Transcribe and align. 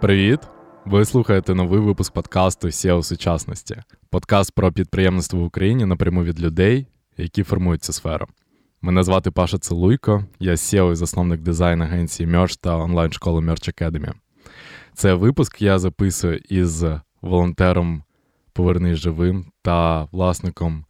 Привіт! 0.00 0.40
Ви 0.84 1.04
слухаєте 1.04 1.54
новий 1.54 1.80
випуск 1.80 2.12
подкасту 2.12 2.68
SEO 2.68 3.02
сучасності. 3.02 3.76
Подкаст 4.10 4.52
про 4.54 4.72
підприємництво 4.72 5.40
в 5.40 5.44
Україні 5.44 5.84
напряму 5.86 6.24
від 6.24 6.40
людей, 6.40 6.86
які 7.16 7.42
формують 7.42 7.84
цю 7.84 7.92
сферу. 7.92 8.26
Мене 8.82 9.02
звати 9.02 9.30
Паша 9.30 9.58
Целуйко, 9.58 10.24
я 10.38 10.52
SEO 10.52 10.92
і 10.92 10.94
засновник 10.94 11.40
дизайн 11.40 11.82
агенції 11.82 12.28
Merch 12.28 12.58
та 12.60 12.76
онлайн-школи 12.76 13.40
Merch 13.40 13.82
Academy. 13.82 14.12
Це 14.94 15.14
випуск 15.14 15.62
я 15.62 15.78
записую 15.78 16.40
із 16.48 16.84
волонтером 17.22 18.02
Повернись 18.52 18.98
живим 18.98 19.44
та 19.62 20.04
власником 20.04 20.84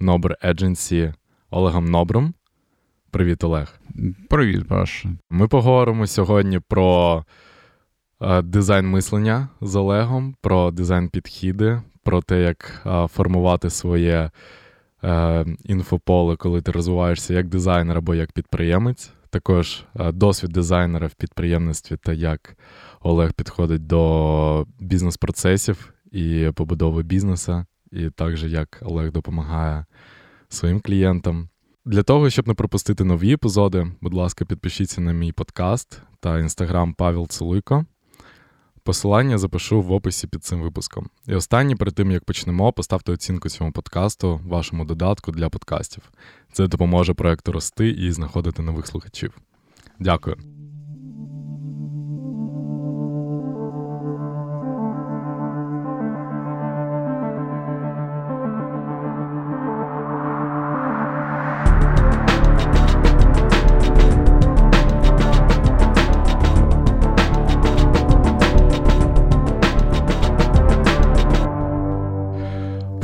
Нобр 0.00 0.36
Agency 0.44 1.14
Олегом 1.50 1.84
Нобром. 1.84 2.34
Привіт, 3.10 3.44
Олег. 3.44 3.80
Привіт, 4.30 4.68
Паша. 4.68 5.08
Ми 5.30 5.48
поговоримо 5.48 6.06
сьогодні 6.06 6.60
про 6.68 7.24
дизайн 8.44 8.86
мислення 8.86 9.48
з 9.60 9.76
Олегом, 9.76 10.34
про 10.40 10.70
дизайн 10.70 11.08
підхіди, 11.08 11.82
про 12.02 12.22
те, 12.22 12.42
як 12.42 12.82
е, 12.86 13.06
формувати 13.08 13.70
своє 13.70 14.30
е, 15.04 15.46
інфополе, 15.64 16.36
коли 16.36 16.62
ти 16.62 16.72
розвиваєшся 16.72 17.34
як 17.34 17.48
дизайнер 17.48 17.98
або 17.98 18.14
як 18.14 18.32
підприємець. 18.32 19.12
Також 19.30 19.84
досвід 20.12 20.50
дизайнера 20.50 21.06
в 21.06 21.14
підприємництві 21.14 21.96
та 21.96 22.12
як 22.12 22.56
Олег 23.00 23.32
підходить 23.32 23.86
до 23.86 24.66
бізнес-процесів 24.78 25.92
і 26.12 26.50
побудови 26.54 27.02
бізнесу, 27.02 27.64
і 27.92 28.10
також 28.10 28.44
як 28.44 28.82
Олег 28.82 29.12
допомагає 29.12 29.84
своїм 30.48 30.80
клієнтам. 30.80 31.48
Для 31.84 32.02
того, 32.02 32.30
щоб 32.30 32.48
не 32.48 32.54
пропустити 32.54 33.04
нові 33.04 33.32
епізоди, 33.32 33.86
будь 34.00 34.14
ласка, 34.14 34.44
підпишіться 34.44 35.00
на 35.00 35.12
мій 35.12 35.32
подкаст 35.32 36.02
та 36.20 36.38
інстаграм 36.38 36.94
Павел 36.94 37.28
Целуйко. 37.28 37.84
Посилання 38.84 39.38
запишу 39.38 39.82
в 39.82 39.92
описі 39.92 40.26
під 40.26 40.44
цим 40.44 40.62
випуском. 40.62 41.08
І 41.26 41.34
останнє, 41.34 41.76
перед 41.76 41.94
тим 41.94 42.10
як 42.10 42.24
почнемо, 42.24 42.72
поставте 42.72 43.12
оцінку 43.12 43.48
цьому 43.48 43.72
подкасту, 43.72 44.40
вашому 44.46 44.84
додатку 44.84 45.32
для 45.32 45.48
подкастів. 45.48 46.02
Це 46.52 46.66
допоможе 46.66 47.14
проекту 47.14 47.52
рости 47.52 47.88
і 47.88 48.12
знаходити 48.12 48.62
нових 48.62 48.86
слухачів. 48.86 49.38
Дякую. 50.00 50.36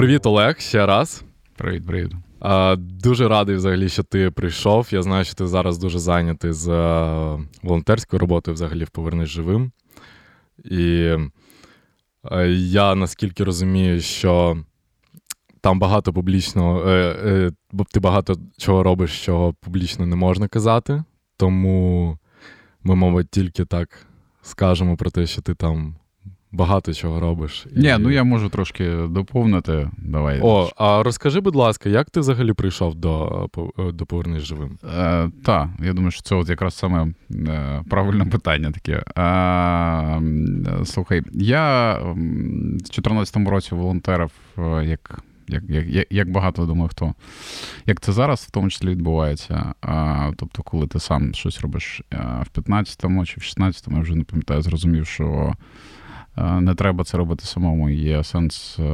Привіт, 0.01 0.27
Олег, 0.27 0.61
ще 0.61 0.87
раз. 0.87 1.25
Привіт, 1.57 1.87
привіт. 1.87 2.13
Дуже 2.79 3.29
радий 3.29 3.57
взагалі, 3.57 3.89
що 3.89 4.03
ти 4.03 4.31
прийшов. 4.31 4.89
Я 4.91 5.03
знаю, 5.03 5.25
що 5.25 5.35
ти 5.35 5.47
зараз 5.47 5.79
дуже 5.79 5.99
зайнятий 5.99 6.53
з 6.53 6.69
е, 6.69 7.39
волонтерською 7.63 8.21
роботою 8.21 8.55
взагалі 8.55 8.85
в 8.85 8.91
Повернись 8.91 9.29
живим. 9.29 9.73
І 10.65 11.17
е, 12.33 12.49
я 12.51 12.95
наскільки 12.95 13.45
розумію, 13.45 14.01
що 14.01 14.65
там 15.61 15.79
багато 15.79 16.13
публічного, 16.13 16.89
е, 16.89 17.51
ти 17.93 18.01
багато 18.01 18.35
чого 18.59 18.83
робиш, 18.83 19.11
що 19.11 19.55
публічно 19.61 20.07
не 20.07 20.17
можна 20.17 20.49
казати. 20.49 21.05
Тому 21.37 22.19
ми, 22.83 22.95
мабуть, 22.95 23.31
тільки 23.31 23.65
так 23.65 24.07
скажемо 24.43 24.97
про 24.97 25.11
те, 25.11 25.27
що 25.27 25.43
ти 25.43 25.55
там 25.55 25.97
багато 26.53 26.95
чого 26.95 27.21
робиш. 27.21 27.67
І... 27.77 27.81
Ні, 27.81 27.97
ну 27.99 28.11
я 28.11 28.25
можу 28.25 28.49
трошки 28.49 28.93
доповнити. 29.11 29.91
Давай. 29.99 30.41
О, 30.43 30.71
а 30.77 31.03
розкажи, 31.03 31.41
будь 31.41 31.57
ласка, 31.57 31.89
як 31.89 32.11
ти 32.11 32.21
взагалі 32.21 32.53
прийшов 32.53 32.95
до 32.95 33.49
до 33.95 34.07
Повернись 34.07 34.43
живим? 34.43 34.79
Е, 34.99 35.31
Так, 35.45 35.69
я 35.83 35.93
думаю, 35.93 36.11
що 36.11 36.23
це 36.23 36.35
от 36.35 36.49
якраз 36.49 36.75
саме 36.75 37.13
е, 37.31 37.83
правильне 37.91 38.25
питання 38.25 38.71
таке. 38.73 39.03
Е, 39.19 40.85
Слухай, 40.85 41.23
я 41.33 41.95
в 41.99 42.15
2014 42.15 43.37
році 43.37 43.75
волонтерив 43.75 44.31
е, 44.59 44.85
як. 44.85 45.23
Як 45.49 45.63
як, 45.69 46.07
як 46.11 46.31
багато 46.31 46.67
думаю, 46.67 46.89
хто 46.89 47.15
як 47.87 48.01
це 48.01 48.13
зараз 48.13 48.41
в 48.41 48.51
тому 48.51 48.71
числі 48.71 48.89
відбувається. 48.89 49.75
А, 49.81 50.31
Тобто, 50.37 50.63
коли 50.63 50.87
ти 50.87 51.01
сам 51.01 51.35
щось 51.35 51.61
робиш 51.61 52.03
а, 52.11 52.17
е, 52.17 52.45
в 52.55 52.59
15-му 52.59 53.27
чи 53.27 53.41
в 53.41 53.43
16-му, 53.43 53.97
я 53.97 54.03
вже 54.03 54.15
не 54.15 54.25
пам'ятаю, 54.25 54.63
зрозумів, 54.63 55.07
що 55.07 55.55
не 56.37 56.75
треба 56.75 57.05
це 57.05 57.17
робити 57.19 57.45
самому. 57.45 57.91
Є 57.91 58.25
сенс 58.25 58.79
е, 58.79 58.85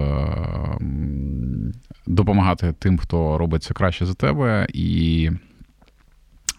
допомагати 2.06 2.74
тим, 2.78 2.98
хто 2.98 3.38
робить 3.38 3.62
це 3.62 3.74
краще 3.74 4.06
за 4.06 4.14
тебе. 4.14 4.66
І 4.72 5.30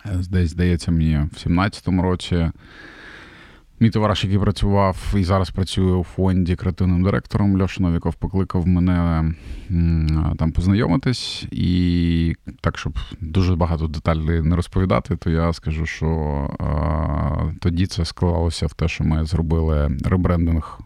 е, 0.06 0.20
десь 0.30 0.50
здається 0.50 0.92
мені 0.92 1.18
в 1.18 1.48
17-му 1.48 2.02
році. 2.02 2.52
Мій 3.80 3.90
товариш, 3.90 4.24
який 4.24 4.40
працював 4.40 5.14
і 5.18 5.24
зараз 5.24 5.50
працює 5.50 5.94
у 5.94 6.04
фонді 6.04 6.56
креативним 6.56 7.04
директором, 7.04 7.62
Льоша 7.62 7.84
Новіков 7.84 8.16
покликав 8.16 8.68
мене 8.68 9.34
там 10.38 10.52
познайомитись, 10.52 11.46
і 11.52 12.36
так, 12.62 12.78
щоб 12.78 13.00
дуже 13.22 13.56
багато 13.56 13.88
деталей 13.88 14.42
не 14.42 14.56
розповідати, 14.56 15.16
то 15.16 15.30
я 15.30 15.54
скажу, 15.54 15.86
що 15.86 16.08
а, 16.60 17.52
тоді 17.62 17.86
це 17.86 18.06
склалося 18.06 18.68
в 18.68 18.74
те, 18.74 18.88
що 18.88 19.04
ми 19.04 19.26
зробили 19.26 19.98
ребрендинг. 20.06 20.80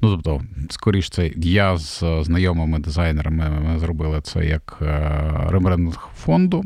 Ну, 0.00 0.10
тобто, 0.22 0.42
скоріш 0.70 1.10
це 1.10 1.30
я 1.36 1.76
з 1.76 2.04
знайомими 2.22 2.78
дизайнерами 2.78 3.50
ми 3.50 3.78
зробили 3.78 4.20
це 4.20 4.46
як 4.46 4.76
ребрендинг 5.48 6.08
фонду. 6.16 6.64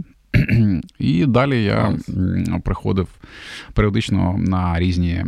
І 0.98 1.26
далі 1.26 1.65
я 1.65 1.98
приходив 2.65 3.09
періодично 3.75 4.34
на 4.38 4.78
різні 4.78 5.22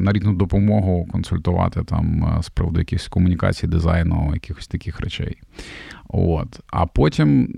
на 0.00 0.12
різну 0.12 0.34
допомогу 0.34 1.08
консультувати 1.12 1.82
там 1.82 2.38
з 2.42 2.48
приводу 2.48 2.78
якихось 2.78 3.08
комунікацій, 3.08 3.66
дизайну, 3.66 4.30
якихось 4.34 4.68
таких 4.68 5.00
речей. 5.00 5.36
От. 6.08 6.60
А 6.66 6.86
потім, 6.86 7.48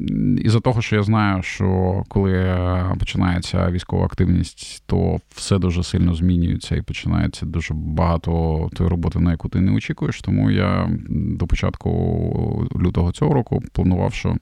із-за 0.44 0.60
того, 0.60 0.82
що 0.82 0.96
я 0.96 1.02
знаю, 1.02 1.42
що 1.42 2.02
коли 2.08 2.56
починається 2.98 3.70
військова 3.70 4.04
активність, 4.04 4.82
то 4.86 5.20
все 5.34 5.58
дуже 5.58 5.82
сильно 5.82 6.14
змінюється 6.14 6.76
і 6.76 6.82
починається 6.82 7.46
дуже 7.46 7.74
багато 7.74 8.70
тої 8.74 8.90
роботи, 8.90 9.20
на 9.20 9.30
яку 9.30 9.48
ти 9.48 9.60
не 9.60 9.72
очікуєш. 9.72 10.20
Тому 10.20 10.50
я 10.50 10.90
до 11.08 11.46
початку 11.46 12.70
лютого 12.80 13.12
цього 13.12 13.34
року 13.34 13.62
планував, 13.72 14.14
що. 14.14 14.36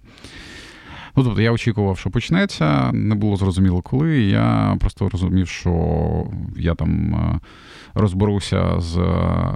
Ну, 1.16 1.24
тобто 1.24 1.42
я 1.42 1.52
очікував, 1.52 1.98
що 1.98 2.10
почнеться, 2.10 2.92
не 2.92 3.14
було 3.14 3.36
зрозуміло 3.36 3.82
коли. 3.82 4.20
Я 4.20 4.76
просто 4.80 5.08
розумів, 5.08 5.48
що 5.48 6.24
я 6.56 6.74
там 6.74 7.14
е, 7.14 7.40
розберуся 7.94 8.80
з 8.80 8.96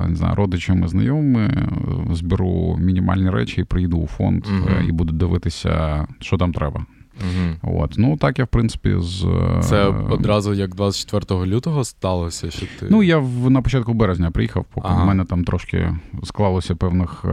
не 0.08 0.16
знаю, 0.16 0.34
родичами, 0.34 0.88
знайомими, 0.88 1.68
зберу 2.10 2.76
мінімальні 2.80 3.30
речі 3.30 3.60
і 3.60 3.64
приїду 3.64 3.98
у 3.98 4.06
фонд 4.06 4.46
угу. 4.46 4.68
і 4.88 4.92
буду 4.92 5.12
дивитися, 5.12 6.06
що 6.20 6.36
там 6.36 6.52
треба. 6.52 6.86
Угу. 7.20 7.76
От. 7.80 7.94
Ну, 7.98 8.16
так 8.16 8.38
я, 8.38 8.44
в 8.44 8.48
принципі, 8.48 8.94
з. 8.98 9.26
Це 9.62 9.84
е, 9.84 9.94
одразу 10.10 10.54
як 10.54 10.74
24 10.74 11.46
лютого 11.46 11.84
сталося? 11.84 12.50
що 12.50 12.66
ти... 12.80 12.86
Ну, 12.90 13.02
я 13.02 13.18
в, 13.18 13.50
на 13.50 13.62
початку 13.62 13.94
березня 13.94 14.30
приїхав, 14.30 14.64
поки 14.74 14.88
ага. 14.90 15.02
в 15.02 15.06
мене 15.06 15.24
там 15.24 15.44
трошки 15.44 15.96
склалося 16.24 16.74
певних 16.74 17.24
е, 17.24 17.30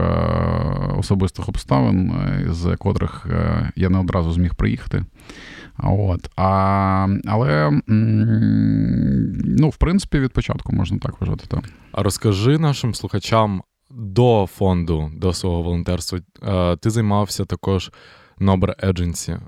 особистих 0.98 1.48
обставин, 1.48 2.10
е, 2.10 2.46
з 2.50 2.76
котрих 2.76 3.26
е, 3.30 3.70
я 3.76 3.88
не 3.88 3.98
одразу 3.98 4.32
зміг 4.32 4.54
приїхати. 4.54 5.04
От. 5.78 6.30
А, 6.36 7.08
Але, 7.26 7.80
ну, 9.58 9.68
в 9.68 9.76
принципі, 9.76 10.18
від 10.18 10.32
початку 10.32 10.72
можна 10.72 10.98
так 10.98 11.20
вважати. 11.20 11.44
Так. 11.48 11.64
А 11.92 12.02
розкажи 12.02 12.58
нашим 12.58 12.94
слухачам 12.94 13.62
до 13.90 14.48
фонду, 14.52 15.10
до 15.16 15.32
свого 15.32 15.62
волонтерства, 15.62 16.20
е, 16.42 16.76
ти 16.76 16.90
займався 16.90 17.44
також. 17.44 17.90
Nobre 18.42 18.74
Agency. 18.90 19.38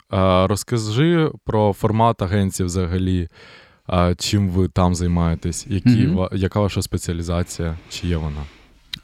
Розкажи 0.48 1.30
про 1.44 1.72
формат 1.72 2.22
агенції 2.22 2.66
взагалі, 2.66 3.28
чим 4.18 4.48
ви 4.48 4.68
там 4.68 4.94
займаєтесь, 4.94 5.66
які, 5.68 5.88
mm-hmm. 5.88 6.36
яка 6.36 6.60
ваша 6.60 6.82
спеціалізація, 6.82 7.76
чи 7.88 8.06
є 8.06 8.16
вона? 8.16 8.40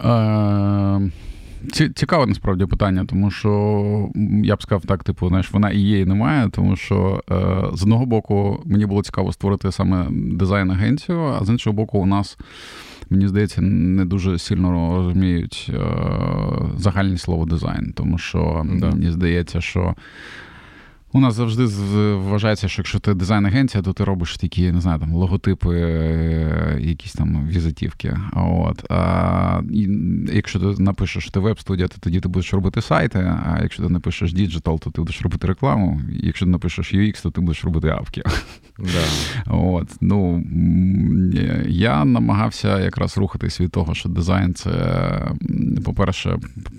Е, 0.05 1.11
цікаве 1.95 2.27
насправді 2.27 2.67
питання, 2.67 3.05
тому 3.05 3.31
що 3.31 4.11
я 4.45 4.57
б 4.57 4.63
сказав 4.63 4.83
так, 4.87 5.05
типу, 5.05 5.29
знаєш, 5.29 5.53
вона 5.53 5.71
і 5.71 5.79
є, 5.79 6.01
і 6.01 6.05
немає, 6.05 6.49
тому 6.53 6.77
що 6.77 7.23
е, 7.31 7.37
з 7.75 7.83
одного 7.83 8.07
боку 8.07 8.63
мені 8.65 8.87
було 8.87 9.03
цікаво 9.03 9.33
створити 9.33 9.73
саме 9.73 10.07
дизайн-агенцію, 10.11 11.23
а 11.23 11.45
з 11.45 11.49
іншого 11.49 11.75
боку, 11.77 11.99
у 11.99 12.07
нас 12.07 12.39
мені 13.11 13.29
здається, 13.29 13.61
не 13.61 14.05
дуже 14.05 14.39
сильно 14.39 14.97
розуміють 14.97 15.71
е, 15.75 15.81
загальне 16.77 17.19
слово 17.19 17.47
дизайн, 17.47 17.93
тому 17.97 18.19
що 18.19 18.67
да. 18.81 18.91
мені 18.91 19.11
здається, 19.11 19.61
що. 19.61 19.95
У 21.13 21.21
нас 21.21 21.35
завжди 21.35 21.65
вважається, 22.15 22.69
що 22.69 22.81
якщо 22.81 22.99
ти 22.99 23.15
дизайн-агенція, 23.15 23.83
то 23.83 23.93
ти 23.93 24.05
робиш 24.05 24.37
такі, 24.37 24.73
не 24.73 24.81
знаю, 24.81 24.99
там 24.99 25.13
логотипи, 25.13 25.77
е, 25.77 26.79
якісь 26.81 27.13
там 27.13 27.49
візитівки. 27.49 28.17
От. 28.33 28.91
А 28.91 29.61
Якщо 30.33 30.61
ти 30.61 30.83
напишеш, 30.83 31.23
що 31.23 31.33
ти 31.33 31.41
веб-студія, 31.41 31.89
то 31.89 31.97
тоді 32.01 32.21
ти 32.21 32.29
будеш 32.29 32.55
робити 32.55 32.83
сайти. 32.83 33.19
А 33.19 33.59
якщо 33.63 33.83
ти 33.83 33.89
напишеш 33.89 34.33
digital, 34.33 34.81
то 34.81 34.91
ти 34.91 35.01
будеш 35.01 35.23
робити 35.23 35.47
рекламу. 35.47 36.01
Якщо 36.13 36.45
ти 36.45 36.51
напишеш 36.51 36.95
UX, 36.95 37.23
то 37.23 37.31
ти 37.31 37.41
будеш 37.41 37.65
робити 37.65 37.89
апки. 37.89 38.23
Да. 38.81 39.53
От. 39.55 39.89
Ну, 40.01 40.45
Я 41.69 42.05
намагався 42.05 42.81
якраз 42.81 43.19
рухатись 43.19 43.61
від 43.61 43.71
того, 43.71 43.95
що 43.95 44.09
дизайн 44.09 44.55
це, 44.55 44.73
по-перше, 45.85 46.39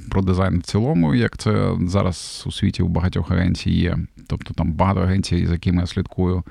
про 0.10 0.22
дизайн 0.22 0.60
в 0.60 0.62
цілому, 0.62 1.16
як 1.16 1.38
це 1.38 1.72
зараз 1.88 2.44
у 2.48 2.52
світі 2.52 2.84
у 2.84 2.88
багатьох 2.88 3.32
агенцій 3.32 3.72
є. 3.72 3.98
Тобто 4.28 4.54
там 4.54 4.74
багато 4.74 5.00
агенцій, 5.00 5.48
з 5.48 5.52
якими 5.52 5.82
я 5.82 5.88
слідкую, 5.88 6.44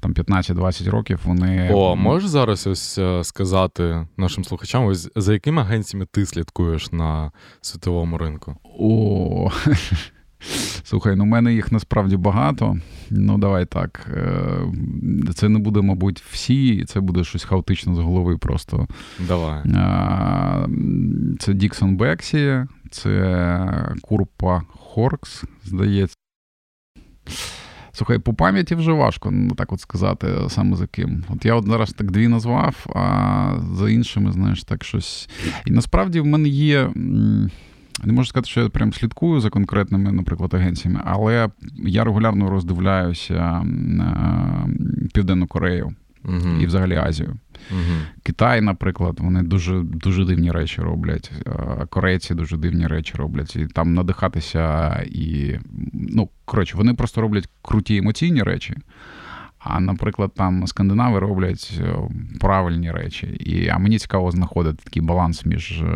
там 0.00 0.12
15-20 0.12 0.90
років, 0.90 1.20
вони. 1.24 1.70
О, 1.72 1.96
можеш 1.96 2.28
зараз 2.28 2.66
ось 2.66 2.98
е, 2.98 3.24
сказати 3.24 4.06
нашим 4.16 4.44
слухачам, 4.44 4.86
ось 4.86 5.10
за 5.16 5.32
якими 5.32 5.62
агенціями 5.62 6.06
ти 6.12 6.26
слідкуєш 6.26 6.92
на 6.92 7.32
світовому 7.60 8.18
ринку? 8.18 8.56
О, 8.78 9.50
Слухай, 10.84 11.16
ну 11.16 11.24
в 11.24 11.26
мене 11.26 11.54
їх 11.54 11.72
насправді 11.72 12.16
багато. 12.16 12.78
Ну, 13.10 13.38
давай 13.38 13.66
так. 13.66 14.06
Е, 14.14 15.32
це 15.34 15.48
не 15.48 15.58
буде, 15.58 15.80
мабуть, 15.80 16.22
всі, 16.30 16.84
це 16.84 17.00
буде 17.00 17.24
щось 17.24 17.44
хаотично 17.44 17.94
з 17.94 17.98
голови 17.98 18.38
просто. 18.38 18.86
Давай. 19.28 19.62
Це 21.38 21.54
Діксон 21.54 21.96
Бексі, 21.96 22.64
це 22.90 23.96
Курпа 24.02 24.62
Хоркс, 24.68 25.44
здається. 25.64 26.16
Слухай, 27.92 28.18
по 28.18 28.34
пам'яті 28.34 28.74
вже 28.74 28.92
важко, 28.92 29.30
ну 29.30 29.54
так 29.54 29.72
от 29.72 29.80
сказати, 29.80 30.28
саме 30.48 30.76
за 30.76 30.86
ким. 30.86 31.24
От 31.28 31.44
я 31.44 31.54
от 31.54 31.66
зараз 31.66 31.92
так 31.92 32.10
дві 32.10 32.28
назвав, 32.28 32.86
а 32.94 33.58
за 33.72 33.90
іншими, 33.90 34.32
знаєш, 34.32 34.64
так 34.64 34.84
щось. 34.84 35.28
І 35.66 35.70
насправді 35.70 36.20
в 36.20 36.26
мене 36.26 36.48
є. 36.48 36.90
Не 38.04 38.12
можу 38.12 38.28
сказати, 38.28 38.48
що 38.50 38.60
я 38.60 38.68
прям 38.68 38.92
слідкую 38.92 39.40
за 39.40 39.50
конкретними, 39.50 40.12
наприклад, 40.12 40.54
агенціями, 40.54 41.00
але 41.04 41.48
я 41.76 42.04
регулярно 42.04 42.50
роздивляюся 42.50 43.64
Південну 45.14 45.46
Корею 45.46 45.94
uh 46.24 46.60
і 46.60 46.66
взагалі 46.66 46.96
Азію. 46.96 47.36
uh 47.72 48.00
Китай, 48.22 48.60
наприклад, 48.60 49.16
вони 49.20 49.42
дуже 49.42 49.80
дуже 49.80 50.24
дивні 50.24 50.50
речі 50.50 50.82
роблять. 50.82 51.32
Корейці 51.88 52.34
дуже 52.34 52.56
дивні 52.56 52.86
речі 52.86 53.14
роблять. 53.16 53.56
І 53.56 53.66
там 53.66 53.94
надихатися 53.94 54.94
і. 55.06 55.58
Ну, 55.92 56.28
коротше, 56.44 56.76
вони 56.76 56.94
просто 56.94 57.20
роблять 57.20 57.48
круті 57.62 57.96
емоційні 57.96 58.42
речі. 58.42 58.74
А, 59.58 59.80
наприклад, 59.80 60.34
там 60.34 60.66
скандинави 60.66 61.18
роблять 61.18 61.80
е, 61.80 61.96
правильні 62.40 62.90
речі. 62.90 63.26
І, 63.26 63.68
А 63.68 63.78
мені 63.78 63.98
цікаво 63.98 64.30
знаходити 64.30 64.82
такий 64.84 65.02
баланс 65.02 65.46
між 65.46 65.82
е, 65.82 65.86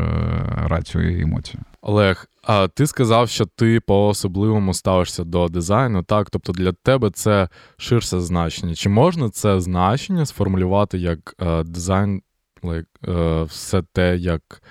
рацією 0.66 1.18
і 1.18 1.22
емоцією. 1.22 1.64
Олег, 1.82 2.26
а 2.42 2.68
ти 2.68 2.86
сказав, 2.86 3.28
що 3.28 3.46
ти 3.46 3.80
по-особливому 3.80 4.74
ставишся 4.74 5.24
до 5.24 5.48
дизайну, 5.48 6.02
так? 6.02 6.30
Тобто 6.30 6.52
для 6.52 6.72
тебе 6.72 7.10
це 7.10 7.48
ширше 7.76 8.20
значення. 8.20 8.74
Чи 8.74 8.88
можна 8.88 9.30
це 9.30 9.60
значення 9.60 10.26
сформулювати 10.26 10.98
як 10.98 11.34
uh, 11.38 11.64
дизайн, 11.64 12.22
like, 12.62 12.84
uh, 13.02 13.44
все 13.44 13.82
те, 13.92 14.16
як 14.16 14.62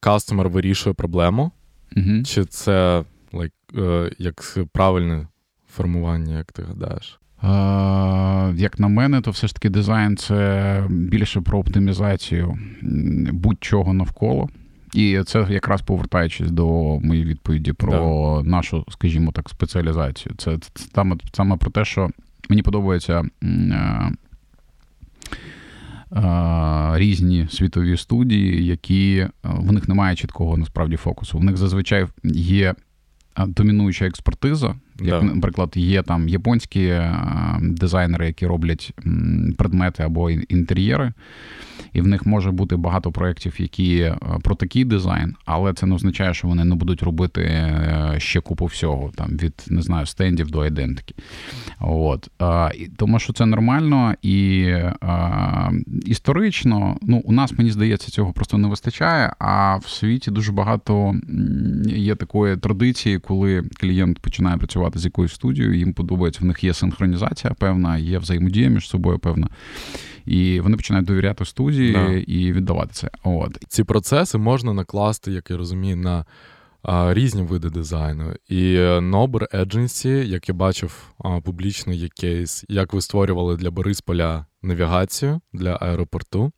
кастомер 0.00 0.46
uh, 0.46 0.50
вирішує 0.50 0.94
проблему? 0.94 1.52
Mm-hmm. 1.96 2.24
Чи 2.24 2.44
це 2.44 3.04
like, 3.32 4.14
як 4.18 4.58
правильне 4.72 5.28
формування, 5.68 6.38
як 6.38 6.52
ти 6.52 6.62
гадаєш? 6.62 7.20
Як 8.62 8.78
на 8.78 8.88
мене, 8.88 9.20
то 9.20 9.30
все 9.30 9.46
ж 9.46 9.54
таки 9.54 9.70
дизайн 9.70 10.16
це 10.16 10.86
більше 10.90 11.40
про 11.40 11.58
оптимізацію 11.58 12.58
будь-чого 13.32 13.92
навколо. 13.92 14.48
І 14.94 15.20
це 15.26 15.46
якраз 15.50 15.82
повертаючись 15.82 16.50
до 16.50 16.66
моєї 17.02 17.26
відповіді 17.26 17.72
про 17.72 18.42
да. 18.42 18.50
нашу, 18.50 18.84
скажімо 18.88 19.32
так, 19.32 19.48
спеціалізацію. 19.48 20.34
Це 20.38 20.58
саме, 20.94 21.16
саме 21.32 21.56
про 21.56 21.70
те, 21.70 21.84
що 21.84 22.10
мені 22.48 22.62
подобаються 22.62 23.24
е, 23.42 23.46
е, 26.16 26.92
різні 26.94 27.46
світові 27.50 27.96
студії, 27.96 28.66
які 28.66 29.16
е, 29.16 29.30
в 29.42 29.72
них 29.72 29.88
немає 29.88 30.16
чіткого 30.16 30.56
насправді 30.56 30.96
фокусу. 30.96 31.38
В 31.38 31.44
них 31.44 31.56
зазвичай 31.56 32.06
є 32.34 32.74
домінуюча 33.46 34.06
експертиза. 34.06 34.74
Як, 35.00 35.20
да. 35.20 35.22
наприклад, 35.22 35.72
є 35.74 36.02
там 36.02 36.28
японські 36.28 37.00
дизайнери, 37.60 38.26
які 38.26 38.46
роблять 38.46 38.92
предмети 39.56 40.02
або 40.02 40.30
інтер'єри 40.30 41.12
і 41.96 42.00
в 42.00 42.06
них 42.06 42.26
може 42.26 42.50
бути 42.50 42.76
багато 42.76 43.12
проєктів, 43.12 43.54
які 43.58 43.98
е, 43.98 44.18
про 44.42 44.54
такий 44.54 44.84
дизайн, 44.84 45.34
але 45.44 45.72
це 45.72 45.86
не 45.86 45.94
означає, 45.94 46.34
що 46.34 46.48
вони 46.48 46.64
не 46.64 46.74
будуть 46.74 47.02
робити 47.02 47.42
е, 47.42 48.14
ще 48.18 48.40
купу 48.40 48.64
всього, 48.64 49.12
там 49.14 49.28
від 49.30 49.64
не 49.68 49.82
знаю, 49.82 50.06
стендів 50.06 50.50
до 50.50 50.66
ідентики. 50.66 51.14
От. 51.80 52.30
Тому 52.96 53.18
що 53.18 53.32
це 53.32 53.46
нормально 53.46 54.14
і 54.22 54.66
історично, 56.04 56.96
ну, 57.02 57.22
у 57.24 57.32
нас, 57.32 57.58
мені 57.58 57.70
здається, 57.70 58.10
цього 58.10 58.32
просто 58.32 58.58
не 58.58 58.68
вистачає. 58.68 59.32
А 59.38 59.76
в 59.76 59.88
світі 59.88 60.30
дуже 60.30 60.52
багато 60.52 61.14
є 61.86 62.14
такої 62.14 62.56
традиції, 62.56 63.18
коли 63.18 63.62
клієнт 63.80 64.18
починає 64.18 64.56
працювати 64.56 64.98
з 64.98 65.04
якоюсь 65.04 65.34
студією, 65.34 65.74
їм 65.74 65.92
подобається, 65.92 66.40
в 66.42 66.46
них 66.46 66.64
є 66.64 66.74
синхронізація 66.74 67.54
певна, 67.58 67.98
є 67.98 68.18
взаємодія 68.18 68.68
між 68.68 68.88
собою 68.88 69.18
певна 69.18 69.48
і 70.26 70.60
вони 70.60 70.76
починають 70.76 71.06
довіряти 71.06 71.44
студії 71.44 71.92
да. 71.92 72.12
і 72.12 72.52
віддавати 72.52 72.90
це. 72.92 73.10
От 73.24 73.58
ці 73.68 73.84
процеси 73.84 74.38
можна 74.38 74.72
накласти, 74.72 75.32
як 75.32 75.50
я 75.50 75.56
розумію, 75.56 75.96
на 75.96 76.24
а, 76.82 77.14
різні 77.14 77.42
види 77.42 77.70
дизайну. 77.70 78.34
І 78.48 78.78
Nober 78.78 79.54
Agency, 79.54 80.08
як 80.08 80.48
я 80.48 80.54
бачив 80.54 81.14
а, 81.18 81.40
публічно, 81.40 81.92
є 81.92 82.08
кейс, 82.08 82.64
як 82.68 82.92
ви 82.92 83.00
створювали 83.00 83.56
для 83.56 83.70
Борисполя 83.70 84.46
навігацію 84.62 85.40
для 85.52 85.74
аеропорту. 85.74 86.52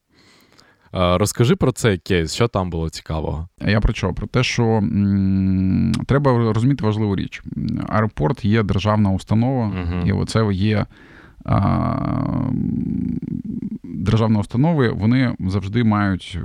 Розкажи 0.93 1.57
про 1.57 1.73
цей 1.73 1.99
кейс, 1.99 2.35
що 2.35 2.49
там 2.49 2.71
було 2.71 2.91
цікавого. 2.91 3.49
Я 3.67 3.81
про 3.81 3.95
що? 3.95 4.13
Про 4.13 4.27
те, 4.27 4.43
що 4.43 4.65
м, 4.65 5.93
треба 6.07 6.53
розуміти 6.53 6.85
важливу 6.85 7.17
річ. 7.17 7.43
Аеропорт 7.89 8.45
є 8.45 8.63
державна 8.63 9.11
установа, 9.11 9.67
uh 9.67 10.07
і 10.07 10.13
оце 10.13 10.49
є 10.53 10.87
державної 13.85 14.41
установи 14.41 14.89
вони 14.91 15.35
завжди 15.41 15.85
мають 15.85 16.39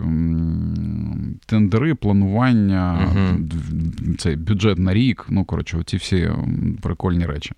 тендери, 1.45 1.95
планування, 1.95 3.07
uh-huh. 3.15 4.17
цей 4.17 4.35
бюджет 4.35 4.79
на 4.79 4.93
рік. 4.93 5.25
Ну, 5.29 5.45
коротше, 5.45 5.83
ці 5.85 5.97
всі 5.97 6.29
прикольні 6.81 7.25
речі, 7.25 7.51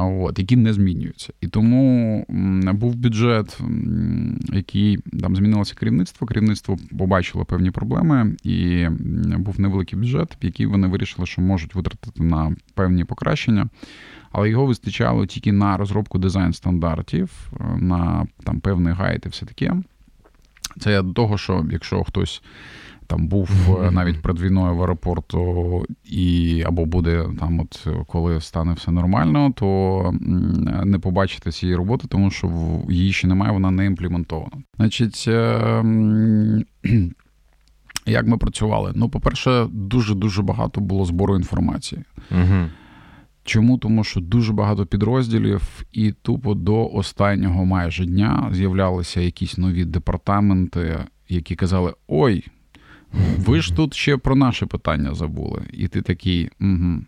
от, 0.00 0.38
які 0.38 0.56
не 0.56 0.72
змінюються. 0.72 1.32
І 1.40 1.46
тому 1.46 2.24
був 2.72 2.94
бюджет, 2.94 3.60
який 4.52 4.96
там 4.96 5.36
змінилося 5.36 5.74
керівництво. 5.74 6.26
Керівництво 6.26 6.76
побачило 6.98 7.44
певні 7.44 7.70
проблеми, 7.70 8.36
і 8.44 8.86
був 9.36 9.60
невеликий 9.60 9.98
бюджет, 9.98 10.36
який 10.42 10.66
вони 10.66 10.88
вирішили, 10.88 11.26
що 11.26 11.42
можуть 11.42 11.74
витратити 11.74 12.22
на 12.22 12.56
певні 12.74 13.04
покращення 13.04 13.68
але 14.32 14.50
його 14.50 14.66
вистачало 14.66 15.26
тільки 15.26 15.52
на 15.52 15.76
розробку 15.76 16.18
дизайн-стандартів, 16.18 17.52
е, 17.60 17.64
на 17.76 18.26
там 18.44 18.60
певний 18.60 18.94
гайд 18.94 19.22
і 19.26 19.28
все 19.28 19.46
таке. 19.46 19.76
Це 20.80 21.02
до 21.02 21.12
того, 21.12 21.38
що 21.38 21.66
якщо 21.70 22.04
хтось 22.04 22.42
там 23.06 23.26
був 23.26 23.50
е, 23.82 23.90
навіть 23.90 24.22
перед 24.22 24.40
війною 24.40 24.76
в 24.76 24.80
аеропорту, 24.80 25.84
і 26.04 26.62
або 26.66 26.86
буде 26.86 27.28
там, 27.40 27.60
от 27.60 27.86
коли 28.06 28.40
стане 28.40 28.72
все 28.72 28.90
нормально, 28.90 29.52
то 29.56 30.14
не 30.84 30.98
побачите 30.98 31.52
цієї 31.52 31.76
роботи, 31.76 32.06
тому 32.08 32.30
що 32.30 32.50
її 32.88 33.12
ще 33.12 33.26
немає, 33.26 33.52
вона 33.52 33.70
не 33.70 33.86
імплементована. 33.86 34.62
Значить. 34.76 35.24
Ем, 35.28 36.64
як 38.06 38.26
ми 38.26 38.36
працювали? 38.38 38.92
Ну, 38.94 39.08
по-перше, 39.08 39.66
дуже 39.72 40.14
дуже 40.14 40.42
багато 40.42 40.80
було 40.80 41.04
збору 41.04 41.36
інформації. 41.36 42.02
Угу. 42.30 42.66
Чому? 43.44 43.78
Тому 43.78 44.04
що 44.04 44.20
дуже 44.20 44.52
багато 44.52 44.86
підрозділів, 44.86 45.84
і 45.92 46.12
тупо 46.12 46.54
до 46.54 46.88
останнього 46.88 47.64
майже 47.64 48.06
дня 48.06 48.48
з'являлися 48.52 49.20
якісь 49.20 49.58
нові 49.58 49.84
департаменти, 49.84 51.04
які 51.28 51.54
казали: 51.54 51.94
Ой, 52.08 52.44
ви 53.38 53.60
ж 53.60 53.76
тут 53.76 53.94
ще 53.94 54.16
про 54.16 54.36
наше 54.36 54.66
питання 54.66 55.14
забули. 55.14 55.62
І 55.72 55.88
ти 55.88 56.02
такий. 56.02 56.50
угу. 56.60 57.02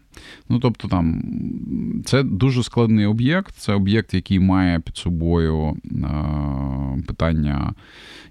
Ну, 0.49 0.59
тобто, 0.59 0.89
там 0.89 1.23
це 2.05 2.23
дуже 2.23 2.63
складний 2.63 3.07
об'єкт, 3.07 3.55
це 3.57 3.73
об'єкт, 3.73 4.15
який 4.15 4.41
має 4.41 4.81
під 4.81 4.97
собою 4.97 5.77
питання 7.07 7.75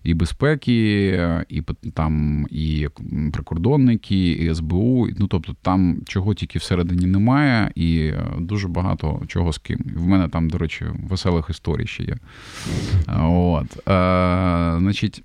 і 0.04 0.14
безпеки, 0.14 1.10
і 1.50 1.62
там 1.94 2.48
і 2.52 2.88
прикордонники, 3.34 4.32
і 4.32 4.56
СБУ. 4.56 5.08
Ну 5.20 5.28
тобто, 5.28 5.56
там 5.62 5.98
чого 6.06 6.34
тільки 6.34 6.60
всередині 6.60 7.06
немає, 7.06 7.72
і 7.76 7.98
е, 7.98 8.26
дуже 8.40 8.68
багато 8.68 9.22
чого 9.28 9.54
з 9.54 9.58
ким. 9.58 9.80
В 9.96 10.08
мене 10.08 10.30
там, 10.30 10.50
до 10.50 10.58
речі, 10.58 10.86
веселих 11.10 11.48
історій 11.50 11.88
ще 11.88 12.04
є. 12.04 12.18
От. 13.20 13.78
Е, 13.78 14.80
значить, 14.80 15.24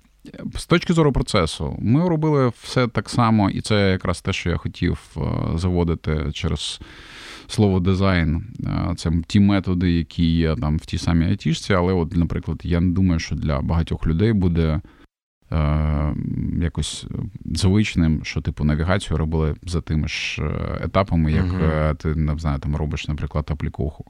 з 0.55 0.65
точки 0.65 0.93
зору 0.93 1.11
процесу, 1.11 1.77
ми 1.79 2.09
робили 2.09 2.51
все 2.61 2.87
так 2.87 3.09
само, 3.09 3.49
і 3.49 3.61
це 3.61 3.91
якраз 3.91 4.21
те, 4.21 4.33
що 4.33 4.49
я 4.49 4.57
хотів 4.57 4.99
е, 5.17 5.21
заводити 5.55 6.31
через 6.33 6.79
слово 7.47 7.79
дизайн. 7.79 8.43
Це 8.97 9.11
ті 9.27 9.39
методи, 9.39 9.91
які 9.91 10.35
є 10.35 10.55
там 10.55 10.77
в 10.77 10.85
тій 10.85 10.97
самій 10.97 11.25
айтішці, 11.25 11.73
але, 11.73 11.93
от, 11.93 12.15
наприклад, 12.15 12.61
я 12.63 12.79
не 12.79 12.91
думаю, 12.91 13.19
що 13.19 13.35
для 13.35 13.61
багатьох 13.61 14.07
людей 14.07 14.33
буде 14.33 14.81
Е, 14.98 14.98
якось 16.61 17.05
звичним, 17.45 18.19
що 18.23 18.41
типу 18.41 18.63
навігацію 18.63 19.17
робили 19.17 19.55
за 19.63 19.81
тими 19.81 20.07
ж 20.07 20.41
е, 20.41 20.79
етапами, 20.83 21.31
як 21.31 21.45
uh-huh. 21.45 21.95
ти 21.95 22.15
не 22.15 22.37
знаю, 22.37 22.59
там 22.59 22.75
робиш, 22.75 23.07
наприклад, 23.07 23.47
аплікуху. 23.51 24.05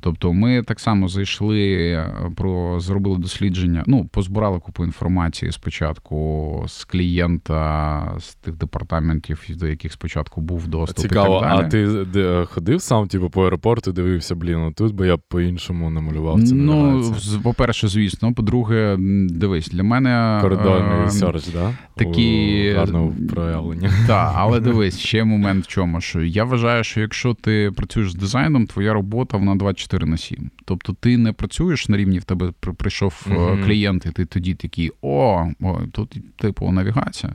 Тобто 0.00 0.32
ми 0.32 0.62
так 0.62 0.80
само 0.80 1.08
зайшли, 1.08 2.04
про 2.36 2.80
зробили 2.80 3.18
дослідження, 3.18 3.84
ну, 3.86 4.04
позбирали 4.04 4.58
купу 4.58 4.84
інформації 4.84 5.52
спочатку 5.52 6.64
з 6.68 6.84
клієнта, 6.84 8.14
з 8.18 8.34
тих 8.34 8.56
департаментів, 8.56 9.46
до 9.48 9.66
яких 9.66 9.92
спочатку 9.92 10.40
був 10.40 10.68
доступ. 10.68 10.98
Цікаво, 10.98 11.36
і 11.36 11.40
так 11.40 11.50
далі. 11.50 11.66
а 11.66 11.68
ти 11.68 12.04
де, 12.04 12.44
ходив 12.44 12.82
сам, 12.82 13.08
типу, 13.08 13.30
по 13.30 13.44
аеропорту, 13.44 13.92
дивився, 13.92 14.34
блін, 14.34 14.72
тут 14.72 14.94
би 14.94 15.06
я 15.06 15.16
по-іншому 15.16 15.90
намалював 15.90 16.42
це. 16.42 16.54
Ну, 16.54 17.14
по-перше, 17.42 17.88
звісно. 17.88 18.34
По-друге, 18.34 18.96
дивись, 19.28 19.68
для 19.68 19.82
мене. 19.82 20.40
Коридорний 20.64 21.10
серч, 21.10 21.46
да? 21.46 21.74
Такі... 21.96 22.72
Гарне 22.76 23.12
проявлення. 23.34 23.90
Так, 24.06 24.32
але 24.36 24.60
дивись, 24.60 24.98
ще 24.98 25.24
момент 25.24 25.64
в 25.64 25.68
чому, 25.68 26.00
що 26.00 26.22
я 26.22 26.44
вважаю, 26.44 26.84
що 26.84 27.00
якщо 27.00 27.34
ти 27.34 27.72
працюєш 27.76 28.12
з 28.12 28.14
дизайном, 28.14 28.66
твоя 28.66 28.92
робота 28.92 29.36
вона 29.36 29.54
24 29.54 30.06
на 30.06 30.16
7. 30.16 30.50
Тобто 30.64 30.92
ти 31.00 31.18
не 31.18 31.32
працюєш 31.32 31.88
на 31.88 31.96
рівні, 31.96 32.18
в 32.18 32.24
тебе 32.24 32.52
прийшов 32.60 33.26
mm-hmm. 33.28 33.64
клієнт, 33.64 34.06
і 34.06 34.10
ти 34.10 34.24
тоді 34.24 34.54
такий, 34.54 34.92
о, 35.02 35.46
о 35.60 35.80
тут 35.92 36.16
типу 36.36 36.72
навігація. 36.72 37.32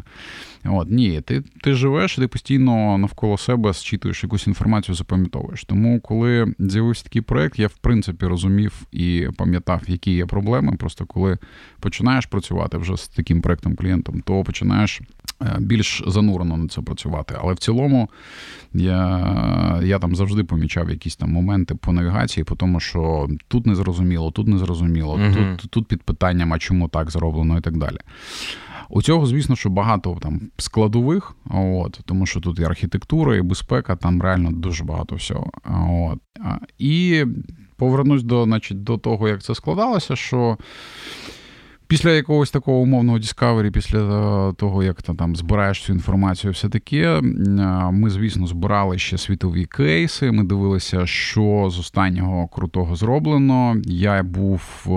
От, 0.66 0.92
Ні, 0.92 1.22
ти 1.22 1.44
ти 1.62 1.74
живеш, 1.74 2.18
і 2.18 2.22
ти 2.22 2.28
постійно 2.28 2.98
навколо 2.98 3.38
себе 3.38 3.74
зчитуєш 3.74 4.24
якусь 4.24 4.48
інформацію, 4.48 4.96
запам'ятовуєш. 4.96 5.64
Тому, 5.64 6.00
коли 6.00 6.54
з'явився 6.60 7.04
такий 7.04 7.22
проект, 7.22 7.60
я 7.60 7.68
в 7.68 7.78
принципі 7.78 8.26
розумів 8.26 8.82
і 8.92 9.28
пам'ятав, 9.38 9.82
які 9.88 10.12
є 10.12 10.26
проблеми. 10.26 10.76
Просто 10.80 11.06
коли 11.06 11.38
починаєш 11.80 12.26
працювати 12.26 12.78
вже 12.78 12.98
з 12.98 13.08
таким 13.08 13.42
проектом 13.42 13.76
клієнтом, 13.76 14.22
то 14.22 14.44
починаєш 14.44 15.02
більш 15.60 16.04
занурено 16.08 16.58
на 16.58 16.68
це 16.68 16.82
працювати. 16.82 17.36
Але 17.42 17.54
в 17.54 17.58
цілому 17.58 18.10
я 18.74 19.82
я 19.84 20.00
там 20.00 20.16
завжди 20.16 20.44
помічав 20.44 20.90
якісь 20.90 21.16
там 21.16 21.32
моменти 21.32 21.76
по 21.76 21.92
навігації, 21.92 22.44
по 22.44 22.56
тому, 22.56 22.80
що 22.80 23.28
тут 23.48 23.66
не 23.66 23.76
зрозуміло, 23.76 24.32
тут 24.32 24.48
не 24.48 24.58
зрозуміло, 24.58 25.18
uh 25.18 25.56
тут, 25.56 25.72
тут 25.72 25.88
під 25.88 26.04
питанням, 26.04 26.54
а 26.54 26.60
чому 26.60 26.88
так 26.88 27.12
зроблено, 27.12 27.58
і 27.58 27.62
так 27.62 27.78
далі. 27.78 27.98
У 28.90 29.02
цього, 29.02 29.26
звісно, 29.26 29.56
що 29.56 29.70
багато 29.70 30.18
там 30.22 30.42
складових, 30.58 31.36
от, 31.50 32.00
тому 32.06 32.26
що 32.26 32.40
тут 32.40 32.60
і 32.60 32.64
архітектура, 32.64 33.36
і 33.36 33.42
безпека, 33.42 33.96
там 33.96 34.22
реально 34.22 34.52
дуже 34.52 34.84
багато 34.84 35.16
всього. 35.16 35.52
От. 35.90 36.20
І 36.78 37.26
повернусь 37.76 38.24
до, 38.24 38.44
значить, 38.44 38.84
до 38.84 38.98
того, 38.98 39.28
як 39.28 39.44
це 39.44 39.56
складалося, 39.56 40.16
що. 40.16 40.58
Після 41.90 42.12
якогось 42.12 42.52
такого 42.52 42.78
умовного 42.78 43.18
Discovery, 43.18 43.72
після 43.72 44.00
е, 44.00 44.54
того, 44.54 44.84
як 44.84 45.02
ти 45.02 45.14
там 45.14 45.36
збираєш 45.36 45.84
цю 45.84 45.94
інформацію, 45.94 46.54
все 46.54 46.70
таке, 46.70 46.98
е, 46.98 47.22
ми, 47.92 48.10
звісно, 48.10 48.48
збирали 48.48 48.98
ще 48.98 49.18
світові 49.18 49.66
кейси. 49.66 50.32
Ми 50.32 50.44
дивилися, 50.44 51.06
що 51.06 51.70
з 51.72 51.80
останнього 51.80 52.48
крутого 52.48 52.96
зроблено. 52.96 53.82
Я 53.86 54.24
був 54.24 54.62
е, 54.86 54.90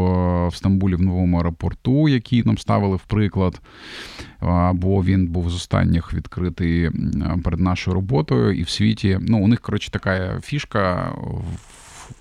в 0.48 0.54
Стамбулі 0.54 0.94
в 0.94 1.02
новому 1.02 1.36
аеропорту, 1.36 2.08
який 2.08 2.44
нам 2.44 2.58
ставили 2.58 2.96
в 2.96 3.04
приклад, 3.04 3.60
бо 4.72 5.04
він 5.04 5.26
був 5.26 5.50
з 5.50 5.54
останніх 5.54 6.14
відкритий 6.14 6.90
перед 7.44 7.60
нашою 7.60 7.94
роботою, 7.94 8.52
і 8.52 8.62
в 8.62 8.68
світі. 8.68 9.18
Ну, 9.20 9.44
у 9.44 9.48
них 9.48 9.60
коротше 9.60 9.90
така 9.90 10.40
фішка 10.40 11.12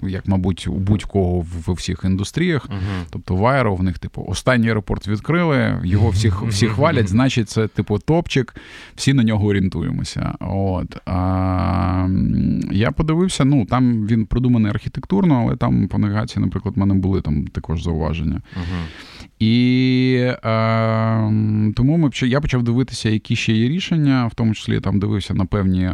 як, 0.02 0.28
мабуть, 0.28 0.68
у 0.68 0.74
будь-кого 0.74 1.40
в 1.40 1.74
всіх 1.74 2.02
індустріях. 2.04 2.66
Uh-huh. 2.70 3.06
Тобто 3.10 3.36
Вайро 3.36 3.76
в 3.76 3.84
них, 3.84 4.00
типу, 4.00 4.26
останній 4.28 4.68
аеропорт 4.68 5.08
відкрили, 5.08 5.82
його 5.84 6.10
всі 6.10 6.32
всі 6.48 6.68
хвалять, 6.68 7.08
значить, 7.08 7.50
це 7.50 7.68
типу 7.68 8.00
топчик, 8.00 8.56
всі 8.96 9.14
на 9.14 9.24
нього 9.24 9.48
орієнтуємося. 9.48 10.36
От. 10.40 10.98
А, 11.06 12.08
Я 12.72 12.92
подивився, 12.92 13.46
ну 13.46 13.66
там 13.66 14.08
він 14.08 14.26
продуманий 14.26 14.72
архітектурно, 14.72 15.42
але 15.46 15.56
там 15.56 15.88
по 15.88 15.98
навігації, 15.98 16.46
наприклад, 16.46 16.76
в 16.76 16.80
мене 16.80 16.94
були 16.94 17.22
там 17.22 17.48
також 17.48 17.84
зауваження. 17.84 18.36
Uh-huh. 18.36 19.11
І 19.40 20.16
е, 20.22 20.34
тому 21.76 21.98
ми 21.98 22.10
я 22.22 22.42
почав 22.42 22.64
дивитися, 22.64 23.10
які 23.10 23.36
ще 23.36 23.54
є 23.54 23.70
рішення, 23.70 24.28
в 24.28 24.36
тому 24.36 24.54
числі 24.54 24.80
там 24.80 25.00
дивився 25.00 25.34
на 25.34 25.46
певні 25.46 25.90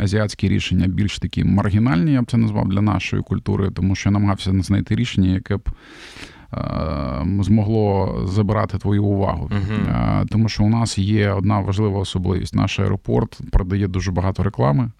азіатські 0.00 0.48
рішення, 0.48 0.86
більш 0.86 1.18
такі 1.18 1.44
маргінальні, 1.44 2.12
я 2.12 2.22
б 2.22 2.30
це 2.30 2.36
назвав 2.36 2.68
для 2.68 2.80
нашої 2.80 3.22
культури, 3.22 3.70
тому 3.74 3.94
що 3.94 4.08
я 4.08 4.12
намагався 4.12 4.52
знайти 4.62 4.94
рішення, 4.94 5.28
яке 5.28 5.56
б. 5.56 5.70
Е, 6.54 7.26
змогло 7.40 8.14
забирати 8.24 8.78
твою 8.78 9.04
увагу, 9.04 9.50
uh-huh. 9.50 10.26
тому 10.28 10.48
що 10.48 10.64
у 10.64 10.68
нас 10.68 10.98
є 10.98 11.30
одна 11.30 11.60
важлива 11.60 11.98
особливість: 11.98 12.54
наш 12.54 12.78
аеропорт 12.78 13.40
продає 13.52 13.88
дуже 13.88 14.12
багато 14.12 14.42
реклами 14.42 14.90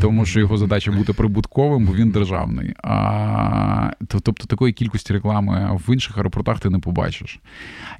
тому 0.00 0.26
що 0.26 0.40
його 0.40 0.56
задача 0.56 0.92
бути 0.92 1.12
прибутковим, 1.12 1.86
бо 1.86 1.94
він 1.94 2.10
державний. 2.10 2.74
А 2.82 3.90
тобто 4.08 4.46
такої 4.46 4.72
кількості 4.72 5.12
реклами 5.12 5.78
в 5.86 5.92
інших 5.92 6.18
аеропортах 6.18 6.60
ти 6.60 6.70
не 6.70 6.78
побачиш. 6.78 7.40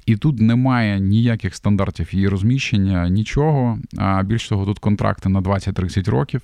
І 0.05 0.15
тут 0.15 0.39
немає 0.39 0.99
ніяких 0.99 1.55
стандартів 1.55 2.15
її 2.15 2.27
розміщення, 2.27 3.09
нічого. 3.09 3.79
А 3.97 4.23
більш 4.23 4.49
того, 4.49 4.65
тут 4.65 4.79
контракти 4.79 5.29
на 5.29 5.41
20-30 5.41 6.09
років, 6.09 6.41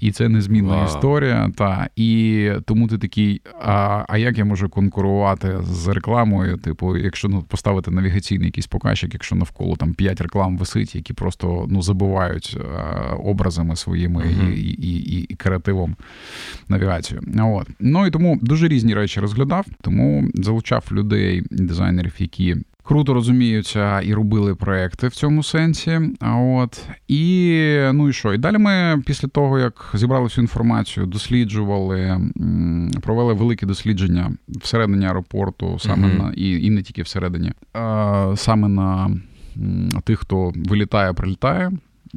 і 0.00 0.12
це 0.12 0.28
незмінна 0.28 0.74
wow. 0.74 0.86
історія. 0.86 1.50
Та 1.56 1.88
і 1.96 2.50
тому 2.66 2.88
ти 2.88 2.98
такий. 2.98 3.40
А 3.62 4.04
а 4.08 4.18
як 4.18 4.38
я 4.38 4.44
можу 4.44 4.68
конкурувати 4.68 5.58
з 5.62 5.88
рекламою? 5.88 6.56
Типу, 6.56 6.96
якщо 6.96 7.28
ну 7.28 7.42
поставити 7.42 7.90
навігаційний 7.90 8.46
якийсь 8.46 8.66
показчик, 8.66 9.14
якщо 9.14 9.36
навколо 9.36 9.76
там 9.76 9.94
5 9.94 10.20
реклам 10.20 10.58
висить, 10.58 10.94
які 10.94 11.12
просто 11.12 11.66
ну 11.68 11.82
забувають 11.82 12.58
образами 13.24 13.76
свої 13.76 14.05
своїми 14.06 14.20
uh-huh. 14.20 14.52
і 14.52 14.70
і, 14.70 15.18
і, 15.18 15.26
і 15.28 15.34
креативом 15.34 15.96
навігацію. 16.68 17.20
От. 17.38 17.68
Ну 17.80 18.06
і 18.06 18.10
тому 18.10 18.38
дуже 18.42 18.68
різні 18.68 18.94
речі 18.94 19.20
розглядав, 19.20 19.66
тому 19.80 20.28
залучав 20.34 20.84
людей, 20.92 21.42
дизайнерів, 21.50 22.14
які. 22.18 22.56
Круто 22.82 23.14
розуміються 23.14 24.00
і 24.00 24.14
робили 24.14 24.54
проекти 24.54 25.08
в 25.08 25.14
цьому 25.14 25.42
сенсі. 25.42 26.00
А 26.20 26.36
От 26.36 26.88
і 27.08 27.52
ну 27.92 28.08
і 28.08 28.12
що? 28.12 28.34
І 28.34 28.38
далі 28.38 28.58
ми 28.58 29.02
після 29.06 29.28
того, 29.28 29.58
як 29.58 29.90
зібрали 29.94 30.24
всю 30.24 30.42
інформацію, 30.42 31.06
досліджували, 31.06 32.20
провели 33.02 33.32
великі 33.32 33.66
дослідження 33.66 34.32
всередині 34.48 35.06
аеропорту, 35.06 35.78
саме 35.78 36.08
uh-huh. 36.08 36.22
на 36.22 36.32
і 36.36 36.64
і 36.66 36.70
не 36.70 36.82
тільки 36.82 37.02
всередині, 37.02 37.52
а 37.72 38.34
саме 38.36 38.68
на 38.68 39.10
тих, 40.04 40.18
хто 40.18 40.52
вилітає, 40.54 41.12
прилітає. 41.12 41.72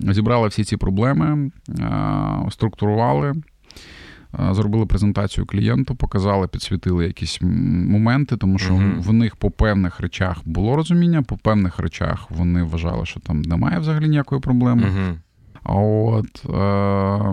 Зібрали 0.07 0.47
всі 0.47 0.63
ці 0.63 0.77
проблеми, 0.77 1.51
е, 1.69 2.51
структурували, 2.51 3.33
е, 4.39 4.53
зробили 4.53 4.85
презентацію 4.85 5.45
клієнту, 5.45 5.95
показали, 5.95 6.47
підсвітили 6.47 7.05
якісь 7.05 7.39
моменти, 7.41 8.37
тому 8.37 8.57
що 8.57 8.73
uh-huh. 8.73 9.01
в 9.01 9.13
них 9.13 9.35
по 9.35 9.51
певних 9.51 9.99
речах 9.99 10.37
було 10.45 10.75
розуміння, 10.75 11.21
по 11.21 11.37
певних 11.37 11.79
речах 11.79 12.31
вони 12.31 12.63
вважали, 12.63 13.05
що 13.05 13.19
там 13.19 13.41
немає 13.41 13.79
взагалі 13.79 14.09
ніякої 14.09 14.41
проблеми. 14.41 14.83
Uh-huh. 14.83 15.15
От, 15.63 16.45
е, 16.45 17.31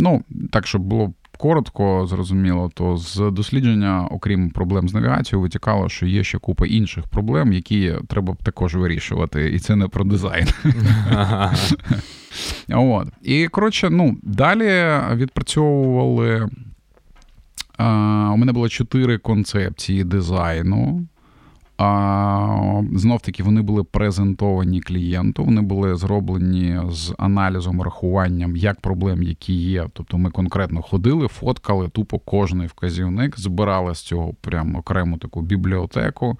ну, 0.00 0.24
так, 0.50 0.66
щоб 0.66 0.82
було 0.82 1.12
коротко 1.40 2.06
зрозуміло, 2.06 2.70
то 2.74 2.96
з 2.96 3.30
дослідження, 3.30 4.08
окрім 4.10 4.50
проблем 4.50 4.88
з 4.88 4.94
навігацією, 4.94 5.42
витікало, 5.42 5.88
що 5.88 6.06
є 6.06 6.24
ще 6.24 6.38
купа 6.38 6.66
інших 6.66 7.06
проблем, 7.06 7.52
які 7.52 7.94
треба 8.08 8.36
також 8.42 8.74
вирішувати, 8.74 9.50
і 9.50 9.58
це 9.58 9.76
не 9.76 9.88
про 9.88 10.04
дизайн. 10.04 10.46
От. 12.68 13.08
І 13.22 13.48
коротше, 13.48 13.90
ну 13.90 14.16
далі 14.22 15.00
відпрацьовували. 15.14 16.48
У 18.32 18.36
мене 18.36 18.52
було 18.52 18.68
чотири 18.68 19.18
концепції 19.18 20.04
дизайну. 20.04 21.06
А, 21.82 22.82
Знов 22.92 23.20
таки 23.20 23.42
вони 23.42 23.62
були 23.62 23.84
презентовані 23.84 24.80
клієнту, 24.80 25.44
вони 25.44 25.60
були 25.60 25.94
зроблені 25.96 26.80
з 26.90 27.14
аналізом, 27.18 27.82
рахуванням 27.82 28.56
як 28.56 28.80
проблем, 28.80 29.22
які 29.22 29.52
є. 29.54 29.86
Тобто 29.92 30.18
ми 30.18 30.30
конкретно 30.30 30.82
ходили, 30.82 31.28
фоткали 31.28 31.88
тупо 31.88 32.18
кожний 32.18 32.66
вказівник, 32.66 33.40
збирали 33.40 33.94
з 33.94 34.00
цього 34.00 34.34
прямо 34.40 34.78
окрему 34.78 35.18
таку 35.18 35.42
бібліотеку, 35.42 36.38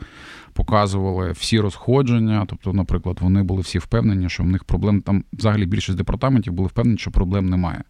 показували 0.52 1.32
всі 1.32 1.61
розходження. 1.61 2.47
Тобто, 2.49 2.73
наприклад, 2.73 3.18
вони 3.20 3.42
були 3.42 3.61
всі 3.61 3.78
впевнені, 3.78 4.28
що 4.28 4.42
в 4.42 4.47
них 4.47 4.64
проблем 4.64 5.00
там 5.00 5.25
взагалі 5.32 5.66
більшість 5.66 5.99
департаментів 5.99 6.52
були 6.52 6.68
впевнені, 6.68 6.99
що 6.99 7.11
проблем 7.11 7.49
немає. 7.49 7.82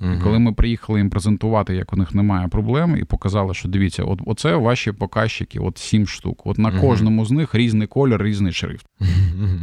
Угу. 0.00 0.14
Коли 0.22 0.38
ми 0.38 0.52
приїхали 0.52 0.98
їм 0.98 1.10
презентувати, 1.10 1.74
як 1.74 1.92
у 1.92 1.96
них 1.96 2.14
немає 2.14 2.48
проблем, 2.48 2.96
і 2.96 3.04
показали, 3.04 3.54
що 3.54 3.68
дивіться, 3.68 4.04
от 4.04 4.20
оце 4.26 4.56
ваші 4.56 4.92
показчики, 4.92 5.58
от 5.58 5.78
сім 5.78 6.06
штук. 6.06 6.46
От 6.46 6.58
на 6.58 6.68
угу. 6.68 6.80
кожному 6.80 7.24
з 7.24 7.30
них 7.30 7.54
різний 7.54 7.86
колір, 7.86 8.22
різний 8.22 8.52
шрифт. 8.52 8.86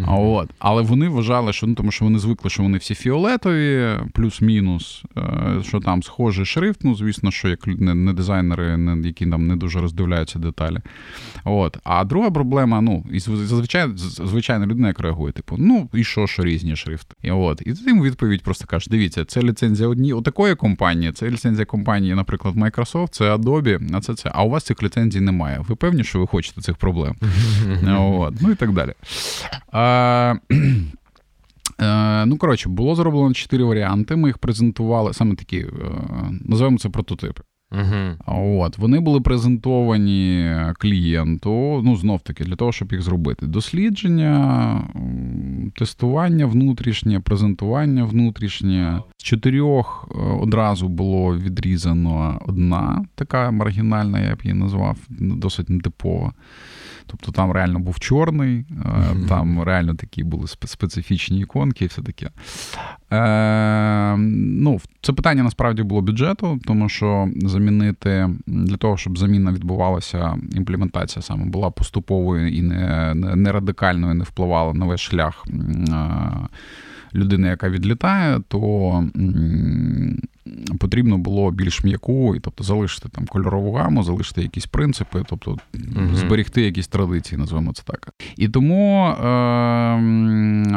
А 0.05 0.15
от. 0.15 0.49
Але 0.59 0.81
вони 0.81 1.09
вважали, 1.09 1.53
що 1.53 1.67
ну 1.67 1.75
тому, 1.75 1.91
що 1.91 2.05
вони 2.05 2.19
звикли, 2.19 2.49
що 2.49 2.63
вони 2.63 2.77
всі 2.77 2.95
фіолетові, 2.95 3.89
плюс-мінус, 4.13 5.03
е, 5.17 5.63
що 5.63 5.79
там 5.79 6.03
схожий 6.03 6.45
шрифт. 6.45 6.83
Ну, 6.83 6.95
звісно, 6.95 7.31
що 7.31 7.49
як 7.49 7.67
не 7.67 8.13
дизайнери, 8.13 8.79
які 9.03 9.27
там 9.27 9.47
не 9.47 9.55
дуже 9.55 9.79
роздивляються 9.79 10.39
деталі. 10.39 10.77
От. 11.43 11.77
А 11.83 12.03
друга 12.03 12.31
проблема, 12.31 12.81
ну, 12.81 13.05
і 13.11 13.19
зазвичай 13.19 13.87
звичайна 13.95 14.65
людина 14.65 14.87
як 14.87 14.99
реагує, 14.99 15.33
типу, 15.33 15.55
ну 15.59 15.89
і 15.93 16.03
що, 16.03 16.27
що 16.27 16.43
різні 16.43 16.75
шрифти. 16.75 17.15
І 17.21 17.31
от. 17.31 17.61
І 17.65 17.73
ти 17.73 17.89
йому 17.89 18.03
відповідь 18.03 18.43
просто 18.43 18.65
кажеш: 18.65 18.87
дивіться, 18.87 19.25
це 19.25 19.41
ліцензія 19.41 19.89
одні 19.89 20.21
такої 20.21 20.55
компанії, 20.55 21.11
це 21.11 21.29
ліцензія 21.29 21.65
компанії, 21.65 22.15
наприклад, 22.15 22.55
Microsoft, 22.55 23.09
це 23.11 23.35
Adobe, 23.35 23.89
а 23.93 24.01
це 24.01 24.15
це. 24.15 24.31
А 24.33 24.43
у 24.43 24.49
вас 24.49 24.63
цих 24.63 24.83
ліцензій 24.83 25.19
немає. 25.19 25.65
Ви 25.67 25.75
певні, 25.75 26.03
що 26.03 26.19
ви 26.19 26.27
хочете 26.27 26.61
цих 26.61 26.77
проблем? 26.77 27.15
От. 27.97 28.33
Ну 28.41 28.51
і 28.51 28.55
так 28.55 28.71
далі. 28.71 28.93
А, 29.71 30.35
е, 31.81 32.25
Ну, 32.25 32.37
коротше, 32.37 32.69
було 32.69 32.95
зроблено 32.95 33.33
чотири 33.33 33.63
варіанти. 33.63 34.15
Ми 34.15 34.29
їх 34.29 34.37
презентували 34.37 35.13
саме 35.13 35.35
такі, 35.35 35.57
е, 35.57 35.69
називаємо 36.45 36.77
це 36.77 36.89
прототипи. 36.89 37.41
Угу. 37.71 38.35
От, 38.61 38.77
Вони 38.77 38.99
були 38.99 39.21
презентовані 39.21 40.55
клієнту, 40.77 41.81
ну, 41.83 41.95
знов 41.95 42.21
таки, 42.21 42.43
для 42.43 42.55
того, 42.55 42.71
щоб 42.71 42.91
їх 42.91 43.01
зробити. 43.01 43.47
Дослідження, 43.47 44.81
тестування 45.75 46.45
внутрішнє, 46.45 47.19
презентування 47.19 48.03
внутрішнє. 48.03 49.01
З 49.17 49.23
чотирьох 49.23 50.09
е, 50.11 50.19
одразу 50.19 50.87
було 50.87 51.37
відрізано 51.37 52.41
одна, 52.45 53.05
така 53.15 53.51
маргінальна, 53.51 54.19
я 54.19 54.35
б 54.35 54.39
її 54.43 54.53
назвав, 54.53 54.97
досить 55.09 55.69
нетипова. 55.69 56.33
Тобто 57.07 57.31
там 57.31 57.51
реально 57.51 57.79
був 57.79 57.99
чорний, 57.99 58.65
mm-hmm. 58.71 59.27
там 59.27 59.63
реально 59.63 59.95
такі 59.95 60.23
були 60.23 60.47
специфічні 60.47 61.39
іконки 61.39 61.85
і 61.85 61.87
все 61.87 62.01
таке. 62.01 62.29
Е, 63.11 64.17
ну, 64.17 64.79
Це 65.01 65.13
питання 65.13 65.43
насправді 65.43 65.83
було 65.83 66.01
бюджету, 66.01 66.59
тому 66.65 66.89
що 66.89 67.29
замінити 67.35 68.29
для 68.47 68.77
того, 68.77 68.97
щоб 68.97 69.17
заміна 69.17 69.51
відбувалася, 69.51 70.37
імплементація 70.55 71.23
саме 71.23 71.45
була 71.45 71.69
поступовою 71.69 72.47
і 72.47 72.61
не, 72.61 73.13
не 73.15 73.51
радикальною, 73.51 74.13
не 74.13 74.23
впливала 74.23 74.73
на 74.73 74.85
весь 74.85 75.01
шлях. 75.01 75.45
Е, 75.47 76.47
людини, 77.17 77.47
яка 77.47 77.69
відлітає, 77.69 78.39
то 78.47 79.03
потрібно 80.79 81.17
було 81.17 81.51
більш 81.51 81.83
м'яку, 81.83 82.35
і 82.35 82.39
тобто 82.39 82.63
залишити 82.63 83.09
там 83.09 83.25
кольорову 83.25 83.73
гаму, 83.73 84.03
залишити 84.03 84.41
якісь 84.41 84.65
принципи, 84.65 85.23
тобто 85.29 85.57
mm 85.73 86.15
зберегти 86.15 86.61
якісь 86.61 86.87
традиції, 86.87 87.39
називаємо 87.39 87.73
це 87.73 87.83
так. 87.85 88.13
І 88.37 88.49
тому 88.49 89.05
е, 89.05 89.13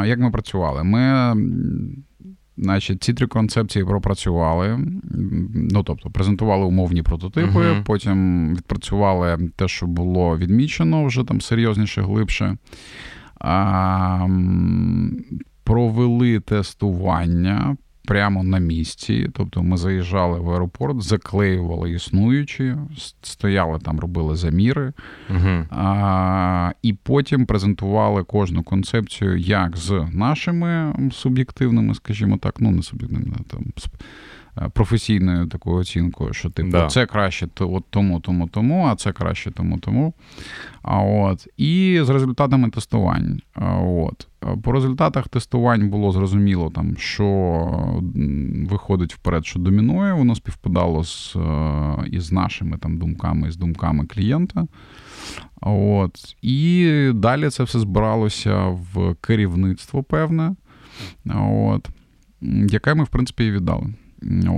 як 0.07 0.19
ми 0.19 0.31
працювали? 0.31 0.83
Ми. 0.83 1.35
Значить, 2.57 3.03
ці 3.03 3.13
три 3.13 3.27
концепції 3.27 3.85
пропрацювали. 3.85 4.79
Ну, 5.53 5.83
тобто, 5.83 6.09
презентували 6.09 6.65
умовні 6.65 7.03
прототипи, 7.03 7.59
uh-huh. 7.59 7.83
потім 7.83 8.49
відпрацювали 8.55 9.49
те, 9.55 9.67
що 9.67 9.87
було 9.87 10.37
відмічено 10.37 11.05
вже 11.05 11.23
там 11.23 11.41
серйозніше, 11.41 12.01
глибше. 12.01 12.57
А, 13.39 14.27
Провели 15.71 16.39
тестування 16.39 17.77
прямо 18.05 18.43
на 18.43 18.59
місці. 18.59 19.29
Тобто 19.33 19.63
ми 19.63 19.77
заїжджали 19.77 20.39
в 20.39 20.51
аеропорт, 20.51 21.01
заклеювали 21.01 21.91
існуючі, 21.91 22.75
стояли 23.21 23.79
там, 23.79 23.99
робили 23.99 24.35
заміри, 24.35 24.93
угу. 25.29 25.65
а, 25.69 26.71
і 26.81 26.93
потім 26.93 27.45
презентували 27.45 28.23
кожну 28.23 28.63
концепцію 28.63 29.37
як 29.37 29.77
з 29.77 30.07
нашими 30.13 30.95
суб'єктивними, 31.11 31.95
скажімо 31.95 32.37
так, 32.37 32.55
ну 32.59 32.71
не 32.71 32.83
суб'єктивними, 32.83 33.37
там 33.47 33.63
професійною 34.73 35.47
такою 35.47 35.77
оцінкою, 35.77 36.33
що 36.33 36.49
типу 36.49 36.71
да. 36.71 36.87
це 36.87 37.05
краще 37.05 37.47
от 37.59 37.83
тому, 37.89 38.19
тому, 38.19 38.47
тому, 38.47 38.85
а 38.85 38.95
це 38.95 39.11
краще 39.11 39.51
тому, 39.51 39.77
тому. 39.77 40.13
А 40.81 40.97
от 40.99 41.47
і 41.57 41.99
з 42.03 42.09
результатами 42.09 42.69
тестувань. 42.69 43.41
От 43.81 44.27
по 44.63 44.71
результатах 44.71 45.27
тестувань 45.27 45.89
було 45.89 46.11
зрозуміло, 46.11 46.71
там 46.75 46.97
що 46.97 47.25
виходить 48.69 49.13
вперед, 49.13 49.45
що 49.45 49.59
домінує, 49.59 50.13
воно 50.13 50.35
співпадало 50.35 51.03
з 51.03 51.35
е, 51.35 51.95
із 52.11 52.31
нашими 52.31 52.77
там 52.77 52.97
думками, 52.97 53.51
з 53.51 53.57
думками 53.57 54.05
клієнта. 54.05 54.67
От. 55.61 56.35
І 56.41 57.09
далі 57.13 57.49
це 57.49 57.63
все 57.63 57.79
збиралося 57.79 58.65
в 58.67 59.15
керівництво 59.21 60.03
певне, 60.03 60.55
от, 61.25 61.89
яке 62.67 62.93
ми, 62.93 63.03
в 63.03 63.07
принципі, 63.07 63.45
і 63.45 63.51
віддали. 63.51 63.93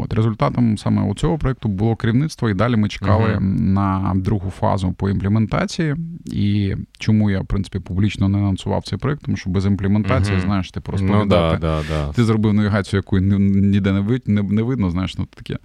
От 0.03 0.13
Результатом 0.13 0.77
саме 0.77 1.13
цього 1.13 1.37
проєкту 1.37 1.69
було 1.69 1.95
керівництво, 1.95 2.49
і 2.49 2.53
далі 2.53 2.75
ми 2.75 2.89
чекали 2.89 3.25
uh-huh. 3.25 3.39
на 3.59 4.13
другу 4.15 4.49
фазу 4.49 4.93
по 4.97 5.09
імплементації. 5.09 5.95
І 6.25 6.75
чому 6.97 7.29
я, 7.29 7.41
в 7.41 7.45
принципі, 7.45 7.79
публічно 7.79 8.29
не 8.29 8.37
анонсував 8.37 8.83
цей 8.83 8.99
проєкт, 8.99 9.21
тому 9.25 9.37
що 9.37 9.49
без 9.49 9.65
імплементації, 9.65 10.37
uh-huh. 10.37 10.41
знаєш, 10.41 10.71
ти 10.71 10.79
просто 10.79 11.07
ну, 11.07 11.25
да, 11.25 11.57
да, 11.57 11.81
да. 11.89 12.07
ти 12.13 12.23
зробив 12.23 12.53
навігацію, 12.53 12.97
яку 12.97 13.19
ніде 13.19 13.91
не 13.91 13.99
вид, 13.99 14.23
не, 14.25 14.43
не 14.43 14.61
видно, 14.61 14.89
знаєш, 14.89 15.17
ну 15.17 15.25
таке. 15.25 15.57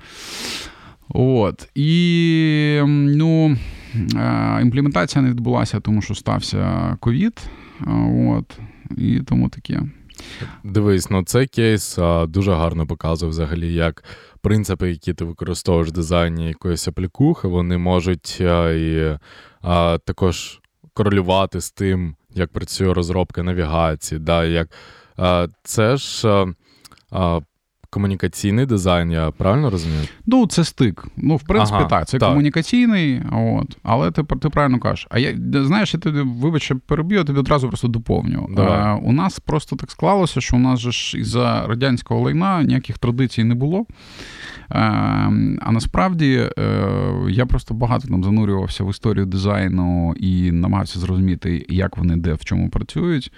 От. 1.08 1.68
І 1.74 2.80
ну, 2.86 3.56
імплементація 4.62 5.22
не 5.22 5.30
відбулася, 5.30 5.80
тому 5.80 6.02
що 6.02 6.14
стався 6.14 6.96
ковід. 7.00 7.50
От. 8.28 8.58
І 8.96 9.20
тому 9.20 9.48
таке. 9.48 9.82
Дивись, 10.64 11.10
ну 11.10 11.24
цей 11.24 11.46
кейс 11.46 11.98
а, 11.98 12.26
дуже 12.26 12.52
гарно 12.52 12.86
показує 12.86 13.30
взагалі, 13.30 13.74
як 13.74 14.04
принципи, 14.40 14.90
які 14.90 15.14
ти 15.14 15.24
використовуєш 15.24 15.88
в 15.88 15.92
дизайні 15.92 16.48
якоїсь 16.48 16.88
аплікухи, 16.88 17.48
вони 17.48 17.78
можуть 17.78 18.38
а, 18.40 18.70
і 18.70 19.18
а, 19.62 19.98
також 20.04 20.60
корелювати 20.92 21.60
з 21.60 21.70
тим, 21.70 22.16
як 22.34 22.52
працює 22.52 22.94
розробка 22.94 23.42
навігації. 23.42 24.18
Да, 24.18 24.44
як, 24.44 24.68
Це 25.62 25.96
ж 25.96 26.46
комунікаційний 27.90 28.66
дизайн, 28.66 29.10
я 29.10 29.30
правильно 29.30 29.70
розумію? 29.70 30.02
Ну, 30.26 30.46
це 30.46 30.64
стик. 30.64 31.06
Ну, 31.16 31.36
в 31.36 31.42
принципі, 31.42 31.78
ага, 31.78 31.88
так. 31.88 32.08
Це 32.08 32.18
так. 32.18 32.28
комунікаційний, 32.28 33.22
от. 33.32 33.76
але 33.82 34.10
ти 34.10 34.22
ти 34.22 34.48
правильно 34.48 34.80
кажеш. 34.80 35.06
А 35.10 35.18
я 35.18 35.36
знаєш, 35.52 35.94
я 35.94 36.00
тобі, 36.00 36.20
вибач, 36.20 36.72
переб'ю, 36.86 37.18
я 37.18 37.24
тобі 37.24 37.38
одразу 37.38 37.68
просто 37.68 37.88
доповню. 37.88 38.50
А, 38.58 38.94
у 38.94 39.12
нас 39.12 39.40
просто 39.40 39.76
так 39.76 39.90
склалося, 39.90 40.40
що 40.40 40.56
у 40.56 40.58
нас 40.58 40.80
же 40.80 40.92
ж 40.92 41.18
із-за 41.18 41.66
радянського 41.66 42.20
лайна 42.20 42.62
ніяких 42.62 42.98
традицій 42.98 43.44
не 43.44 43.54
було. 43.54 43.86
А, 44.68 44.80
а 45.60 45.72
насправді 45.72 46.48
е, 46.58 46.72
я 47.30 47.46
просто 47.46 47.74
багато 47.74 48.08
там 48.08 48.24
занурювався 48.24 48.84
в 48.84 48.90
історію 48.90 49.26
дизайну 49.26 50.14
і 50.16 50.52
намагався 50.52 50.98
зрозуміти, 50.98 51.66
як 51.68 51.96
вони 51.96 52.16
де 52.16 52.34
в 52.34 52.44
чому 52.44 52.70
працюють. 52.70 53.32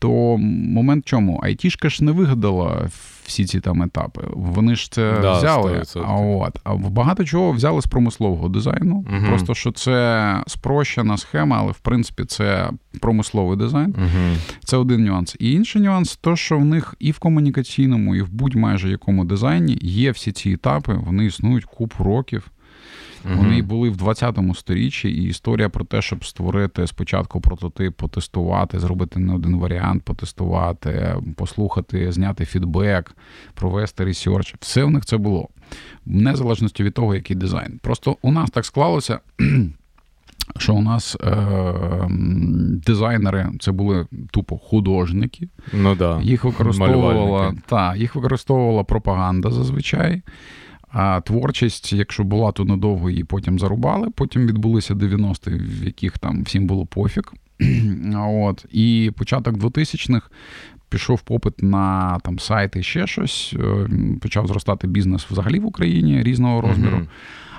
То 0.00 0.36
момент 0.38 1.04
чому? 1.04 1.40
Айтішка 1.42 1.88
ж 1.88 2.04
не 2.04 2.12
вигадала 2.12 2.88
всі 3.24 3.44
ці 3.44 3.60
там 3.60 3.82
етапи. 3.82 4.22
Вони 4.30 4.74
ж 4.74 4.92
це 4.92 5.18
да, 5.22 5.38
взяли. 5.38 5.82
А 5.96 6.14
от 6.14 6.58
а 6.64 6.74
багато 6.74 7.24
чого 7.24 7.52
взяли 7.52 7.82
з 7.82 7.86
промислового 7.86 8.48
дизайну. 8.48 8.96
Угу. 8.96 9.26
Просто 9.28 9.54
що 9.54 9.72
це 9.72 10.42
спрощена 10.46 11.16
схема, 11.16 11.58
але 11.60 11.72
в 11.72 11.78
принципі 11.78 12.24
це 12.24 12.70
промисловий 13.00 13.58
дизайн. 13.58 13.94
Угу. 13.98 14.36
Це 14.64 14.76
один 14.76 15.04
нюанс. 15.04 15.36
І 15.38 15.52
інший 15.52 15.82
нюанс 15.82 16.16
то, 16.16 16.36
що 16.36 16.58
в 16.58 16.64
них 16.64 16.94
і 16.98 17.10
в 17.10 17.18
комунікаційному, 17.18 18.16
і 18.16 18.22
в 18.22 18.28
будь-майже 18.30 18.90
якому 18.90 19.24
дизайні 19.24 19.78
є 19.82 20.10
всі 20.10 20.32
ці 20.32 20.50
етапи, 20.50 20.94
вони 20.94 21.24
існують 21.26 21.64
купу 21.64 22.04
років. 22.04 22.50
Угу. 23.24 23.34
Вони 23.36 23.62
були 23.62 23.90
в 23.90 23.96
20-му 23.96 24.54
сторіччі, 24.54 25.08
і 25.08 25.22
історія 25.24 25.68
про 25.68 25.84
те, 25.84 26.02
щоб 26.02 26.24
створити 26.24 26.86
спочатку 26.86 27.40
прототип, 27.40 27.96
потестувати, 27.96 28.78
зробити 28.78 29.20
не 29.20 29.34
один 29.34 29.58
варіант, 29.58 30.02
потестувати, 30.02 31.16
послухати, 31.36 32.12
зняти 32.12 32.44
фідбек, 32.44 33.16
провести 33.54 34.04
research. 34.04 34.54
Все 34.60 34.84
в 34.84 34.90
них 34.90 35.04
це 35.04 35.16
було. 35.16 35.48
В 36.06 36.14
незалежності 36.14 36.82
від 36.82 36.94
того, 36.94 37.14
який 37.14 37.36
дизайн. 37.36 37.80
Просто 37.82 38.16
у 38.22 38.32
нас 38.32 38.50
так 38.50 38.64
склалося. 38.64 39.18
що 40.58 40.74
у 40.74 40.80
нас 40.80 41.16
е, 41.24 41.36
дизайнери 42.86 43.48
це 43.60 43.72
були 43.72 44.06
тупо 44.30 44.58
художники. 44.58 45.48
Ну 45.72 45.94
да. 45.94 46.20
Їх 46.22 46.44
використовувала 46.44 47.54
та, 47.66 47.96
їх 47.96 48.14
використовувала 48.14 48.84
пропаганда 48.84 49.50
зазвичай. 49.50 50.22
А 50.92 51.20
творчість, 51.20 51.92
якщо 51.92 52.24
була, 52.24 52.52
то 52.52 52.64
надовго 52.64 53.10
її 53.10 53.24
потім 53.24 53.58
зарубали. 53.58 54.10
Потім 54.10 54.46
відбулися 54.46 54.94
90-ті, 54.94 55.50
в 55.50 55.84
яких 55.84 56.18
там 56.18 56.42
всім 56.42 56.66
було 56.66 56.86
пофіг. 56.86 57.32
От. 58.16 58.66
І 58.70 59.12
початок 59.16 59.54
2000-х 59.54 60.30
пішов 60.88 61.20
попит 61.20 61.62
на 61.62 62.18
там 62.18 62.38
сайти 62.38 62.82
ще 62.82 63.06
щось. 63.06 63.54
Е, 63.60 63.88
почав 64.20 64.46
зростати 64.46 64.86
бізнес 64.86 65.26
взагалі 65.30 65.58
в 65.58 65.66
Україні 65.66 66.22
різного 66.22 66.60
розміру. 66.60 66.96
Mm-hmm. 66.96 67.06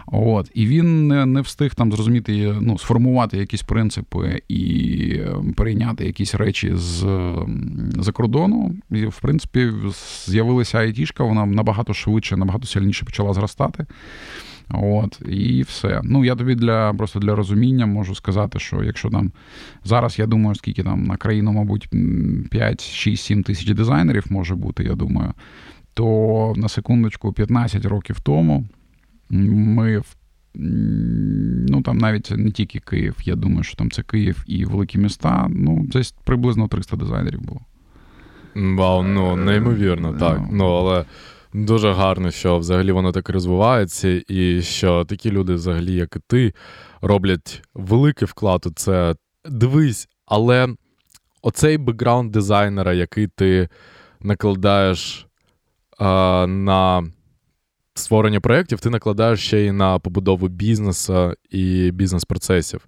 От 0.05 0.51
і 0.53 0.65
він 0.65 1.07
не 1.07 1.25
не 1.25 1.41
встиг 1.41 1.75
там 1.75 1.91
зрозуміти, 1.91 2.55
ну 2.61 2.77
сформувати 2.77 3.37
якісь 3.37 3.63
принципи 3.63 4.41
і 4.47 5.19
ем, 5.19 5.53
прийняти 5.53 6.05
якісь 6.05 6.35
речі 6.35 6.71
з 6.75 6.99
за 7.99 8.11
кордону. 8.11 8.75
І 8.91 9.05
в 9.05 9.19
принципі 9.21 9.71
з'явилася 10.25 10.77
айтішка, 10.77 11.23
вона 11.23 11.45
набагато 11.45 11.93
швидше, 11.93 12.37
набагато 12.37 12.67
сильніше 12.67 13.05
почала 13.05 13.33
зростати. 13.33 13.85
От, 14.73 15.21
і 15.29 15.61
все. 15.61 16.01
Ну, 16.03 16.25
я 16.25 16.35
тобі 16.35 16.55
для 16.55 16.93
просто 16.93 17.19
для 17.19 17.35
розуміння 17.35 17.85
можу 17.85 18.15
сказати, 18.15 18.59
що 18.59 18.83
якщо 18.83 19.09
там 19.09 19.31
зараз 19.83 20.19
я 20.19 20.25
думаю, 20.25 20.55
скільки 20.55 20.83
там 20.83 21.03
на 21.03 21.17
країну, 21.17 21.51
мабуть, 21.51 21.89
5, 22.51 22.83
6, 22.83 23.23
7 23.23 23.43
тисяч 23.43 23.69
дизайнерів 23.69 24.25
може 24.29 24.55
бути, 24.55 24.83
я 24.83 24.95
думаю, 24.95 25.33
то 25.93 26.53
на 26.57 26.69
секундочку 26.69 27.33
15 27.33 27.85
років 27.85 28.19
тому 28.19 28.65
ми 29.31 30.01
ну 31.69 31.81
там 31.81 31.97
навіть 31.97 32.31
не 32.31 32.51
тільки 32.51 32.79
Київ, 32.79 33.15
я 33.23 33.35
думаю, 33.35 33.63
що 33.63 33.75
там 33.75 33.91
це 33.91 34.03
Київ 34.03 34.43
і 34.47 34.65
великі 34.65 34.99
міста. 34.99 35.47
Ну, 35.49 35.85
десь 35.85 36.11
приблизно 36.11 36.67
300 36.67 36.97
дизайнерів 36.97 37.41
було. 37.41 37.61
Вау, 38.55 39.03
ну 39.03 39.35
неймовірно, 39.35 40.13
так. 40.13 40.39
Ну, 40.39 40.47
ну 40.51 40.65
але 40.65 41.05
дуже 41.53 41.91
гарно, 41.93 42.31
що 42.31 42.57
взагалі 42.57 42.91
воно 42.91 43.11
так 43.11 43.29
розвивається, 43.29 44.21
і 44.27 44.61
що 44.61 45.05
такі 45.05 45.31
люди, 45.31 45.53
взагалі, 45.53 45.93
як 45.93 46.15
і 46.15 46.19
ти, 46.27 46.53
роблять 47.01 47.63
великий 47.73 48.27
вклад 48.27 48.65
у 48.65 48.69
це. 48.69 49.15
Дивись, 49.45 50.07
але 50.25 50.67
оцей 51.41 51.77
бекграунд 51.77 52.31
дизайнера, 52.31 52.93
який 52.93 53.27
ти 53.27 53.69
накладаєш 54.19 55.27
а, 55.97 56.45
на 56.47 57.03
створення 58.01 58.39
проєктів 58.39 58.79
ти 58.79 58.89
накладаєш 58.89 59.39
ще 59.45 59.59
й 59.59 59.71
на 59.71 59.99
побудову 59.99 60.47
бізнесу 60.47 61.33
і 61.49 61.91
бізнес-процесів. 61.91 62.87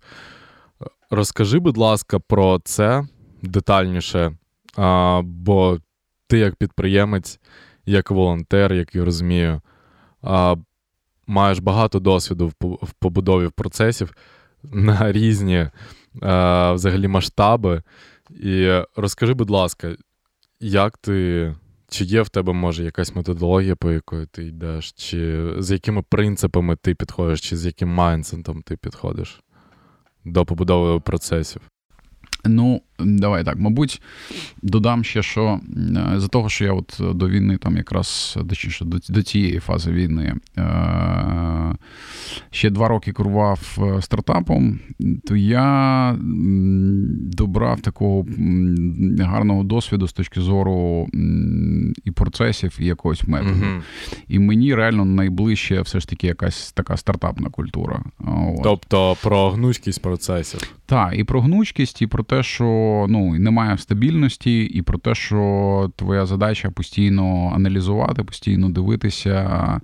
Розкажи, 1.09 1.59
будь 1.59 1.77
ласка, 1.77 2.19
про 2.19 2.61
це 2.63 3.07
детальніше, 3.41 4.37
а, 4.77 5.21
бо 5.23 5.79
ти, 6.27 6.37
як 6.37 6.55
підприємець, 6.55 7.39
як 7.85 8.11
волонтер, 8.11 8.73
як 8.73 8.95
я 8.95 9.05
розумію, 9.05 9.61
а, 10.21 10.55
маєш 11.27 11.59
багато 11.59 11.99
досвіду 11.99 12.51
в 12.61 12.91
побудові 12.99 13.49
процесів 13.49 14.13
на 14.63 15.11
різні 15.11 15.69
а, 16.21 16.71
взагалі 16.73 17.07
масштаби. 17.07 17.83
І 18.29 18.81
розкажи, 18.95 19.33
будь 19.33 19.49
ласка, 19.49 19.95
як 20.59 20.97
ти 20.97 21.55
чи 21.93 22.05
є 22.05 22.21
в 22.21 22.29
тебе, 22.29 22.53
може, 22.53 22.83
якась 22.83 23.15
методологія, 23.15 23.75
по 23.75 23.91
якої 23.91 24.25
ти 24.25 24.43
йдеш, 24.43 24.91
чи 24.91 25.49
з 25.57 25.71
якими 25.71 26.01
принципами 26.01 26.75
ти 26.75 26.95
підходиш, 26.95 27.41
чи 27.41 27.57
з 27.57 27.65
яким 27.65 27.89
майнсентом 27.89 28.61
ти 28.61 28.77
підходиш 28.77 29.41
до 30.25 30.45
побудови 30.45 30.99
процесів? 30.99 31.61
Ну, 32.45 32.81
давай 32.99 33.43
так. 33.43 33.59
Мабуть, 33.59 34.01
додам 34.61 35.03
ще, 35.03 35.23
що 35.23 35.59
е, 36.15 36.19
за 36.19 36.27
того, 36.27 36.49
що 36.49 36.65
я 36.65 36.73
от 36.73 36.99
до 37.13 37.29
війни, 37.29 37.57
там 37.57 37.77
якраз 37.77 38.37
точніше, 38.49 38.85
до, 38.85 38.97
до 39.09 39.23
цієї 39.23 39.59
фази 39.59 39.91
війни 39.91 40.35
е- 40.57 41.75
ще 42.51 42.69
два 42.69 42.87
роки 42.87 43.11
керував 43.11 43.77
е, 43.81 44.01
стартапом, 44.01 44.79
то 45.27 45.35
я 45.35 46.17
добрав 47.37 47.81
такого 47.81 48.25
гарного 49.19 49.63
досвіду 49.63 50.07
з 50.07 50.13
точки 50.13 50.41
зору 50.41 51.07
і 52.03 52.11
процесів, 52.11 52.77
і 52.79 52.85
якогось 52.85 53.23
методу. 53.27 53.53
uh 53.53 53.81
І 54.27 54.39
мені 54.39 54.75
реально 54.75 55.05
найближче 55.05 55.81
все 55.81 55.99
ж 55.99 56.07
таки 56.07 56.27
якась 56.27 56.71
така 56.71 56.97
стартапна 56.97 57.49
культура. 57.49 58.03
От. 58.19 58.63
Тобто 58.63 59.17
про 59.23 59.49
гнучкість 59.49 60.01
процесів. 60.01 60.73
Так, 60.85 61.13
і 61.17 61.23
про 61.23 61.41
гнучкість, 61.41 62.01
і 62.01 62.07
про 62.07 62.23
те, 62.23 62.32
що 62.41 63.05
ну, 63.09 63.33
немає 63.33 63.77
стабільності, 63.77 64.63
і 64.63 64.81
про 64.81 64.97
те, 64.97 65.15
що 65.15 65.91
твоя 65.95 66.25
задача 66.25 66.71
постійно 66.71 67.51
аналізувати, 67.55 68.23
постійно 68.23 68.69
дивитися, 68.69 69.81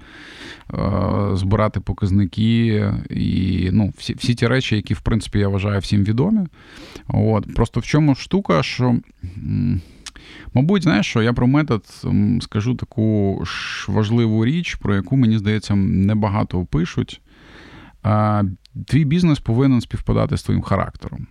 збирати 1.34 1.80
показники 1.80 2.94
і 3.10 3.70
ну, 3.72 3.94
всі 3.98 4.14
всі 4.14 4.36
ті 4.36 4.48
речі, 4.48 4.76
які, 4.76 4.94
в 4.94 5.02
принципі, 5.02 5.40
я 5.40 5.48
вважаю 5.48 5.80
всім 5.80 6.04
відомі. 6.04 6.48
От. 7.08 7.56
Просто 7.56 7.80
в 7.80 7.84
чому 7.84 8.16
штука, 8.16 8.64
що. 8.64 8.96
Мабуть, 10.54 10.84
знаєш, 10.84 11.06
що 11.06 11.22
я 11.22 11.34
про 11.34 11.48
метод 11.48 11.84
скажу 12.42 12.76
таку 12.76 13.40
ж 13.46 13.86
важливу 13.92 14.46
річ, 14.46 14.76
про 14.76 14.96
яку, 14.96 15.18
мені 15.18 15.38
здається, 15.38 15.76
небагато 15.76 16.66
пишуть. 16.66 17.22
Твій 18.88 19.06
бізнес 19.06 19.40
повинен 19.40 19.82
співпадати 19.82 20.38
з 20.38 20.44
твоїм 20.44 20.62
характером. 20.62 21.28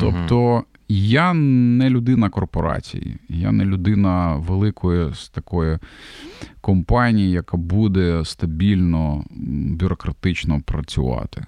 Тобто 0.00 0.64
я 0.88 1.34
не 1.34 1.90
людина 1.90 2.28
корпорації, 2.28 3.16
я 3.28 3.52
не 3.52 3.64
людина 3.64 4.36
великої 4.36 5.14
з 5.14 5.28
такої 5.28 5.78
компанії, 6.60 7.30
яка 7.30 7.56
буде 7.56 8.24
стабільно 8.24 9.24
бюрократично 9.70 10.60
працювати. 10.64 11.44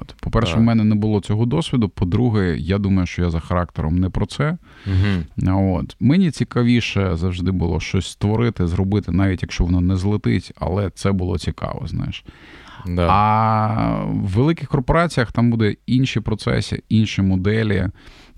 От. 0.00 0.14
По-перше, 0.20 0.52
так. 0.52 0.60
в 0.60 0.64
мене 0.64 0.84
не 0.84 0.94
було 0.94 1.20
цього 1.20 1.46
досвіду. 1.46 1.88
По-друге, 1.88 2.56
я 2.58 2.78
думаю, 2.78 3.06
що 3.06 3.22
я 3.22 3.30
за 3.30 3.40
характером 3.40 3.98
не 3.98 4.08
про 4.08 4.26
це. 4.26 4.58
Угу. 4.86 5.76
От. 5.76 5.96
Мені 6.00 6.30
цікавіше 6.30 7.16
завжди 7.16 7.50
було 7.50 7.80
щось 7.80 8.06
створити, 8.06 8.66
зробити, 8.66 9.12
навіть 9.12 9.42
якщо 9.42 9.64
воно 9.64 9.80
не 9.80 9.96
злетить, 9.96 10.52
але 10.56 10.90
це 10.90 11.12
було 11.12 11.38
цікаво, 11.38 11.86
знаєш. 11.86 12.24
Да. 12.86 13.06
А 13.10 14.04
в 14.04 14.28
великих 14.28 14.68
корпораціях 14.68 15.32
там 15.32 15.50
буде 15.50 15.76
інші 15.86 16.20
процеси, 16.20 16.82
інші 16.88 17.22
моделі. 17.22 17.88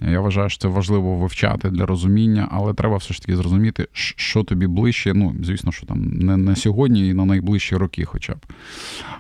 Я 0.03 0.21
вважаю, 0.21 0.49
що 0.49 0.59
це 0.59 0.69
важливо 0.69 1.17
вивчати 1.17 1.71
для 1.71 1.87
розуміння, 1.87 2.49
але 2.51 2.75
треба 2.75 2.97
все 2.97 3.15
ж 3.15 3.21
таки 3.21 3.37
зрозуміти, 3.37 3.89
що 3.93 4.43
тобі 4.43 4.67
ближче. 4.67 5.15
Ну, 5.15 5.35
звісно, 5.43 5.73
що 5.73 5.87
там 5.87 6.05
не 6.05 6.37
на 6.37 6.57
сьогодні 6.57 7.09
і 7.09 7.15
на 7.15 7.25
найближчі 7.25 7.77
роки, 7.77 8.05
хоча 8.05 8.33
б. 8.33 8.47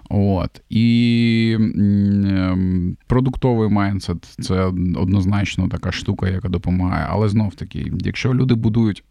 От. 0.08 0.62
І 0.70 1.58
продуктовий 3.06 3.68
майндсет 3.68 4.24
це 4.24 4.60
однозначно 4.96 5.68
така 5.68 5.92
штука, 5.92 6.28
яка 6.28 6.48
допомагає. 6.48 7.06
Але 7.10 7.28
знов 7.28 7.54
таки, 7.54 7.92
якщо 8.00 8.34
люди 8.34 8.54
будують 8.54 9.04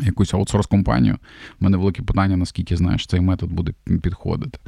якусь 0.00 0.34
аутсорс-компанію, 0.34 1.14
У 1.60 1.64
мене 1.64 1.76
велике 1.76 2.02
питання, 2.02 2.36
наскільки 2.36 2.76
знаєш, 2.76 3.06
цей 3.06 3.20
метод 3.20 3.52
буде 3.52 3.72
підходити. 4.02 4.58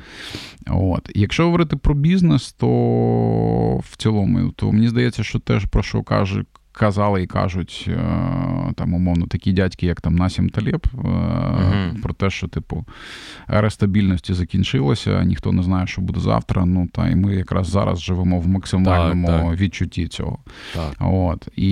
От. 0.66 1.10
Якщо 1.14 1.44
говорити 1.44 1.76
про 1.76 1.94
бізнес, 1.94 2.52
то 2.52 2.68
в 3.84 3.96
цілому, 3.96 4.50
то 4.50 4.72
мені 4.72 4.88
здається, 4.88 5.24
що 5.24 5.38
теж 5.38 5.64
про 5.64 5.82
що 5.82 6.02
каже 6.02 6.44
казали 6.78 7.22
і 7.22 7.26
кажуть 7.26 7.84
е, 7.88 7.94
там 8.74 8.94
умовно 8.94 9.26
такі 9.26 9.52
дядьки, 9.52 9.86
як 9.86 10.00
там 10.00 10.14
Насім 10.14 10.48
Талєб, 10.48 10.86
uh-huh. 10.94 12.02
про 12.02 12.14
те, 12.14 12.30
що 12.30 12.48
типу 12.48 12.84
ера 13.50 13.70
стабільності 13.70 14.34
закінчилася, 14.34 15.24
ніхто 15.24 15.52
не 15.52 15.62
знає, 15.62 15.86
що 15.86 16.02
буде 16.02 16.20
завтра. 16.20 16.66
Ну 16.66 16.88
та 16.92 17.08
і 17.08 17.16
ми 17.16 17.34
якраз 17.34 17.68
зараз 17.68 18.00
живемо 18.00 18.40
в 18.40 18.48
максимальному 18.48 19.26
так, 19.26 19.42
так. 19.42 19.60
відчутті 19.60 20.08
цього. 20.08 20.38
Так. 20.74 20.94
От 21.00 21.48
і 21.56 21.70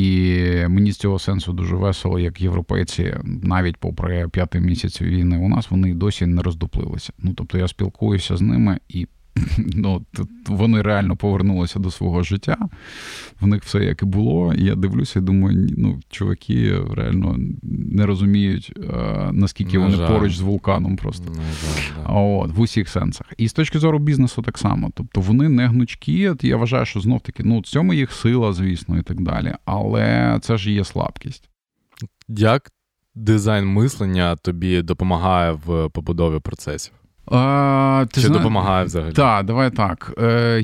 мені 0.69 0.93
з 0.93 0.97
цього 0.97 1.19
сенсу 1.19 1.53
дуже 1.53 1.77
весело, 1.77 2.19
як 2.19 2.41
європейці, 2.41 3.15
навіть 3.25 3.77
попри 3.77 4.29
п'ятий 4.29 4.61
місяць 4.61 5.03
війни, 5.03 5.39
у 5.39 5.49
нас 5.49 5.71
вони 5.71 5.95
досі 5.95 6.27
не 6.27 6.43
роздуплилися. 6.43 7.13
Ну 7.19 7.33
тобто 7.35 7.59
я 7.59 7.69
спілкуюся 7.69 8.37
з 8.37 8.41
ними 8.41 8.79
і 8.89 9.07
ну, 9.59 10.05
вони 10.47 10.83
реально 10.83 11.17
повернулися 11.17 11.79
до 11.79 11.91
свого 11.91 12.23
життя. 12.23 12.57
В 13.41 13.47
них 13.47 13.65
все 13.65 13.85
як 13.85 14.03
і 14.03 14.05
було. 14.05 14.55
І 14.55 14.65
я 14.65 14.75
дивлюся 14.75 15.19
і 15.19 15.23
думаю, 15.23 15.69
ну, 15.77 16.01
чуваки 16.11 16.79
реально 16.95 17.37
не 17.63 18.07
розуміють, 18.07 18.73
наскільки 19.33 19.79
вони 19.79 19.97
жаль. 19.97 20.09
поруч 20.09 20.37
з 20.37 20.41
вулканом 20.41 20.97
просто. 20.97 21.25
жаль, 21.35 22.03
От, 22.07 22.53
В 22.53 22.61
усіх 22.61 22.89
сенсах. 22.89 23.27
І 23.37 23.49
з 23.49 23.53
точки 23.53 23.79
зору 23.79 23.99
бізнесу 23.99 24.43
так 24.43 24.59
само. 24.59 24.91
Тобто 24.95 25.21
вони 25.21 25.49
не 25.49 25.67
гнучкі. 25.67 26.31
Я 26.43 26.57
вважаю, 26.57 26.87
що 26.87 27.01
знов 27.01 27.21
таки 27.21 27.43
ну, 27.45 27.59
в 27.59 27.63
цьому 27.63 27.95
їх 27.95 28.13
сила, 28.13 28.53
звісно, 28.53 28.99
і 28.99 29.03
так 29.03 29.21
далі. 29.21 29.55
Але 29.65 30.39
це 30.43 30.57
ж 30.57 30.73
є 30.73 30.85
слабкість. 30.85 31.49
Як 32.29 32.71
дизайн 33.15 33.67
мислення 33.67 34.37
тобі 34.37 34.83
допомагає 34.83 35.53
в 35.67 35.89
побудові 35.89 36.41
процесів? 36.41 36.93
А, 37.31 38.07
ти 38.13 38.21
Чи 38.21 38.27
зна... 38.27 38.39
допомагає 38.39 38.85
взагалі? 38.85 39.13
Так, 39.13 39.47
давай 39.47 39.71
так. 39.71 40.15
Е, 40.19 40.63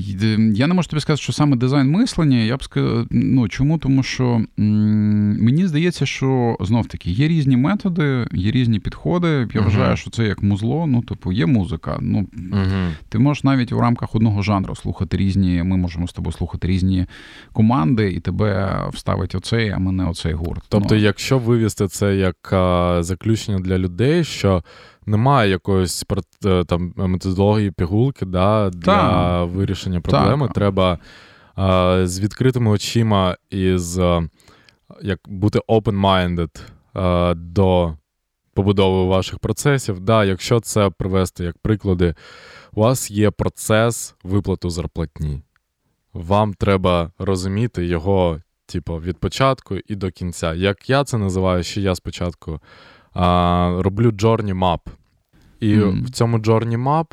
Я 0.55 0.67
не 0.67 0.75
можу 0.75 0.89
тобі 0.89 1.01
сказати, 1.01 1.23
що 1.23 1.33
саме 1.33 1.57
дизайн 1.57 1.91
мислення. 1.91 2.37
Я 2.37 2.57
б 2.57 2.65
сказав, 2.65 3.07
ну 3.11 3.49
чому? 3.49 3.79
Тому 3.79 4.03
що 4.03 4.25
м- 4.59 5.45
мені 5.45 5.67
здається, 5.67 6.07
що 6.07 6.57
знов 6.61 6.87
таки 6.87 7.11
є 7.11 7.29
різні 7.29 7.57
методи, 7.57 8.27
є 8.33 8.51
різні 8.51 8.79
підходи. 8.81 9.49
Я 9.55 9.61
вважаю, 9.61 9.97
що 9.97 10.11
це 10.11 10.25
як 10.25 10.43
музло. 10.43 10.87
Ну, 10.87 11.03
типу, 11.03 11.33
є 11.33 11.47
музика. 11.47 11.99
Ну 12.01 12.27
uh 12.53 12.89
ти 13.09 13.19
можеш 13.19 13.45
навіть 13.45 13.73
в 13.73 13.81
рамках 13.81 14.15
одного 14.15 14.43
жанру 14.43 14.77
слухати 14.77 15.17
різні. 15.17 15.63
Ми 15.63 15.77
можемо 15.77 16.09
з 16.09 16.13
тобою 16.13 16.33
слухати 16.33 16.69
різні 16.69 17.07
команди, 17.53 18.13
і 18.13 18.21
тебе 18.21 18.83
вставить 18.93 19.35
оцей, 19.35 19.71
а 19.71 19.79
мене 19.79 20.05
оцей 20.05 20.33
гурт. 20.33 20.63
Тобто, 20.69 20.95
ну, 20.95 21.01
якщо 21.01 21.39
вивести 21.39 21.89
це 21.89 22.17
як 22.17 22.53
а, 22.53 22.99
заключення 23.03 23.59
для 23.59 23.79
людей, 23.79 24.25
що 24.25 24.63
немає 25.07 25.51
якоїсь 25.51 26.05
е, 26.45 26.65
там 26.65 26.95
методології 26.97 27.71
пігулки 27.71 28.27
да, 28.27 28.71
для 28.71 28.81
так. 28.81 29.49
вирішення 29.49 30.01
проблеми. 30.01 30.47
Так. 30.47 30.55
Треба 30.55 30.99
а, 31.55 32.01
з 32.07 32.21
відкритими 32.21 32.71
очима 32.71 33.37
і 33.51 33.73
з 33.77 34.23
як 35.03 35.21
бути 35.27 35.61
open-minded 35.69 36.61
а, 36.95 37.35
до 37.37 37.95
побудови 38.55 39.05
ваших 39.05 39.39
процесів. 39.39 40.01
Да, 40.01 40.25
Якщо 40.25 40.61
це 40.61 40.91
привести 40.91 41.45
як 41.45 41.59
приклади, 41.59 42.15
у 42.73 42.81
вас 42.81 43.11
є 43.11 43.31
процес 43.31 44.15
виплату 44.25 44.71
зарплатні. 44.71 45.43
Вам 46.13 46.55
треба 46.55 47.11
розуміти 47.19 47.87
його, 47.87 48.41
типу, 48.67 48.97
від 48.97 49.19
початку 49.19 49.77
і 49.87 49.95
до 49.95 50.11
кінця. 50.11 50.55
Як 50.55 50.91
я 50.91 51.05
це 51.05 51.19
називаю, 51.19 51.63
що 51.63 51.81
я 51.81 51.95
спочатку 51.95 52.61
а, 53.15 53.79
роблю 53.81 54.11
journey 54.11 54.59
map. 54.59 54.79
І 55.61 55.75
mm. 55.77 56.05
в 56.05 56.11
цьому 56.11 56.39
journey 56.39 56.83
map 56.83 57.13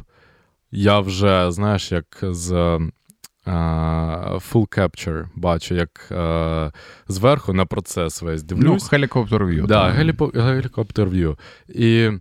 я 0.71 0.99
вже, 0.99 1.51
знаєш, 1.51 1.91
як 1.91 2.19
з 2.21 2.79
а, 3.45 4.39
full 4.51 4.77
capture 4.77 5.27
бачу, 5.35 5.75
як 5.75 6.11
а, 6.11 6.71
зверху 7.07 7.53
на 7.53 7.65
процес 7.65 8.21
весь 8.21 8.43
дивлюсь. 8.43 8.91
Ну, 8.91 8.97
Helicopter 8.97 9.39
view. 9.39 9.67
Да, 9.67 9.93
helicopter 9.93 11.09
view. 11.09 11.37
І 11.69 12.11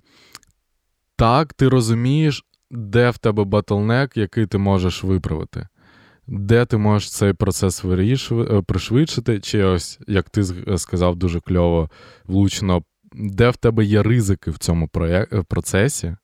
так, 1.16 1.54
ти 1.54 1.68
розумієш, 1.68 2.44
де 2.70 3.10
в 3.10 3.18
тебе 3.18 3.44
батлнек, 3.44 4.16
який 4.16 4.46
ти 4.46 4.58
можеш 4.58 5.04
виправити. 5.04 5.68
Де 6.26 6.64
ти 6.64 6.76
можеш 6.76 7.10
цей 7.10 7.32
процес 7.32 7.84
вирішувати, 7.84 8.62
пришвидшити, 8.62 9.40
чи 9.40 9.64
ось, 9.64 10.00
як 10.06 10.30
ти 10.30 10.44
сказав 10.78 11.16
дуже 11.16 11.40
кльово, 11.40 11.90
влучно 12.24 12.82
де 13.14 13.50
в 13.50 13.56
тебе 13.56 13.84
є 13.84 14.02
ризики 14.02 14.50
в 14.50 14.58
цьому 14.58 14.88
процесі. 15.48 16.16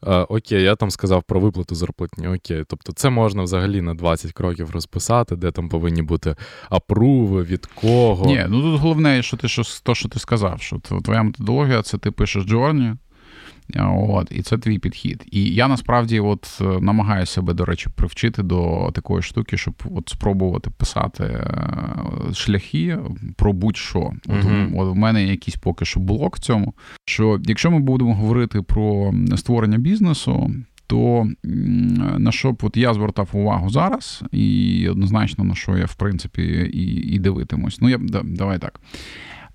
А, 0.00 0.22
окей, 0.22 0.62
я 0.62 0.76
там 0.76 0.90
сказав 0.90 1.22
про 1.22 1.40
виплату 1.40 1.74
зарплатні. 1.74 2.28
Окей, 2.28 2.64
тобто 2.68 2.92
це 2.92 3.10
можна 3.10 3.42
взагалі 3.42 3.80
на 3.80 3.94
20 3.94 4.32
кроків 4.32 4.70
розписати, 4.70 5.36
де 5.36 5.50
там 5.50 5.68
повинні 5.68 6.02
бути 6.02 6.36
апруви, 6.70 7.42
від 7.42 7.66
кого. 7.66 8.26
Ні, 8.26 8.46
ну 8.48 8.62
тут 8.62 8.80
головне, 8.80 9.22
що 9.22 9.36
ти 9.36 9.48
що, 9.48 9.62
то, 9.82 9.94
що 9.94 10.08
ти 10.08 10.18
сказав, 10.18 10.60
що 10.60 10.78
твоя 10.78 11.22
методологія 11.22 11.82
це 11.82 11.98
ти 11.98 12.10
пишеш 12.10 12.44
джорні, 12.44 12.94
От, 14.08 14.32
І 14.32 14.42
це 14.42 14.58
твій 14.58 14.78
підхід. 14.78 15.24
І 15.30 15.44
я 15.44 15.68
насправді 15.68 16.20
от 16.20 16.58
е, 16.60 16.64
намагаюся 16.64 17.32
себе, 17.32 17.54
до 17.54 17.64
речі, 17.64 17.88
привчити 17.94 18.42
до 18.42 18.90
такої 18.94 19.22
штуки, 19.22 19.56
щоб 19.56 19.74
от 19.94 20.08
спробувати 20.08 20.70
писати 20.70 21.24
е, 21.24 22.34
шляхи 22.34 22.98
про 23.36 23.52
будь-що. 23.52 24.12
От, 24.28 24.44
uh-huh. 24.44 24.80
от 24.80 24.94
в 24.94 24.94
мене 24.94 25.24
якийсь 25.24 25.56
поки 25.56 25.84
що 25.84 26.00
блок 26.00 26.36
в 26.36 26.40
цьому. 26.40 26.74
Що 27.04 27.40
якщо 27.44 27.70
ми 27.70 27.78
будемо 27.78 28.14
говорити 28.14 28.62
про 28.62 29.14
створення 29.36 29.78
бізнесу. 29.78 30.50
То 30.88 31.30
на 32.18 32.32
що 32.32 32.52
б 32.52 32.58
от 32.62 32.76
я 32.76 32.94
звертав 32.94 33.28
увагу 33.32 33.70
зараз, 33.70 34.22
і 34.32 34.88
однозначно 34.90 35.44
на 35.44 35.54
що 35.54 35.76
я 35.76 35.84
в 35.84 35.94
принципі 35.94 36.42
і 36.72 37.14
і 37.14 37.18
дивитимусь. 37.18 37.80
Ну 37.80 37.88
я 37.88 37.98
давай 38.24 38.58
так. 38.58 38.80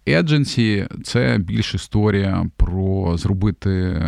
Едженсі 0.08 0.88
це 1.04 1.38
більш 1.38 1.76
історія 1.76 2.46
про 2.58 3.18
зробити 3.18 4.04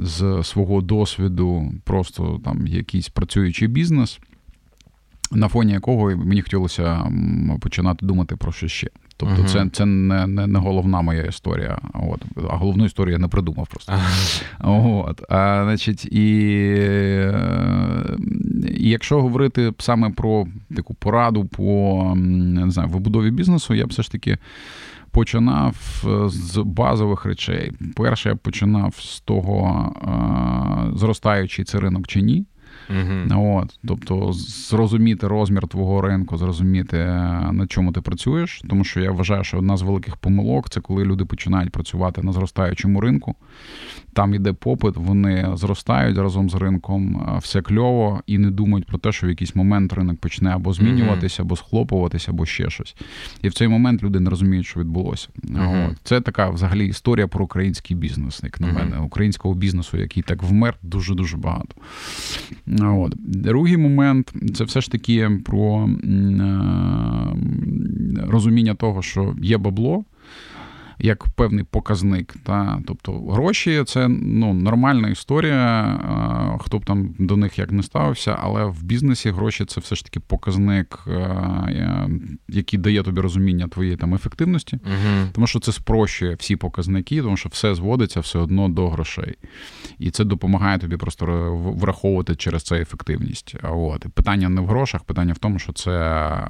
з 0.00 0.40
свого 0.42 0.80
досвіду 0.80 1.72
просто 1.84 2.40
там 2.44 2.66
якийсь 2.66 3.08
працюючий 3.08 3.68
бізнес, 3.68 4.18
на 5.32 5.48
фоні 5.48 5.72
якого 5.72 6.16
мені 6.16 6.42
хотілося 6.42 7.12
починати 7.60 8.06
думати 8.06 8.36
про 8.36 8.52
що 8.52 8.68
ще. 8.68 8.88
Тобто, 9.16 9.42
uh-huh. 9.42 9.48
це 9.48 9.66
це 9.72 9.86
не 9.86 10.26
не, 10.26 10.46
не 10.46 10.58
головна 10.58 11.02
моя 11.02 11.22
історія. 11.22 11.78
От. 11.94 12.22
А 12.50 12.56
головну 12.56 12.84
історію 12.84 13.12
я 13.12 13.18
не 13.18 13.28
придумав 13.28 13.66
просто. 13.66 13.92
Uh-huh. 13.92 15.08
От. 15.08 15.22
А, 15.28 15.60
значить, 15.64 16.04
І 16.04 16.26
і 18.78 18.90
якщо 18.90 19.22
говорити 19.22 19.72
саме 19.78 20.10
про 20.10 20.46
таку 20.76 20.94
пораду 20.94 21.44
по 21.44 22.12
не 22.16 22.70
знаю, 22.70 22.88
вибудові 22.88 23.30
бізнесу, 23.30 23.74
я 23.74 23.86
б 23.86 23.88
все 23.88 24.02
ж 24.02 24.12
таки 24.12 24.38
починав 25.18 26.04
е, 26.06 26.28
з 26.28 26.62
базових 26.64 27.24
речей. 27.24 27.72
Перше, 27.96 28.28
я 28.28 28.36
починав 28.36 28.94
з 28.94 29.20
того, 29.20 29.92
е, 30.02 30.98
зростаючий 30.98 31.64
це 31.64 31.80
ринок 31.80 32.06
чи 32.06 32.22
ні. 32.22 32.46
Uh-huh. 32.90 33.56
От, 33.62 33.78
Тобто 33.88 34.32
зрозуміти 34.32 35.28
розмір 35.28 35.68
твого 35.68 36.00
ринку, 36.00 36.36
зрозуміти, 36.36 36.96
на 37.52 37.66
чому 37.68 37.92
ти 37.92 38.00
працюєш. 38.00 38.62
Тому 38.68 38.84
що 38.84 39.00
я 39.00 39.10
вважаю, 39.10 39.44
що 39.44 39.58
одна 39.58 39.76
з 39.76 39.82
великих 39.82 40.16
помилок 40.16 40.70
це 40.70 40.80
коли 40.80 41.04
люди 41.04 41.24
починають 41.24 41.72
працювати 41.72 42.22
на 42.22 42.32
зростаючому 42.32 43.00
ринку. 43.00 43.34
Там 44.18 44.34
іде 44.34 44.52
попит, 44.52 44.96
вони 44.96 45.48
зростають 45.54 46.18
разом 46.18 46.50
з 46.50 46.54
ринком, 46.54 47.26
все 47.42 47.62
кльово, 47.62 48.22
і 48.26 48.38
не 48.38 48.50
думають 48.50 48.86
про 48.86 48.98
те, 48.98 49.12
що 49.12 49.26
в 49.26 49.30
якийсь 49.30 49.56
момент 49.56 49.92
ринок 49.92 50.16
почне 50.20 50.50
або 50.50 50.72
змінюватися, 50.72 51.42
або 51.42 51.56
схлопуватися, 51.56 52.30
або 52.30 52.46
ще 52.46 52.70
щось. 52.70 52.96
І 53.42 53.48
в 53.48 53.54
цей 53.54 53.68
момент 53.68 54.02
люди 54.02 54.20
не 54.20 54.30
розуміють, 54.30 54.66
що 54.66 54.80
відбулося. 54.80 55.28
Uh-huh. 55.44 55.90
От. 55.90 55.96
Це 56.02 56.20
така 56.20 56.50
взагалі 56.50 56.86
історія 56.86 57.26
про 57.26 57.44
український 57.44 57.96
бізнес, 57.96 58.40
як 58.42 58.60
на 58.60 58.66
uh-huh. 58.66 58.74
мене, 58.74 58.98
українського 58.98 59.54
бізнесу, 59.54 59.96
який 59.96 60.22
так 60.22 60.42
вмер, 60.42 60.76
дуже 60.82 61.14
дуже 61.14 61.36
багато. 61.36 61.74
От. 62.80 63.14
Другий 63.18 63.76
момент 63.76 64.32
це 64.54 64.64
все 64.64 64.80
ж 64.80 64.90
таки 64.90 65.30
про 65.44 65.88
е, 66.04 66.48
розуміння 68.28 68.74
того, 68.74 69.02
що 69.02 69.34
є 69.42 69.58
бабло 69.58 70.04
як 70.98 71.28
певний 71.28 71.64
показник. 71.64 72.34
Та? 72.42 72.80
Тобто 72.86 73.12
гроші 73.12 73.84
це 73.86 74.08
ну, 74.08 74.54
нормальна 74.54 75.08
історія, 75.08 76.00
хто 76.60 76.78
б 76.78 76.84
там 76.84 77.14
до 77.18 77.36
них 77.36 77.58
як 77.58 77.72
не 77.72 77.82
ставився, 77.82 78.38
але 78.42 78.64
в 78.64 78.82
бізнесі 78.82 79.30
гроші 79.30 79.64
це 79.64 79.80
все 79.80 79.94
ж 79.94 80.04
таки 80.04 80.20
показник, 80.20 81.04
який 82.48 82.78
дає 82.78 83.02
тобі 83.02 83.20
розуміння 83.20 83.68
твоєї 83.68 83.96
там 83.96 84.14
ефективності, 84.14 84.78
угу. 84.84 85.28
тому 85.32 85.46
що 85.46 85.60
це 85.60 85.72
спрощує 85.72 86.34
всі 86.34 86.56
показники, 86.56 87.22
тому 87.22 87.36
що 87.36 87.48
все 87.48 87.74
зводиться 87.74 88.20
все 88.20 88.38
одно 88.38 88.68
до 88.68 88.88
грошей. 88.88 89.34
І 89.98 90.10
це 90.10 90.24
допомагає 90.24 90.78
тобі 90.78 90.96
просто 90.96 91.26
враховувати 91.78 92.36
через 92.36 92.62
це 92.62 92.80
ефективність. 92.80 93.54
От. 93.62 94.06
Питання 94.14 94.48
не 94.48 94.60
в 94.60 94.66
грошах, 94.66 95.04
питання 95.04 95.32
в 95.32 95.38
тому, 95.38 95.58
що 95.58 95.72
це 95.72 96.48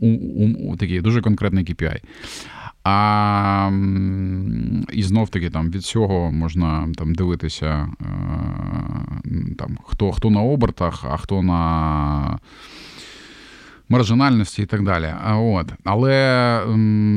у, 0.00 0.08
у, 0.08 0.72
у, 0.72 0.76
такий 0.76 1.00
дуже 1.00 1.20
конкретний 1.20 1.64
KPI. 1.64 2.00
А 2.84 3.70
і 4.92 5.02
знов 5.02 5.28
таки 5.28 5.50
там 5.50 5.70
від 5.70 5.84
цього 5.84 6.32
можна 6.32 6.88
там 6.96 7.14
дивитися, 7.14 7.88
е, 8.00 8.06
там 9.58 9.78
хто 9.84 10.12
хто 10.12 10.30
на 10.30 10.40
обертах, 10.42 11.04
а 11.10 11.16
хто 11.16 11.42
на 11.42 12.38
маржинальності 13.88 14.62
і 14.62 14.66
так 14.66 14.82
далі. 14.82 15.08
А 15.24 15.36
от. 15.36 15.72
Але 15.84 16.60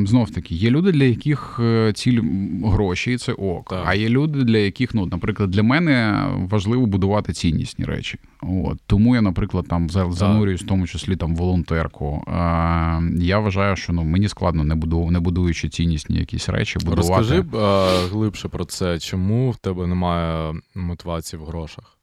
знов 0.05 0.31
таки 0.31 0.55
є 0.55 0.69
люди, 0.69 0.91
для 0.91 1.03
яких 1.03 1.59
е, 1.59 1.93
ціль 1.93 2.21
гроші, 2.65 3.13
і 3.13 3.17
це 3.17 3.33
ок. 3.33 3.69
Так. 3.69 3.83
А 3.85 3.95
є 3.95 4.09
люди, 4.09 4.43
для 4.43 4.57
яких, 4.57 4.93
ну, 4.93 5.05
наприклад, 5.05 5.51
для 5.51 5.63
мене 5.63 6.25
важливо 6.49 6.85
будувати 6.85 7.33
ціннісні 7.33 7.85
речі. 7.85 8.19
От. 8.41 8.79
Тому 8.87 9.15
я, 9.15 9.21
наприклад, 9.21 9.65
там 9.69 9.89
занурююсь, 9.89 10.61
в 10.61 10.67
тому 10.67 10.87
числі 10.87 11.15
там 11.15 11.35
волонтерку. 11.35 12.23
А, 12.27 13.01
Я 13.19 13.39
вважаю, 13.39 13.75
що 13.75 13.93
ну, 13.93 14.03
мені 14.03 14.27
складно, 14.27 14.63
не 14.63 14.75
буду, 14.75 15.11
не 15.11 15.19
будуючи 15.19 15.69
ціннісні 15.69 16.17
якісь 16.17 16.49
речі, 16.49 16.79
будувати. 16.79 17.07
Розкажи 17.07 17.43
а, 17.53 17.99
глибше 18.11 18.47
про 18.47 18.65
це, 18.65 18.99
чому 18.99 19.51
в 19.51 19.57
тебе 19.57 19.87
немає 19.87 20.53
мотивації 20.75 21.41
в 21.41 21.45
грошах? 21.45 21.96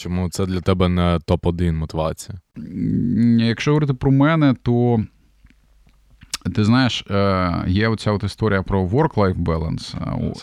Чому 0.00 0.28
це 0.28 0.46
для 0.46 0.60
тебе 0.60 0.88
не 0.88 1.18
топ-1 1.26 1.72
мотивація? 1.72 2.38
Якщо 3.46 3.70
говорити 3.70 3.94
про 3.94 4.12
мене, 4.12 4.54
то 4.62 5.04
ти 6.54 6.64
знаєш, 6.64 7.04
е, 7.10 7.64
є 7.66 7.88
оця 7.88 8.12
от 8.12 8.24
історія 8.24 8.62
про 8.62 8.86
work-life 8.86 9.36
balance, 9.36 9.96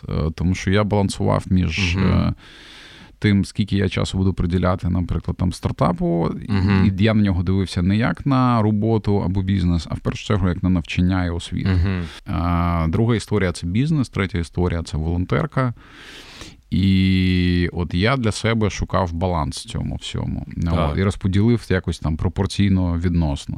е, 0.09 0.31
тому 0.35 0.55
що 0.55 0.71
я 0.71 0.83
балансував 0.83 1.43
між. 1.49 1.97
uh 1.97 2.33
Тим, 3.19 3.45
скільки 3.45 3.75
я 3.75 3.89
часу 3.89 4.17
буду 4.17 4.33
приділяти, 4.33 4.89
наприклад, 4.89 5.37
там 5.37 5.53
стартапу, 5.53 6.05
uh-huh. 6.05 6.99
і 6.99 7.03
я 7.03 7.13
на 7.13 7.23
нього 7.23 7.43
дивився 7.43 7.81
не 7.81 7.97
як 7.97 8.25
на 8.25 8.61
роботу 8.61 9.23
або 9.25 9.41
бізнес, 9.41 9.87
а 9.89 9.93
в 9.93 9.99
першу 9.99 10.25
чергу 10.25 10.49
як 10.49 10.63
на 10.63 10.69
навчання 10.69 11.25
і 11.25 11.29
освіту. 11.29 11.69
Uh-huh. 11.69 12.89
Друга 12.89 13.15
історія 13.15 13.51
це 13.51 13.67
бізнес, 13.67 14.09
третя 14.09 14.37
історія 14.37 14.83
це 14.83 14.97
волонтерка. 14.97 15.73
І 16.69 17.69
от 17.73 17.93
я 17.93 18.17
для 18.17 18.31
себе 18.31 18.69
шукав 18.69 19.13
баланс 19.13 19.57
в 19.57 19.69
цьому 19.69 19.95
всьому. 19.95 20.45
так. 20.87 20.97
і 20.97 21.03
розподілив 21.03 21.65
якось 21.69 21.99
там 21.99 22.17
пропорційно 22.17 22.97
відносно. 22.97 23.57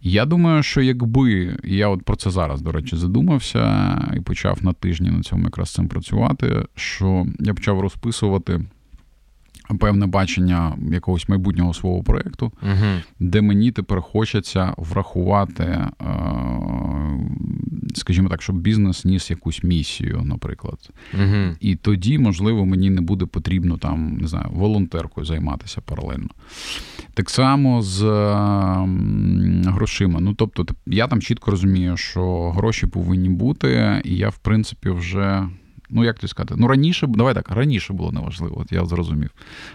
Я 0.00 0.24
думаю, 0.24 0.62
що 0.62 0.82
якби 0.82 1.56
я 1.64 1.88
от 1.88 2.02
про 2.02 2.16
це 2.16 2.30
зараз, 2.30 2.62
до 2.62 2.72
речі, 2.72 2.96
задумався 2.96 3.96
і 4.16 4.20
почав 4.20 4.58
на 4.64 4.72
тижні 4.72 5.10
на 5.10 5.22
цьому 5.22 5.44
якраз 5.44 5.72
цим 5.72 5.88
працювати, 5.88 6.64
що 6.74 7.26
я 7.40 7.54
почав 7.54 7.80
розписувати 7.80 8.60
певне 9.80 10.06
бачення 10.06 10.76
якогось 10.92 11.28
майбутнього 11.28 11.74
свого 11.74 12.02
проєкту, 12.02 12.52
угу. 12.62 13.00
де 13.20 13.40
мені 13.40 13.72
тепер 13.72 14.00
хочеться 14.00 14.74
врахувати, 14.76 15.62
е, 15.62 15.90
скажімо 17.94 18.28
так, 18.28 18.42
щоб 18.42 18.56
бізнес 18.56 19.04
ніс 19.04 19.30
якусь 19.30 19.62
місію, 19.62 20.22
наприклад. 20.24 20.90
Угу. 21.14 21.56
І 21.60 21.76
тоді, 21.76 22.18
можливо, 22.18 22.66
мені 22.66 22.90
не 22.90 23.00
буде 23.00 23.26
потрібно 23.26 23.78
там, 23.78 24.16
не 24.16 24.28
знаю, 24.28 24.46
волонтеркою 24.50 25.26
займатися 25.26 25.80
паралельно. 25.80 26.28
Так 27.14 27.30
само 27.30 27.82
з 27.82 28.02
грошима. 29.66 30.20
Ну, 30.20 30.34
тобто, 30.34 30.66
я 30.86 31.08
там 31.08 31.22
чітко 31.22 31.50
розумію, 31.50 31.96
що 31.96 32.50
гроші 32.50 32.86
повинні 32.86 33.28
бути, 33.28 34.02
і 34.04 34.16
я, 34.16 34.28
в 34.28 34.38
принципі, 34.38 34.90
вже. 34.90 35.48
Ну, 35.90 36.04
як 36.04 36.18
тобі 36.18 36.28
сказати, 36.28 36.54
ну 36.58 36.68
раніше 36.68 37.06
давай 37.06 37.34
так, 37.34 37.50
раніше 37.50 37.92
було 37.92 38.12
неважливо, 38.12 38.60
от 38.60 38.72
я 38.72 38.84
зрозумів. 38.84 39.30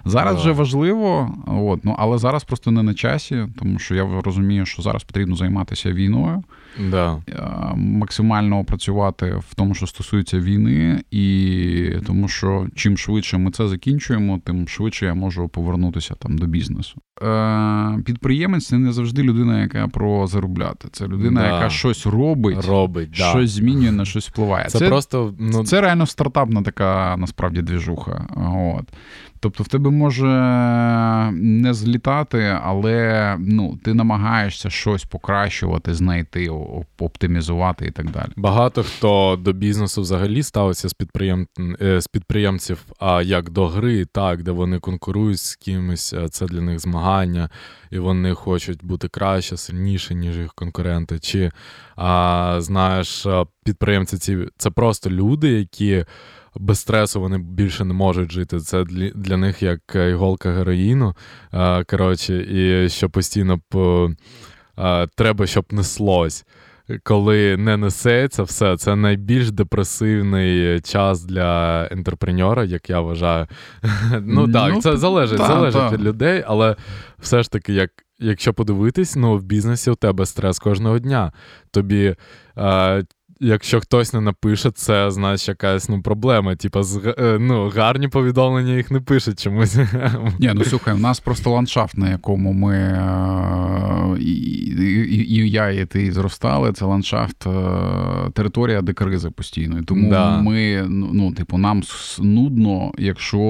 Зараз 0.06 0.40
вже 0.40 0.52
важливо, 0.52 1.36
от, 1.48 1.86
ну 1.86 1.96
але 2.00 2.18
зараз 2.18 2.44
просто 2.44 2.72
не 2.72 2.84
на 2.84 2.94
часі, 2.94 3.48
тому 3.60 3.80
що 3.80 3.96
я 3.96 4.22
розумію, 4.26 4.66
що 4.66 4.82
зараз 4.82 5.04
потрібно 5.04 5.36
займатися 5.36 5.92
війною, 5.92 6.44
да. 6.90 7.18
Е, 7.30 7.76
максимально 7.76 8.64
працювати 8.64 9.36
в 9.50 9.56
тому, 9.56 9.76
що 9.76 9.88
стосується 9.88 10.40
війни, 10.40 11.04
і 11.12 11.96
тому 12.08 12.28
що 12.28 12.68
чим 12.76 12.98
швидше 12.98 13.38
ми 13.38 13.52
це 13.52 13.68
закінчуємо, 13.68 14.40
тим 14.46 14.68
швидше 14.68 15.06
я 15.06 15.14
можу 15.14 15.48
повернутися 15.48 16.16
там 16.16 16.38
до 16.38 16.46
бізнесу. 16.46 17.02
Е, 17.24 18.00
Підприємець 18.06 18.68
це 18.68 18.78
не 18.78 18.92
завжди 18.92 19.24
людина, 19.24 19.62
яка 19.62 19.88
про 19.88 20.28
заробляти. 20.28 20.88
Це 20.92 21.08
людина, 21.08 21.42
да. 21.42 21.48
яка 21.48 21.70
щось 21.70 22.06
робить, 22.06 22.66
робить 22.66 23.16
щось 23.16 23.56
да. 23.56 23.62
змінює, 23.62 23.92
на 23.92 24.06
щось 24.06 24.30
впливає. 24.30 24.66
Це, 24.70 24.80
це 24.80 24.88
просто 24.88 25.34
ну... 25.40 25.64
це 25.64 25.82
реально 25.82 26.01
стартапна 26.06 26.62
така 26.62 27.16
насправді 27.18 27.62
двіжуха. 27.62 28.28
От. 28.80 28.86
Тобто 29.42 29.64
в 29.64 29.68
тебе 29.68 29.90
може 29.90 30.28
не 31.32 31.74
злітати, 31.74 32.58
але 32.64 33.36
ну, 33.40 33.80
ти 33.84 33.94
намагаєшся 33.94 34.70
щось 34.70 35.04
покращувати, 35.06 35.94
знайти, 35.94 36.50
оптимізувати 36.98 37.86
і 37.86 37.92
так 37.92 38.12
далі. 38.12 38.30
Багато 38.36 38.84
хто 38.84 39.40
до 39.42 39.54
бізнесу 39.54 40.02
взагалі 40.02 40.44
ставиться 40.44 40.90
з 40.90 40.94
підприєм... 40.94 41.48
Е, 41.82 42.02
з 42.02 42.08
підприємців, 42.08 42.86
а 43.00 43.22
як 43.22 43.50
до 43.50 43.68
гри, 43.68 44.06
так, 44.06 44.44
де 44.44 44.52
вони 44.52 44.80
конкурують 44.80 45.40
з 45.40 45.56
кимось, 45.56 46.16
це 46.32 46.46
для 46.46 46.62
них 46.62 46.80
змагання, 46.80 47.50
і 47.92 48.00
вони 48.00 48.34
хочуть 48.34 48.86
бути 48.86 49.08
краще, 49.08 49.58
сильніше, 49.58 50.16
ніж 50.16 50.38
їх 50.38 50.54
конкуренти. 50.54 51.20
Чи 51.20 51.52
а, 51.96 52.56
знаєш, 52.60 53.28
підприємці 53.66 54.18
ці 54.18 54.38
це 54.58 54.70
просто 54.70 55.10
люди, 55.10 55.50
які 55.50 56.06
без 56.56 56.80
стресу 56.80 57.22
вони 57.22 57.38
більше 57.38 57.86
не 57.86 57.94
можуть 57.94 58.32
жити. 58.32 58.60
Це 58.60 58.84
для, 58.84 59.10
для 59.10 59.38
них 59.38 59.64
як 59.64 59.80
іголка 59.96 60.52
героїну. 60.52 61.16
Коротше, 61.90 62.46
і 62.50 62.90
що 62.90 63.10
постійно 63.10 63.60
по, 63.70 64.12
треба, 65.16 65.48
щоб 65.48 65.66
неслось. 65.72 66.46
Коли 67.04 67.58
не 67.58 67.78
несеться 67.78 68.44
все, 68.44 68.78
це 68.78 68.96
найбільш 68.96 69.52
депресивний 69.52 70.80
час 70.80 71.24
для 71.24 71.88
ентерпренера, 71.92 72.64
як 72.64 72.90
я 72.90 73.00
вважаю. 73.00 73.48
Ну 74.22 74.48
так, 74.52 74.74
ну, 74.74 74.82
це 74.82 74.98
залежить 74.98 75.38
та, 75.38 75.48
залежить 75.48 75.82
та. 75.82 75.90
від 75.90 76.02
людей, 76.02 76.44
але 76.48 76.76
все 77.20 77.44
ж 77.44 77.52
таки, 77.52 77.74
як 77.74 77.92
якщо 78.20 78.54
подивитись, 78.54 79.16
ну 79.16 79.38
в 79.38 79.44
бізнесі 79.44 79.92
у 79.92 79.96
тебе 79.96 80.26
стрес 80.26 80.60
кожного 80.60 81.00
дня. 81.00 81.32
Тобі 81.72 82.16
е, 82.58 83.04
якщо 83.42 83.80
хтось 83.82 84.14
не 84.14 84.22
напише, 84.22 84.72
це 84.72 85.12
значить 85.12 85.48
якась 85.48 85.90
ну, 85.90 86.02
проблема. 86.02 86.56
Типа, 86.56 86.82
е, 87.18 87.38
ну, 87.40 87.70
гарні 87.76 88.08
повідомлення 88.08 88.74
їх 88.74 88.92
не 88.92 89.00
пишуть 89.00 89.44
чомусь. 89.44 89.78
Ні, 90.40 90.52
ну 90.54 90.64
слухай, 90.64 90.94
у 90.94 90.98
нас 90.98 91.20
просто 91.20 91.52
ландшафт, 91.52 91.98
на 91.98 92.10
якому 92.10 92.54
ми 92.54 92.76
е, 92.76 94.20
і, 94.20 94.32
і, 95.12 95.36
і 95.36 95.50
я, 95.50 95.70
і 95.70 95.86
ти 95.86 96.12
зростали. 96.12 96.74
Це 96.74 96.86
ландшафт, 96.86 97.48
е, 97.48 97.52
територія 98.34 98.82
де 98.82 98.94
кризи 98.94 99.30
постійно. 99.30 99.84
Тому 99.84 100.10
да. 100.10 100.42
ми, 100.42 100.86
ну, 100.90 101.10
ну, 101.14 101.32
типу, 101.32 101.58
нам 101.58 101.82
нудно, 102.20 102.92
якщо 102.98 103.42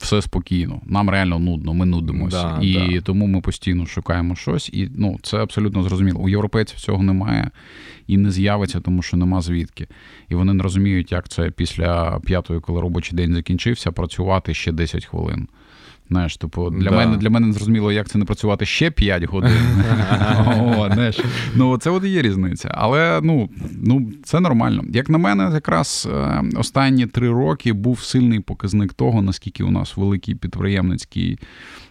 все 0.00 0.22
спокійно. 0.22 0.80
Нам 0.86 1.10
реально 1.10 1.38
нудно, 1.38 1.74
ми 1.74 1.86
нудимося. 1.86 2.42
Да, 2.42 2.58
і 2.62 2.94
да. 2.94 3.00
тому 3.00 3.26
ми 3.26 3.40
постійно 3.40 3.86
шукаємо 3.86 4.36
щось. 4.36 4.70
І 4.72 4.90
ну, 4.96 5.18
це 5.22 5.36
абсолютно 5.36 5.82
зрозуміло. 5.82 6.20
У 6.20 6.28
європейців 6.28 6.78
цього 6.78 7.02
немає 7.02 7.50
і 8.06 8.16
не 8.16 8.30
з'явиться, 8.30 8.80
тому 8.80 9.02
що 9.02 9.16
нема 9.16 9.40
звідки. 9.40 9.88
І 10.28 10.34
вони 10.34 10.54
не 10.54 10.62
розуміють, 10.62 11.12
як 11.12 11.28
це 11.28 11.50
після 11.50 12.20
п'ятої, 12.20 12.60
коли 12.60 12.80
робочий 12.80 13.16
день 13.16 13.34
закінчився, 13.34 13.92
працювати 13.92 14.54
ще 14.54 14.72
10 14.72 15.04
хвилин. 15.04 15.48
Знаєш, 16.08 16.36
типу, 16.36 16.70
для 16.70 16.90
да. 16.90 16.96
мене 16.96 17.16
для 17.16 17.30
мене 17.30 17.46
не 17.46 17.52
зрозуміло, 17.52 17.92
як 17.92 18.08
це 18.08 18.18
не 18.18 18.24
працювати 18.24 18.66
ще 18.66 18.90
5 18.90 19.24
годин. 19.24 19.50
О, 20.60 20.90
знаєш. 20.94 21.20
Ну, 21.54 21.78
це 21.78 21.90
от 21.90 22.04
і 22.04 22.08
є 22.08 22.22
різниця. 22.22 22.70
Але 22.74 23.20
ну, 23.22 23.48
ну, 23.82 24.12
це 24.24 24.40
нормально. 24.40 24.84
Як 24.88 25.08
на 25.08 25.18
мене, 25.18 25.50
якраз 25.54 26.08
е, 26.12 26.42
останні 26.56 27.06
три 27.06 27.28
роки 27.28 27.72
був 27.72 28.00
сильний 28.00 28.40
показник 28.40 28.92
того, 28.92 29.22
наскільки 29.22 29.64
у 29.64 29.70
нас 29.70 29.96
великий 29.96 30.34
підприємницький 30.34 31.38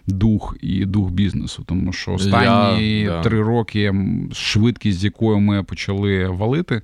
дух 0.06 0.56
і 0.60 0.84
дух 0.84 1.10
бізнесу. 1.10 1.64
Тому 1.66 1.92
що 1.92 2.12
останні 2.12 3.10
три 3.22 3.42
роки 3.42 3.94
швидкість, 4.32 4.98
з 4.98 5.04
якою 5.04 5.40
ми 5.40 5.62
почали 5.62 6.28
валити. 6.28 6.82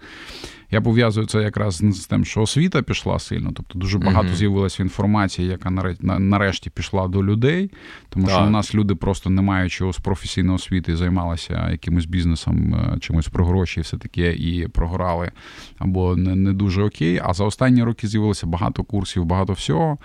Я 0.70 0.80
пов'язую 0.80 1.26
це 1.26 1.42
якраз 1.42 1.74
з 1.74 2.06
тим, 2.06 2.24
що 2.24 2.42
освіта 2.42 2.82
пішла 2.82 3.18
сильно, 3.18 3.52
тобто 3.54 3.78
дуже 3.78 3.98
багато 3.98 4.28
mm-hmm. 4.28 4.34
з'явилася 4.34 4.82
інформації, 4.82 5.48
яка 5.48 5.70
нарешті 6.00 6.70
пішла 6.70 7.08
до 7.08 7.24
людей, 7.24 7.70
тому 8.08 8.26
так. 8.26 8.34
що 8.34 8.44
у 8.44 8.50
нас 8.50 8.74
люди 8.74 8.94
просто 8.94 9.30
не 9.30 9.42
маючи 9.42 9.92
з 9.92 9.98
професійної 9.98 10.56
освіти, 10.56 10.96
займалися 10.96 11.70
якимось 11.70 12.06
бізнесом, 12.06 12.74
е, 12.74 12.98
чимось 13.00 13.28
про 13.28 13.46
гроші, 13.46 13.80
і 13.80 13.82
все 13.82 13.96
таке, 13.96 14.34
і 14.34 14.68
програли 14.68 15.30
або 15.78 16.16
не, 16.16 16.34
не 16.34 16.52
дуже 16.52 16.82
окей. 16.82 17.20
А 17.24 17.34
за 17.34 17.44
останні 17.44 17.82
роки 17.82 18.08
з'явилося 18.08 18.46
багато 18.46 18.84
курсів, 18.84 19.24
багато 19.24 19.52
всього. 19.52 19.98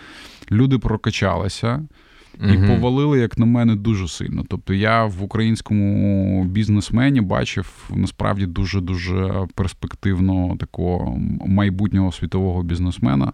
Люди 0.51 0.78
прокачалися. 0.78 1.84
І 2.54 2.67
повалили, 2.67 3.19
як 3.19 3.38
на 3.38 3.45
мене, 3.45 3.76
дуже 3.76 4.08
сильно. 4.08 4.43
Тобто 4.50 4.74
я 4.74 5.06
в 5.06 5.24
українському 5.24 6.43
бізнесмені 6.43 7.21
бачив 7.21 7.89
насправді 7.95 8.45
дуже-дуже 8.45 9.48
перспективно 9.56 10.58
такого 10.60 11.17
майбутнього 11.45 12.12
світового 12.12 12.63
бізнесмена. 12.63 13.34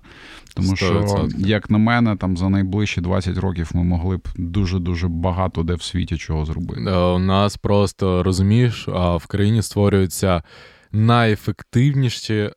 Тому 0.56 0.72
100%. 0.72 0.76
що, 0.76 1.28
як 1.38 1.70
на 1.70 1.78
мене, 1.78 2.16
там 2.16 2.38
за 2.38 2.50
найближчі 2.50 3.02
20 3.02 3.38
років 3.38 3.72
ми 3.74 3.84
могли 3.84 4.18
б 4.18 4.28
дуже-дуже 4.36 5.08
багато 5.08 5.64
де 5.64 5.74
в 5.74 5.82
світі 5.82 6.18
чого 6.18 6.46
зробити. 6.46 6.92
У 6.92 7.20
нас 7.20 7.58
просто 7.58 8.24
розумієш, 8.24 8.88
в 9.18 9.28
країні 9.28 9.62
створюються 9.62 10.44
найефективніші 10.92 12.50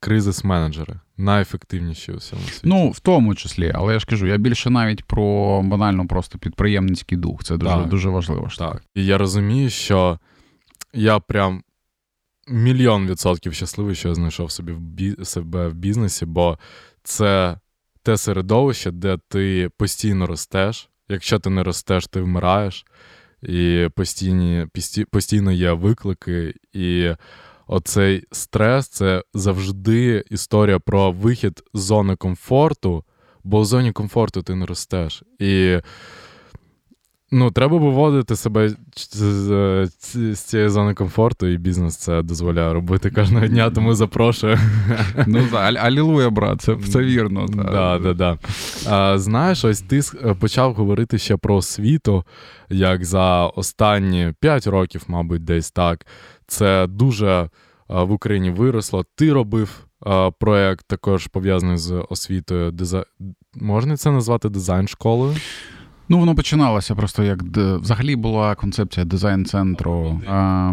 кризис-менеджери 0.00 0.94
найефективніші 1.16 2.12
у 2.12 2.16
всьому 2.16 2.42
світі. 2.42 2.60
Ну, 2.64 2.90
в 2.90 3.00
тому 3.00 3.34
числі, 3.34 3.72
але 3.74 3.92
я 3.92 3.98
ж 3.98 4.06
кажу, 4.06 4.26
я 4.26 4.36
більше 4.36 4.70
навіть 4.70 5.04
про 5.04 5.62
банально 5.62 6.06
просто 6.06 6.38
підприємницький 6.38 7.18
дух. 7.18 7.44
Це 7.44 7.56
дуже 7.56 7.76
так, 7.76 7.88
дуже 7.88 8.08
важливо. 8.08 8.48
Так. 8.58 8.82
І 8.94 9.06
я 9.06 9.18
розумію, 9.18 9.70
що 9.70 10.18
я 10.94 11.18
прям 11.18 11.62
мільйон 12.48 13.06
відсотків 13.06 13.54
щасливий, 13.54 13.94
що 13.94 14.08
я 14.08 14.14
знайшов 14.14 14.50
собі 14.50 14.72
в 14.72 14.80
бі... 14.80 15.16
себе 15.22 15.68
в 15.68 15.74
бізнесі, 15.74 16.26
бо 16.26 16.58
це 17.02 17.58
те 18.02 18.16
середовище, 18.16 18.90
де 18.90 19.18
ти 19.28 19.70
постійно 19.76 20.26
ростеш. 20.26 20.88
Якщо 21.08 21.38
ти 21.38 21.50
не 21.50 21.62
ростеш, 21.62 22.06
ти 22.06 22.20
вмираєш, 22.20 22.86
і 23.42 23.88
постійні, 23.94 24.66
постійно 25.10 25.52
є 25.52 25.72
виклики. 25.72 26.54
і 26.72 27.10
оцей 27.66 28.24
стрес 28.32 28.88
це 28.88 29.22
завжди 29.34 30.24
історія 30.30 30.78
про 30.78 31.12
вихід 31.12 31.62
з 31.74 31.80
зони 31.80 32.16
комфорту, 32.16 33.04
бо 33.44 33.60
в 33.60 33.64
зоні 33.64 33.92
комфорту 33.92 34.42
ти 34.42 34.54
не 34.54 34.66
ростеш. 34.66 35.22
І 35.38 35.78
ну, 37.32 37.50
треба 37.50 37.78
виводити 37.78 38.36
себе 38.36 38.70
з, 38.96 39.88
цієї 40.34 40.68
зони 40.68 40.94
комфорту, 40.94 41.46
і 41.46 41.58
бізнес 41.58 41.96
це 41.96 42.22
дозволяє 42.22 42.72
робити 42.72 43.10
кожного 43.10 43.46
дня, 43.46 43.70
тому 43.70 43.94
запрошую. 43.94 44.58
Ну, 45.26 45.48
алілуя, 45.56 46.30
брат, 46.30 46.60
це 46.60 46.76
це 46.76 46.98
вірно. 46.98 47.46
Да, 47.46 47.98
да, 47.98 48.14
да. 48.14 48.38
А, 48.88 49.18
Знаєш, 49.18 49.64
ось 49.64 49.80
ти 49.80 50.00
почав 50.40 50.74
говорити 50.74 51.18
ще 51.18 51.36
про 51.36 51.54
освіту, 51.56 52.24
як 52.70 53.04
за 53.04 53.46
останні 53.46 54.34
5 54.40 54.66
років, 54.66 55.02
мабуть, 55.06 55.44
десь 55.44 55.70
так 55.70 56.06
це 56.52 56.86
дуже 56.86 57.48
в 57.88 58.12
Україні 58.12 58.50
виросло. 58.50 59.04
Ти 59.14 59.32
робив 59.32 59.86
проєкт 60.38 60.86
також 60.86 61.26
пов'язаний 61.26 61.76
з 61.76 62.04
освітою. 62.10 62.70
Диза... 62.70 63.04
Можна 63.54 63.96
це 63.96 64.10
назвати 64.10 64.48
дизайн-школою? 64.48 65.36
Ну, 66.08 66.18
воно 66.18 66.34
починалося 66.34 66.94
просто 66.94 67.22
як 67.22 67.42
взагалі 67.56 68.16
була 68.16 68.54
концепція 68.54 69.06
дизайн-центру. 69.06 70.20
А, 70.28 70.68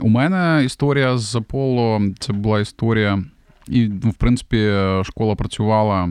у 0.00 0.08
мене 0.08 0.62
історія 0.64 1.18
з 1.18 1.36
Аполло 1.36 2.02
це 2.18 2.32
була 2.32 2.60
історія. 2.60 3.24
І, 3.68 3.90
ну, 4.04 4.10
в 4.10 4.14
принципі, 4.14 4.72
школа 5.04 5.34
працювала 5.34 6.08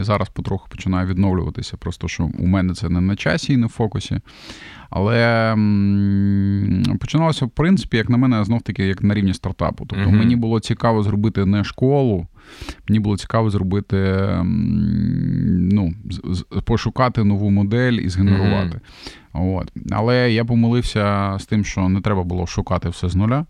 і 0.00 0.04
зараз 0.04 0.28
потроху 0.28 0.68
починає 0.68 1.06
відновлюватися. 1.06 1.76
Просто 1.76 2.08
що 2.08 2.30
у 2.38 2.46
мене 2.46 2.74
це 2.74 2.88
не 2.88 3.00
на 3.00 3.16
часі 3.16 3.52
і 3.52 3.56
не 3.56 3.66
в 3.66 3.70
фокусі. 3.70 4.20
Але 4.90 5.54
починалося, 7.00 7.46
в 7.46 7.50
принципі, 7.50 7.96
як 7.96 8.08
на 8.10 8.16
мене, 8.16 8.44
знов 8.44 8.62
таки, 8.62 8.86
як 8.86 9.02
на 9.02 9.14
рівні 9.14 9.34
стартапу. 9.34 9.86
Тобто 9.86 10.10
uh-huh. 10.10 10.18
мені 10.18 10.36
було 10.36 10.60
цікаво 10.60 11.02
зробити 11.02 11.46
не 11.46 11.64
школу, 11.64 12.26
мені 12.88 13.00
було 13.00 13.16
цікаво 13.16 13.50
зробити, 13.50 14.28
ну, 15.46 15.94
пошукати 16.64 17.24
нову 17.24 17.50
модель 17.50 17.92
і 17.92 18.08
згенерувати. 18.08 18.76
Uh-huh. 18.76 19.10
От. 19.32 19.72
Але 19.90 20.32
я 20.32 20.44
помилився 20.44 21.36
з 21.40 21.46
тим, 21.46 21.64
що 21.64 21.88
не 21.88 22.00
треба 22.00 22.24
було 22.24 22.46
шукати 22.46 22.88
все 22.88 23.08
з 23.08 23.16
нуля. 23.16 23.46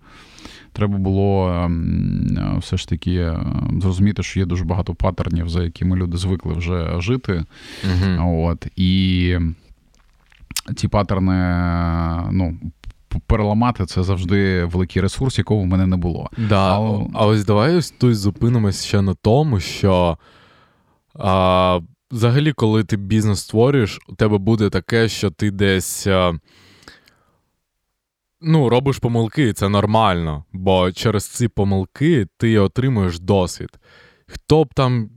Треба 0.73 0.99
було 0.99 1.53
ем, 1.65 2.57
все 2.61 2.77
ж 2.77 2.89
таки 2.89 3.17
ем, 3.17 3.79
зрозуміти, 3.83 4.23
що 4.23 4.41
є 4.41 4.47
дуже 4.47 4.65
багато 4.65 4.95
паттернів, 4.95 5.49
за 5.49 5.63
якими 5.63 5.97
люди 5.97 6.17
звикли 6.17 6.55
вже 6.55 7.01
жити. 7.01 7.45
Uh-huh. 7.85 8.45
От. 8.45 8.67
І 8.77 9.39
ці 10.77 10.89
паттерни, 10.89 11.33
ну. 12.33 12.59
Переламати 13.27 13.87
це 13.87 14.03
завжди 14.03 14.65
великий 14.65 15.03
ресурс, 15.03 15.39
якого 15.39 15.63
в 15.63 15.67
мене 15.67 15.87
не 15.87 15.97
було. 15.97 16.31
Да. 16.49 16.79
А, 16.79 17.01
а 17.15 17.27
ось 17.27 17.45
давай 17.45 17.77
ось 17.77 17.91
тут 17.91 18.17
зупинимось 18.17 18.85
ще 18.85 19.03
на 19.03 19.15
тому, 19.15 19.61
що 19.61 20.19
а, 21.19 21.81
взагалі, 22.11 22.53
коли 22.53 22.85
ти 22.85 22.97
бізнес 22.97 23.41
створюєш, 23.41 23.99
у 24.09 24.15
тебе 24.15 24.39
буде 24.39 24.71
таке, 24.71 25.09
що 25.09 25.31
ти 25.31 25.51
десь 25.51 26.07
ну, 28.41 28.69
робиш 28.69 28.99
помилки, 28.99 29.53
це 29.53 29.69
нормально, 29.69 30.45
бо 30.53 30.93
через 30.93 31.27
ці 31.27 31.49
помилки 31.49 32.27
ти 32.37 32.59
отримуєш 32.59 33.21
досвід. 33.21 33.79
Хто 34.27 34.65
б 34.65 34.75
там 34.75 35.11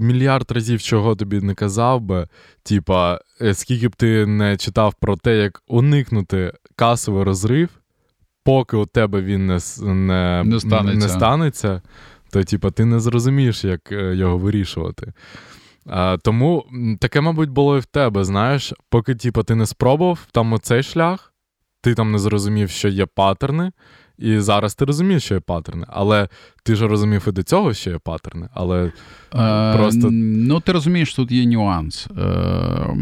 мільярд 0.00 0.50
разів 0.50 0.82
чого 0.82 1.16
тобі 1.16 1.40
не 1.40 1.54
казав 1.54 2.00
би, 2.00 2.28
типа, 2.62 3.20
е, 3.40 3.54
скільки 3.54 3.88
б 3.88 3.96
ти 3.96 4.26
не 4.26 4.56
читав 4.56 4.94
про 5.00 5.16
те, 5.16 5.36
як 5.36 5.62
уникнути 5.68 6.52
касовий 6.76 7.24
розрив, 7.24 7.68
поки 8.44 8.76
у 8.76 8.86
тебе 8.86 9.22
він 9.22 9.46
не 9.46 9.58
не, 9.78 10.42
не, 10.44 10.60
станеться. 10.60 10.98
не 10.98 11.08
станеться, 11.08 11.82
то 12.30 12.44
типа, 12.44 12.70
ти 12.70 12.84
не 12.84 13.00
зрозумієш, 13.00 13.64
як 13.64 13.92
е, 13.92 14.14
його 14.14 14.38
вирішувати. 14.38 15.12
А, 15.86 16.16
Тому 16.22 16.64
таке, 17.00 17.20
мабуть, 17.20 17.50
було 17.50 17.76
і 17.76 17.80
в 17.80 17.84
тебе, 17.84 18.24
знаєш, 18.24 18.72
поки 18.88 19.14
типу, 19.14 19.42
ти 19.42 19.54
не 19.54 19.66
спробував 19.66 20.26
там 20.32 20.52
оцей 20.52 20.82
шлях, 20.82 21.34
ти 21.80 21.94
там 21.94 22.12
не 22.12 22.18
зрозумів, 22.18 22.70
що 22.70 22.88
є 22.88 23.06
паттерни. 23.06 23.72
І 24.18 24.38
зараз 24.38 24.74
ти 24.74 24.84
розумієш, 24.84 25.24
що 25.24 25.34
є 25.34 25.40
паттерни, 25.40 25.86
але 25.88 26.28
ти 26.62 26.74
ж 26.74 26.86
розумів 26.86 27.24
і 27.28 27.32
до 27.32 27.42
цього, 27.42 27.74
що 27.74 27.90
є 27.90 27.98
паттерни, 27.98 28.48
але 28.54 28.84
е, 28.84 28.92
просто. 29.76 30.08
Ну, 30.10 30.60
ти 30.60 30.72
розумієш, 30.72 31.14
тут 31.14 31.32
є 31.32 31.46
нюанс. 31.46 32.06
Е, 32.18 32.96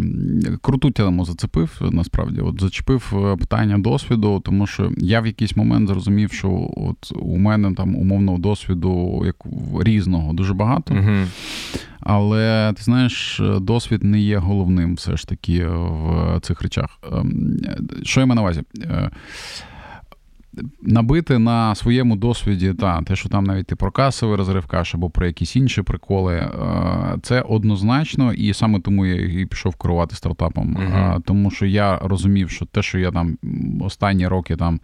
Круту 0.62 0.90
тему 0.90 1.24
зацепив, 1.24 1.78
насправді. 1.92 2.40
От 2.40 2.60
Зачепив 2.60 3.12
е, 3.14 3.36
питання 3.36 3.78
досвіду, 3.78 4.40
тому 4.44 4.66
що 4.66 4.92
я 4.96 5.20
в 5.20 5.26
якийсь 5.26 5.56
момент 5.56 5.88
зрозумів, 5.88 6.32
що 6.32 6.70
от 6.76 7.12
у 7.16 7.38
мене 7.38 7.74
там 7.74 7.96
умовного 7.96 8.38
досвіду 8.38 9.22
як 9.26 9.36
різного 9.80 10.32
дуже 10.32 10.54
багато. 10.54 10.94
Угу. 10.94 11.16
Але 12.00 12.72
ти 12.76 12.82
знаєш, 12.82 13.40
досвід 13.60 14.04
не 14.04 14.20
є 14.20 14.38
головним 14.38 14.94
все 14.94 15.16
ж 15.16 15.28
таки 15.28 15.66
в 15.66 16.40
цих 16.42 16.62
речах. 16.62 16.98
Ем, 17.12 17.56
що 18.02 18.20
я 18.20 18.26
маю 18.26 18.36
на 18.36 18.42
увазі? 18.42 18.62
Набити 20.82 21.38
на 21.38 21.74
своєму 21.74 22.16
досвіді, 22.16 22.74
та, 22.74 23.03
те, 23.03 23.16
що 23.16 23.28
там 23.28 23.44
навіть 23.44 23.66
ти 23.66 23.76
про 23.76 23.90
касовий 23.90 24.36
розрив 24.36 24.66
каш 24.66 24.94
або 24.94 25.11
про 25.11 25.26
якісь 25.26 25.57
інші 25.57 25.82
приколи, 25.82 26.34
е, 26.34 26.50
це 27.22 27.40
однозначно, 27.40 28.32
і 28.32 28.55
саме 28.55 28.80
тому 28.80 29.07
я 29.07 29.42
і 29.42 29.46
пішов 29.46 29.76
керувати 29.76 30.16
стартапом. 30.16 30.76
Uh-huh. 30.76 31.22
Тому 31.22 31.50
що 31.50 31.66
я 31.66 31.98
розумів, 31.98 32.50
що 32.50 32.66
те, 32.66 32.82
що 32.82 32.98
я 32.98 33.11
там 33.11 33.38
останні 33.80 34.26
роки 34.26 34.57
там 34.57 34.80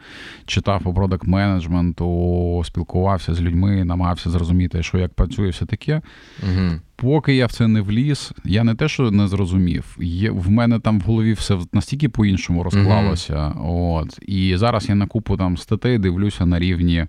читав 0.47 0.83
по 0.83 0.95
продакт 0.95 1.27
менеджменту, 1.27 2.63
спілкувався 2.65 3.35
з 3.35 3.41
людьми, 3.41 3.85
намагався 3.85 4.31
зрозуміти, 4.31 4.83
що 4.83 4.99
як 4.99 5.15
працює 5.15 5.49
все 5.49 5.67
таке. 5.67 6.03
Uh-huh. 6.49 6.81
Поки 7.01 7.35
я 7.35 7.47
в 7.47 7.53
це 7.53 7.69
не 7.69 7.81
вліз, 7.81 8.33
я 8.45 8.65
не 8.65 8.75
те, 8.75 8.89
що 8.89 9.11
не 9.11 9.29
зрозумів. 9.29 9.97
Є, 10.01 10.31
В 10.31 10.51
мене 10.51 10.81
там 10.81 11.01
в 11.01 11.03
голові 11.03 11.33
все 11.33 11.59
настільки 11.73 12.09
по-іншому 12.09 12.63
розклалося. 12.63 13.35
Mm-hmm. 13.35 13.93
От. 13.93 14.19
І 14.23 14.57
зараз 14.57 14.89
я 14.89 14.95
на 14.95 15.07
купу 15.07 15.37
там 15.37 15.57
статей 15.57 15.99
дивлюся 15.99 16.47
на 16.47 16.59
рівні. 16.59 17.07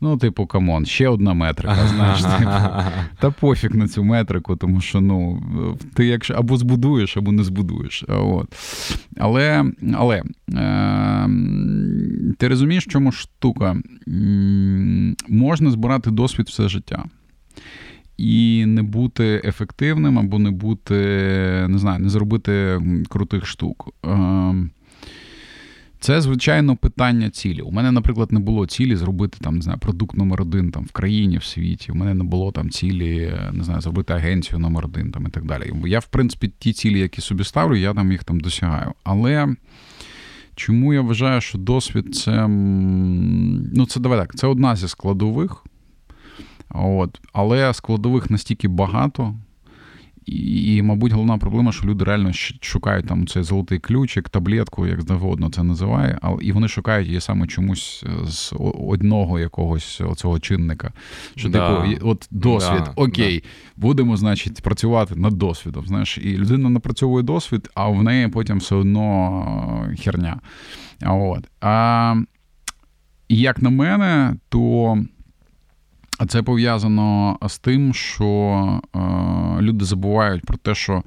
Ну, 0.00 0.16
типу, 0.16 0.46
come 0.46 0.69
on, 0.69 0.86
ще 0.86 1.08
одна 1.08 1.34
метрика. 1.34 1.86
знаєш, 1.94 2.22
типу, 2.22 2.50
Та 3.20 3.30
пофіг 3.30 3.74
на 3.74 3.88
цю 3.88 4.04
метрику, 4.04 4.56
тому 4.56 4.80
що 4.80 5.00
ну, 5.00 5.42
ти 5.94 6.06
якщо 6.06 6.34
або 6.34 6.56
збудуєш, 6.56 7.16
або 7.16 7.32
не 7.32 7.44
збудуєш. 7.44 8.04
От. 8.08 8.48
Але 9.16 9.64
але 9.94 10.22
е, 10.54 11.28
ти 12.38 12.48
розумієш, 12.48 12.86
в 12.86 12.90
чому 12.90 13.12
штука? 13.12 13.76
Можна 15.28 15.70
збирати 15.70 16.10
досвід 16.10 16.46
все 16.46 16.68
життя 16.68 17.04
і 18.20 18.66
не 18.66 18.82
бути 18.82 19.42
ефективним, 19.44 20.18
або 20.18 20.38
не 20.38 20.50
бути, 20.50 20.94
не 21.68 21.78
знаю, 21.78 21.98
не 21.98 22.08
зробити 22.08 22.80
крутих 23.08 23.46
штук. 23.46 23.94
Ем, 24.04 24.70
це, 26.00 26.20
звичайно, 26.20 26.76
питання 26.76 27.30
цілі. 27.30 27.60
У 27.60 27.70
мене, 27.70 27.92
наприклад, 27.92 28.32
не 28.32 28.40
було 28.40 28.66
цілі 28.66 28.96
зробити 28.96 29.38
там, 29.40 29.56
не 29.56 29.62
знаю, 29.62 29.78
продукт 29.78 30.16
номер 30.16 30.42
один 30.42 30.70
там 30.70 30.84
в 30.84 30.92
країні, 30.92 31.38
в 31.38 31.44
світі. 31.44 31.92
У 31.92 31.94
мене 31.94 32.14
не 32.14 32.24
було 32.24 32.52
там 32.52 32.70
цілі, 32.70 33.32
не 33.52 33.64
знаю, 33.64 33.80
зробити 33.80 34.12
агенцію 34.12 34.58
номер 34.58 34.84
один 34.84 35.12
там 35.12 35.26
і 35.26 35.30
так 35.30 35.44
далі. 35.44 35.72
Я, 35.86 35.98
в 35.98 36.06
принципі, 36.06 36.52
ті 36.58 36.72
цілі, 36.72 37.00
які 37.00 37.20
собі 37.20 37.44
ставлю, 37.44 37.76
я 37.76 37.94
там 37.94 38.12
їх 38.12 38.24
там 38.24 38.40
досягаю. 38.40 38.92
Але 39.04 39.54
чому 40.54 40.94
я 40.94 41.00
вважаю, 41.00 41.40
що 41.40 41.58
досвід 41.58 42.14
це 42.14 42.48
ну, 42.48 43.86
це 43.86 44.00
давай 44.00 44.18
так, 44.18 44.36
це 44.36 44.46
одна 44.46 44.76
зі 44.76 44.88
складових. 44.88 45.64
От. 46.70 47.20
Але 47.32 47.74
складових 47.74 48.30
настільки 48.30 48.68
багато. 48.68 49.34
І, 50.26 50.82
мабуть, 50.82 51.12
головна 51.12 51.38
проблема, 51.38 51.72
що 51.72 51.86
люди 51.86 52.04
реально 52.04 52.32
шукають 52.60 53.06
там 53.06 53.26
цей 53.26 53.42
золотий 53.42 53.78
ключик, 53.78 54.28
таблетку, 54.28 54.86
як 54.86 55.02
завгодно 55.02 55.50
це 55.50 55.62
називає, 55.62 56.18
але 56.22 56.42
і 56.42 56.52
вони 56.52 56.68
шукають 56.68 57.08
її 57.08 57.20
саме 57.20 57.46
чомусь 57.46 58.04
з 58.24 58.52
одного 58.88 59.38
якогось 59.38 60.02
цього 60.16 60.40
чинника. 60.40 60.92
Що 61.36 61.48
да. 61.48 61.84
типу, 61.84 62.06
от 62.06 62.28
досвід, 62.30 62.82
да, 62.84 62.92
окей, 62.96 63.40
да. 63.40 63.48
будемо, 63.76 64.16
значить, 64.16 64.62
працювати 64.62 65.16
над 65.16 65.32
досвідом. 65.34 65.86
Знаєш, 65.86 66.18
і 66.18 66.36
людина 66.36 66.70
напрацьовує 66.70 67.22
досвід, 67.22 67.70
а 67.74 67.88
в 67.88 68.02
неї 68.02 68.28
потім 68.28 68.58
все 68.58 68.74
одно 68.74 69.94
херня. 70.00 70.40
От. 71.06 71.48
А 71.60 72.14
як 73.28 73.62
на 73.62 73.70
мене, 73.70 74.36
то. 74.48 74.98
А 76.20 76.26
це 76.26 76.42
пов'язано 76.42 77.38
з 77.48 77.58
тим, 77.58 77.94
що 77.94 78.80
е, 78.96 78.98
люди 79.60 79.84
забувають 79.84 80.46
про 80.46 80.56
те, 80.56 80.74
що 80.74 81.02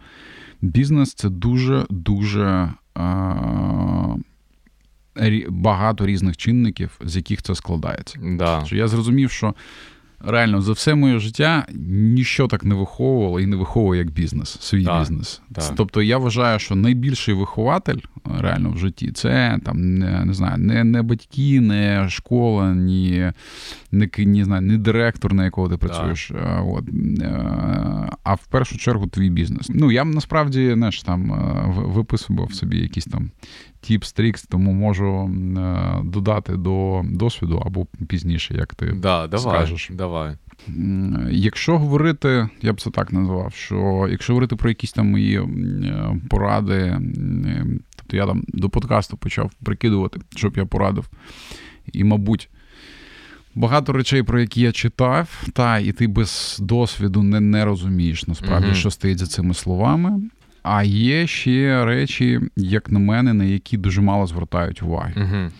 бізнес 0.62 1.14
це 1.14 1.30
дуже-дуже 1.30 2.74
е, 2.98 4.18
багато 5.50 6.06
різних 6.06 6.38
чинників, 6.38 7.00
з 7.06 7.16
яких 7.16 7.42
це 7.42 7.56
складається. 7.56 8.20
Да. 8.24 8.64
Що 8.66 8.76
Я 8.76 8.88
зрозумів, 8.88 9.32
що 9.32 9.54
реально 10.24 10.62
за 10.62 10.72
все 10.72 10.96
моє 10.96 11.20
життя 11.20 11.66
ніщо 11.90 12.48
так 12.48 12.64
не 12.64 12.76
виховувало 12.76 13.40
і 13.40 13.46
не 13.46 13.56
виховує 13.56 14.00
як 14.00 14.12
бізнес, 14.12 14.58
свій 14.62 14.86
так, 14.86 15.00
бізнес. 15.00 15.42
Так. 15.54 15.74
Тобто 15.76 16.02
я 16.02 16.18
вважаю, 16.18 16.60
що 16.60 16.76
найбільший 16.76 17.34
вихователь 17.34 18.00
реально 18.40 18.72
в 18.72 18.78
житті 18.78 19.12
це 19.12 19.60
там 19.66 19.98
не, 19.98 20.26
не 20.26 20.34
знаю, 20.34 20.58
не 20.58 20.84
не 20.84 21.02
батьки, 21.02 21.62
не 21.62 22.10
школа, 22.10 22.74
ні 22.74 23.32
не, 23.92 24.10
не, 24.18 24.46
знаю, 24.46 24.62
не 24.62 24.78
директор, 24.78 25.34
на 25.34 25.44
якого 25.44 25.70
ти 25.70 25.78
працюєш. 25.78 26.28
Так. 26.28 26.64
От. 26.68 26.84
Е, 27.22 28.10
а 28.24 28.34
в 28.34 28.48
першу 28.48 28.78
чергу 28.78 29.08
твій 29.08 29.30
бізнес. 29.30 29.70
Ну 29.70 29.92
я 29.92 30.04
насправді 30.04 30.74
знаєш, 30.74 31.04
там 31.04 31.34
е, 31.34 31.64
виписував 31.68 32.54
собі 32.54 32.78
якісь 32.78 33.06
там 33.06 33.32
тіпс, 33.84 34.14
трікс, 34.14 34.44
тому 34.44 34.74
можу 34.74 35.32
е, 35.58 36.02
додати 36.04 36.56
до 36.56 37.02
досвіду 37.06 37.64
або 37.66 37.88
пізніше, 38.08 38.54
як 38.54 38.76
ти 38.76 38.86
да, 38.86 39.28
давай, 39.28 39.56
скажеш. 39.56 39.90
Давай. 39.94 40.36
Якщо 41.32 41.78
говорити, 41.78 42.50
я 42.62 42.74
б 42.74 42.82
це 42.82 42.90
так 42.90 43.14
назвав, 43.14 43.54
що 43.54 44.08
якщо 44.12 44.34
говорити 44.34 44.56
про 44.56 44.70
якісь 44.70 44.92
там 44.92 45.12
мої 45.12 45.38
е, 45.38 45.48
поради, 46.30 46.98
тобто 47.96 48.18
я 48.18 48.26
там 48.26 48.44
до 48.48 48.70
подкасту 48.70 49.18
почав 49.18 49.52
прикидувати, 49.64 50.20
щоб 50.36 50.58
я 50.58 50.66
порадив. 50.66 51.10
І, 51.94 52.04
мабуть, 52.04 52.50
Багато 53.56 53.94
речей, 53.94 54.24
про 54.24 54.42
які 54.42 54.62
я 54.62 54.72
читав, 54.72 55.44
та 55.54 55.80
і 55.80 55.92
ти 55.92 56.08
без 56.08 56.58
досвіду 56.62 57.24
не 57.24 57.40
не 57.40 57.66
розумієш 57.66 58.28
насправді, 58.28 58.68
mm-hmm. 58.68 58.76
що 58.76 58.92
стоїть 58.92 59.18
за 59.18 59.28
цими 59.28 59.54
словами. 59.54 60.22
А 60.64 60.84
є 60.84 61.28
ще 61.28 61.86
речі, 61.86 62.40
як 62.56 62.92
на 62.92 63.00
мене, 63.00 63.34
на 63.34 63.44
які 63.44 63.78
дуже 63.78 64.02
мало 64.02 64.28
звертають 64.28 64.84
уваги. 64.84 65.14
Mm-hmm. 65.18 65.52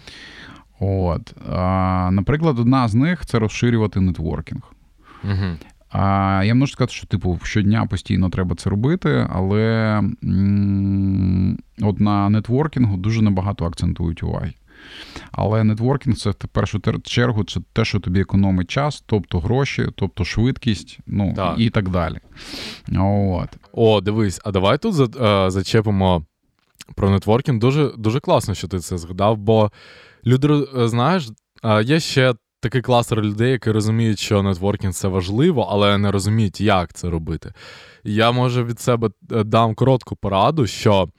От. 0.80 1.34
А, 1.52 2.10
Наприклад, 2.12 2.60
одна 2.60 2.88
з 2.88 2.96
них 2.96 3.26
це 3.26 3.40
розширювати 3.40 4.00
нетворкінг. 4.02 4.62
Mm-hmm. 5.30 5.56
А 5.90 6.44
я 6.46 6.56
можу 6.56 6.74
сказати, 6.74 6.94
що 6.94 7.08
типу 7.08 7.40
щодня 7.44 7.86
постійно 7.86 8.30
треба 8.30 8.56
це 8.56 8.70
робити, 8.70 9.28
але 9.30 9.62
м- 10.24 11.58
от 11.82 12.00
на 12.00 12.30
нетворкінгу 12.30 12.98
дуже 12.98 13.22
небагато 13.22 13.66
акцентують 13.66 14.24
уваги. 14.24 14.54
Але 15.32 15.64
нетворкінг 15.64 16.16
це 16.16 16.30
в 16.30 16.36
першу 16.36 16.82
чергу 17.04 17.44
це 17.44 17.60
те, 17.74 17.86
що 17.86 18.00
тобі 18.00 18.22
економить 18.22 18.70
час, 18.72 19.04
тобто 19.06 19.40
гроші, 19.40 19.88
тобто 19.96 20.26
швидкість, 20.26 21.00
ну 21.08 21.34
так. 21.36 21.56
і 21.58 21.70
так 21.70 21.90
далі. 21.90 22.18
От. 23.00 23.50
О, 23.74 24.02
дивись, 24.02 24.42
а 24.46 24.52
давай 24.52 24.78
тут 24.78 25.16
е, 25.22 25.50
зачепимо 25.50 26.26
про 26.96 27.10
нетворкінг. 27.10 27.60
Дуже 27.60 27.92
дуже 27.98 28.20
класно, 28.20 28.54
що 28.54 28.68
ти 28.68 28.80
це 28.80 28.98
згадав, 28.98 29.38
бо 29.38 29.72
люди, 30.26 30.48
е, 30.78 30.88
знаєш, 30.88 31.30
е, 31.64 31.84
є 31.84 32.00
ще 32.00 32.34
такий 32.60 32.82
кластер 32.82 33.22
людей, 33.22 33.52
які 33.52 33.72
розуміють, 33.72 34.20
що 34.20 34.44
нетворкінг 34.44 34.94
це 34.94 35.08
важливо, 35.08 35.68
але 35.72 35.98
не 35.98 36.12
розуміють, 36.12 36.62
як 36.62 36.94
це 36.94 37.10
робити. 37.10 37.54
Я 38.04 38.32
може 38.32 38.64
від 38.64 38.80
себе 38.80 39.10
дам 39.30 39.76
коротку 39.76 40.16
пораду, 40.16 40.68
що 40.68 41.10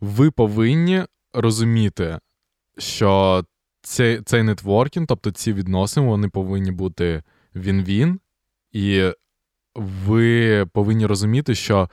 ви 0.00 0.30
повинні 0.30 1.02
розуміти, 1.32 2.18
що 2.78 3.44
цей 3.82 4.22
цей 4.22 4.42
нетворкінг, 4.42 5.06
тобто 5.06 5.30
ці 5.30 5.52
відносини, 5.52 6.06
вони 6.06 6.28
повинні 6.28 6.70
бути 6.70 7.22
він-він, 7.54 8.20
і 8.72 9.12
ви 9.76 10.66
повинні 10.66 11.06
розуміти, 11.06 11.54
що 11.54 11.90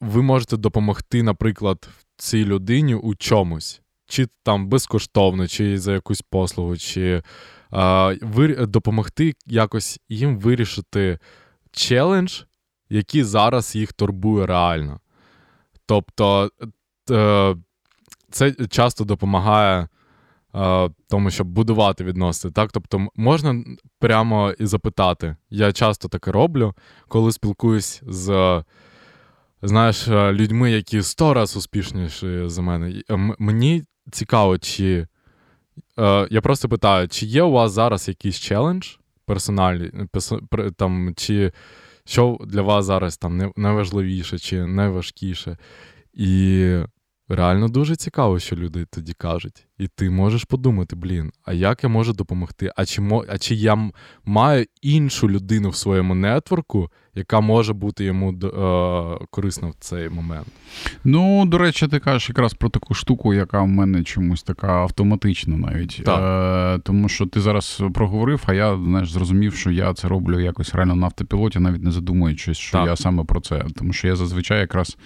ви 0.00 0.22
можете 0.22 0.56
допомогти, 0.56 1.22
наприклад, 1.22 1.88
цій 2.16 2.44
людині 2.44 2.94
у 2.94 3.14
чомусь, 3.14 3.80
чи 4.06 4.28
там 4.42 4.68
безкоштовно, 4.68 5.48
чи 5.48 5.78
за 5.78 5.92
якусь 5.92 6.22
послугу, 6.22 6.76
чи 6.76 7.22
а, 7.70 8.14
ви, 8.22 8.66
допомогти 8.66 9.34
якось 9.46 10.00
їм 10.08 10.38
вирішити 10.38 11.18
челендж, 11.70 12.42
який 12.90 13.22
зараз 13.22 13.76
їх 13.76 13.92
турбує 13.92 14.46
реально. 14.46 15.00
Тобто. 15.86 16.50
Т, 17.04 17.56
це 18.36 18.52
часто 18.52 19.04
допомагає 19.04 19.88
е, 20.54 20.90
тому, 21.08 21.30
щоб 21.30 21.46
будувати 21.46 22.04
відносини. 22.04 22.52
Так? 22.52 22.72
Тобто 22.72 23.08
можна 23.16 23.64
прямо 23.98 24.52
і 24.58 24.66
запитати. 24.66 25.36
Я 25.50 25.72
часто 25.72 26.08
таке 26.08 26.32
роблю, 26.32 26.74
коли 27.08 27.32
спілкуюсь 27.32 28.02
з 28.06 28.62
знаєш, 29.62 30.08
е, 30.08 30.32
людьми, 30.32 30.70
які 30.70 31.02
сто 31.02 31.34
раз 31.34 31.56
успішніші 31.56 32.42
за 32.46 32.62
мене. 32.62 33.02
Мені 33.38 33.82
цікаво, 34.12 34.58
чи 34.58 35.06
е, 35.98 36.28
я 36.30 36.40
просто 36.40 36.68
питаю, 36.68 37.08
чи 37.08 37.26
є 37.26 37.42
у 37.42 37.50
вас 37.50 37.72
зараз 37.72 38.08
якийсь 38.08 38.38
челендж 38.38 38.86
персональний, 39.26 39.92
там, 40.76 41.12
чи 41.16 41.52
що 42.04 42.38
для 42.46 42.62
вас 42.62 42.84
зараз 42.84 43.16
там 43.16 43.52
найважливіше 43.56 44.38
чи 44.38 44.66
найважкіше? 44.66 45.56
І 46.14 46.78
Реально 47.28 47.68
дуже 47.68 47.96
цікаво, 47.96 48.38
що 48.38 48.56
люди 48.56 48.84
тоді 48.84 49.12
кажуть. 49.12 49.65
І 49.78 49.88
ти 49.88 50.10
можеш 50.10 50.44
подумати, 50.44 50.96
блін, 50.96 51.32
а 51.44 51.52
як 51.52 51.84
я 51.84 51.88
можу 51.88 52.12
допомогти? 52.12 52.72
А 52.76 52.84
чи 52.84 53.02
а 53.28 53.38
чи 53.38 53.54
я 53.54 53.90
маю 54.24 54.66
іншу 54.82 55.30
людину 55.30 55.68
в 55.68 55.76
своєму 55.76 56.14
нетворку, 56.14 56.90
яка 57.14 57.40
може 57.40 57.72
бути 57.72 58.04
йому 58.04 58.32
е, 58.32 59.26
корисна 59.30 59.68
в 59.68 59.74
цей 59.80 60.08
момент? 60.08 60.46
Ну, 61.04 61.46
до 61.46 61.58
речі, 61.58 61.88
ти 61.88 61.98
кажеш 61.98 62.28
якраз 62.28 62.54
про 62.54 62.68
таку 62.68 62.94
штуку, 62.94 63.34
яка 63.34 63.62
в 63.62 63.68
мене 63.68 64.04
чомусь 64.04 64.42
така 64.42 64.72
автоматична 64.72 65.56
навіть. 65.56 66.02
Так. 66.04 66.78
Е, 66.78 66.82
Тому 66.82 67.08
що 67.08 67.26
ти 67.26 67.40
зараз 67.40 67.82
проговорив, 67.94 68.42
а 68.46 68.54
я 68.54 68.76
знаєш, 68.76 69.10
зрозумів, 69.10 69.54
що 69.54 69.70
я 69.70 69.94
це 69.94 70.08
роблю 70.08 70.40
якось 70.40 70.74
реально 70.74 70.94
на 70.94 71.06
автопілоті, 71.06 71.58
навіть 71.58 71.82
не 71.82 71.90
задумуючись, 71.90 72.58
що 72.58 72.78
так. 72.78 72.86
я 72.86 72.96
саме 72.96 73.24
про 73.24 73.40
це. 73.40 73.64
Тому 73.76 73.92
що 73.92 74.08
я 74.08 74.16
зазвичай 74.16 74.60
якраз 74.60 74.96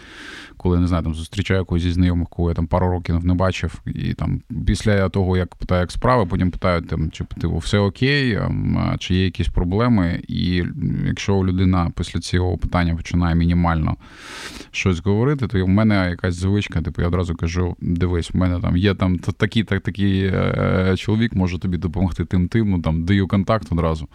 коли 0.62 0.78
не 0.78 0.86
знаю, 0.86 1.02
там 1.02 1.14
зустрічаю 1.14 1.64
когось 1.64 1.82
зі 1.82 1.92
знайомих, 1.92 2.28
кого 2.28 2.48
я 2.48 2.54
там 2.54 2.66
пару 2.66 2.90
років 2.90 3.24
не 3.24 3.34
бачив, 3.34 3.82
і 3.86 4.14
там 4.14 4.42
після 4.66 5.08
того, 5.08 5.36
як 5.36 5.54
питаю, 5.54 5.80
як 5.80 5.90
справи, 5.90 6.26
потім 6.26 6.50
питають, 6.50 6.88
там, 6.88 7.10
чи 7.10 7.24
типу, 7.24 7.56
все 7.56 7.78
окей, 7.78 8.34
ем, 8.34 8.96
чи 8.98 9.14
є 9.14 9.24
якісь 9.24 9.48
проблеми. 9.48 10.22
І 10.28 10.64
якщо 11.06 11.34
людина 11.34 11.92
після 11.96 12.20
цього 12.20 12.58
питання 12.58 12.96
починає 12.96 13.34
мінімально 13.34 13.96
щось 14.70 15.04
говорити, 15.04 15.46
то 15.46 15.64
в 15.64 15.68
мене 15.68 16.10
якась 16.10 16.34
звичка, 16.34 16.82
типу, 16.82 17.02
я 17.02 17.08
одразу 17.08 17.34
кажу: 17.34 17.76
дивись, 17.80 18.30
в 18.30 18.36
мене 18.36 18.60
там 18.60 18.76
є 18.76 18.94
там 18.94 19.18
такий 19.18 19.64
так, 19.64 19.82
такий 19.82 20.24
е, 20.24 20.94
чоловік, 20.98 21.34
може 21.34 21.58
тобі 21.58 21.76
допомогти 21.76 22.24
тим 22.24 22.48
тим, 22.48 22.70
ну 22.70 22.80
там 22.80 23.04
даю 23.04 23.28
контакт 23.28 23.66
одразу. 23.72 24.08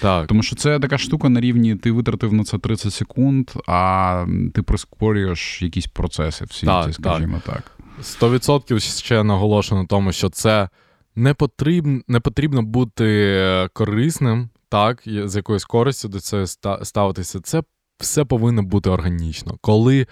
Так. 0.00 0.26
Тому 0.26 0.42
що 0.42 0.56
це 0.56 0.80
така 0.80 0.98
штука 0.98 1.28
на 1.28 1.40
рівні, 1.40 1.74
ти 1.74 1.92
витратив 1.92 2.32
на 2.32 2.44
це 2.44 2.58
30 2.58 2.92
секунд, 2.92 3.50
а 3.66 4.26
ти 4.54 4.62
прискорюєш 4.62 5.62
якісь 5.62 5.86
процеси 5.86 6.44
в 6.44 6.52
світі, 6.52 6.66
так, 6.66 6.94
скажімо 6.94 7.40
так. 7.46 7.54
так. 7.54 7.75
100% 8.02 8.80
ще 8.80 9.22
наголошую 9.22 9.80
на 9.80 9.86
тому, 9.86 10.12
що 10.12 10.28
це 10.28 10.68
не 11.16 11.34
потрібно, 11.34 12.00
не 12.08 12.20
потрібно 12.20 12.62
бути 12.62 13.06
е, 13.36 13.68
корисним, 13.72 14.48
так, 14.68 15.02
з 15.06 15.36
якоюсь 15.36 15.64
користю 15.64 16.08
до 16.08 16.20
цього 16.20 16.46
ставитися. 16.84 17.40
Це 17.40 17.62
все 17.98 18.24
повинно 18.24 18.62
бути 18.62 18.90
органічно. 18.90 19.58
Коли 19.60 20.06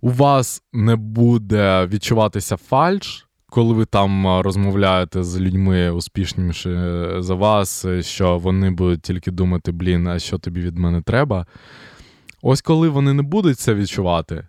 у 0.00 0.10
вас 0.10 0.62
не 0.72 0.96
буде 0.96 1.86
відчуватися 1.86 2.56
фальш, 2.56 3.28
коли 3.50 3.74
ви 3.74 3.84
там 3.84 4.26
е, 4.26 4.42
розмовляєте 4.42 5.22
з 5.22 5.40
людьми 5.40 5.90
успішніше 5.90 6.70
е, 6.70 7.22
за 7.22 7.34
вас, 7.34 7.86
що 8.00 8.38
вони 8.38 8.70
будуть 8.70 9.02
тільки 9.02 9.30
думати, 9.30 9.72
блін, 9.72 10.08
а 10.08 10.18
що 10.18 10.38
тобі 10.38 10.60
від 10.60 10.78
мене 10.78 11.02
треба. 11.02 11.46
Ось 12.42 12.62
коли 12.62 12.88
вони 12.88 13.12
не 13.12 13.22
будуть 13.22 13.58
це 13.58 13.74
відчувати, 13.74 14.46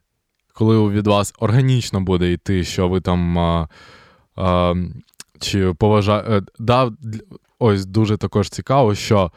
коли 0.59 0.89
від 0.89 1.07
вас 1.07 1.33
органічно 1.39 2.01
буде 2.01 2.31
йти, 2.31 2.63
що 2.63 2.87
ви 2.87 3.01
там 3.01 3.39
а, 3.39 3.67
а, 4.35 4.75
чи 5.39 5.73
поважаєте. 5.73 6.31
Е, 6.31 6.41
да, 6.59 6.91
ось 7.59 7.85
дуже 7.85 8.17
також 8.17 8.49
цікаво, 8.49 8.95
що 8.95 9.31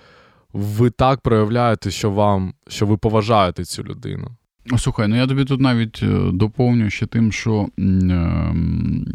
ви 0.53 0.91
так 0.91 1.21
проявляєте, 1.21 1.91
що 1.91 2.11
вам, 2.11 2.55
що 2.69 2.87
ви 2.87 2.97
поважаєте 2.97 3.65
цю 3.65 3.83
людину. 3.83 4.29
Слухай, 4.79 5.09
ну 5.09 5.17
я 5.17 5.27
тобі 5.27 5.45
тут 5.45 5.61
навіть 5.61 6.01
е, 6.03 6.31
доповню 6.33 6.91
ще 6.91 7.07
тим, 7.07 7.33
що 7.33 7.69
ем, 7.79 9.07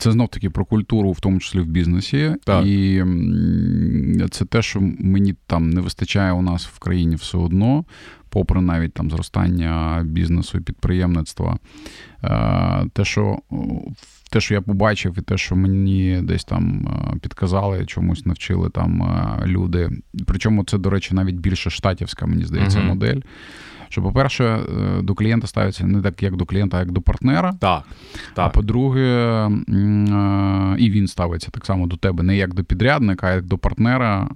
це 0.00 0.12
знов 0.12 0.28
таки 0.28 0.50
про 0.50 0.64
культуру, 0.64 1.12
в 1.12 1.20
тому 1.20 1.38
числі 1.38 1.60
в 1.60 1.66
бізнесі. 1.66 2.34
Так. 2.44 2.66
І 2.66 3.04
це 4.30 4.44
те, 4.44 4.62
що 4.62 4.80
мені 4.98 5.34
там 5.46 5.70
не 5.70 5.80
вистачає 5.80 6.32
у 6.32 6.42
нас 6.42 6.66
в 6.66 6.78
країні 6.78 7.16
все 7.16 7.38
одно 7.38 7.84
попри 8.30 8.60
навіть 8.60 8.92
там 8.92 9.10
зростання 9.10 10.02
бізнесу 10.04 10.58
і 10.58 10.60
підприємництва. 10.60 11.58
Е, 12.24 12.84
те, 12.92 13.04
що 13.04 13.38
те, 14.30 14.40
що 14.40 14.54
я 14.54 14.60
побачив, 14.60 15.18
і 15.18 15.20
те, 15.20 15.38
що 15.38 15.56
мені 15.56 16.20
десь 16.22 16.44
там 16.44 16.88
е, 16.88 17.18
підказали, 17.18 17.86
чомусь 17.86 18.26
навчили 18.26 18.70
там 18.70 19.20
люди. 19.46 19.90
Причому 20.26 20.64
це, 20.64 20.78
до 20.78 20.90
речі, 20.90 21.14
навіть 21.14 21.36
більше 21.36 21.70
штатівська, 21.70 22.26
мені 22.26 22.44
здається, 22.44 22.78
uh-huh. 22.78 22.86
модель. 22.86 23.20
Що, 23.88 24.02
по-перше, 24.02 24.58
до 25.02 25.14
клієнта 25.14 25.46
ставиться 25.46 25.86
не 25.86 26.02
так, 26.02 26.22
як 26.22 26.36
до 26.36 26.46
клієнта, 26.46 26.76
а 26.76 26.80
як 26.80 26.92
до 26.92 27.00
партнера. 27.00 27.52
Так, 27.52 27.82
так. 28.34 28.46
А 28.46 28.48
по-друге, 28.48 29.48
і 30.78 30.90
він 30.90 31.06
ставиться 31.06 31.50
так 31.50 31.66
само 31.66 31.86
до 31.86 31.96
тебе 31.96 32.22
не 32.22 32.36
як 32.36 32.54
до 32.54 32.64
підрядника, 32.64 33.26
а 33.26 33.34
як 33.34 33.44
до 33.44 33.58
партнера. 33.58 34.28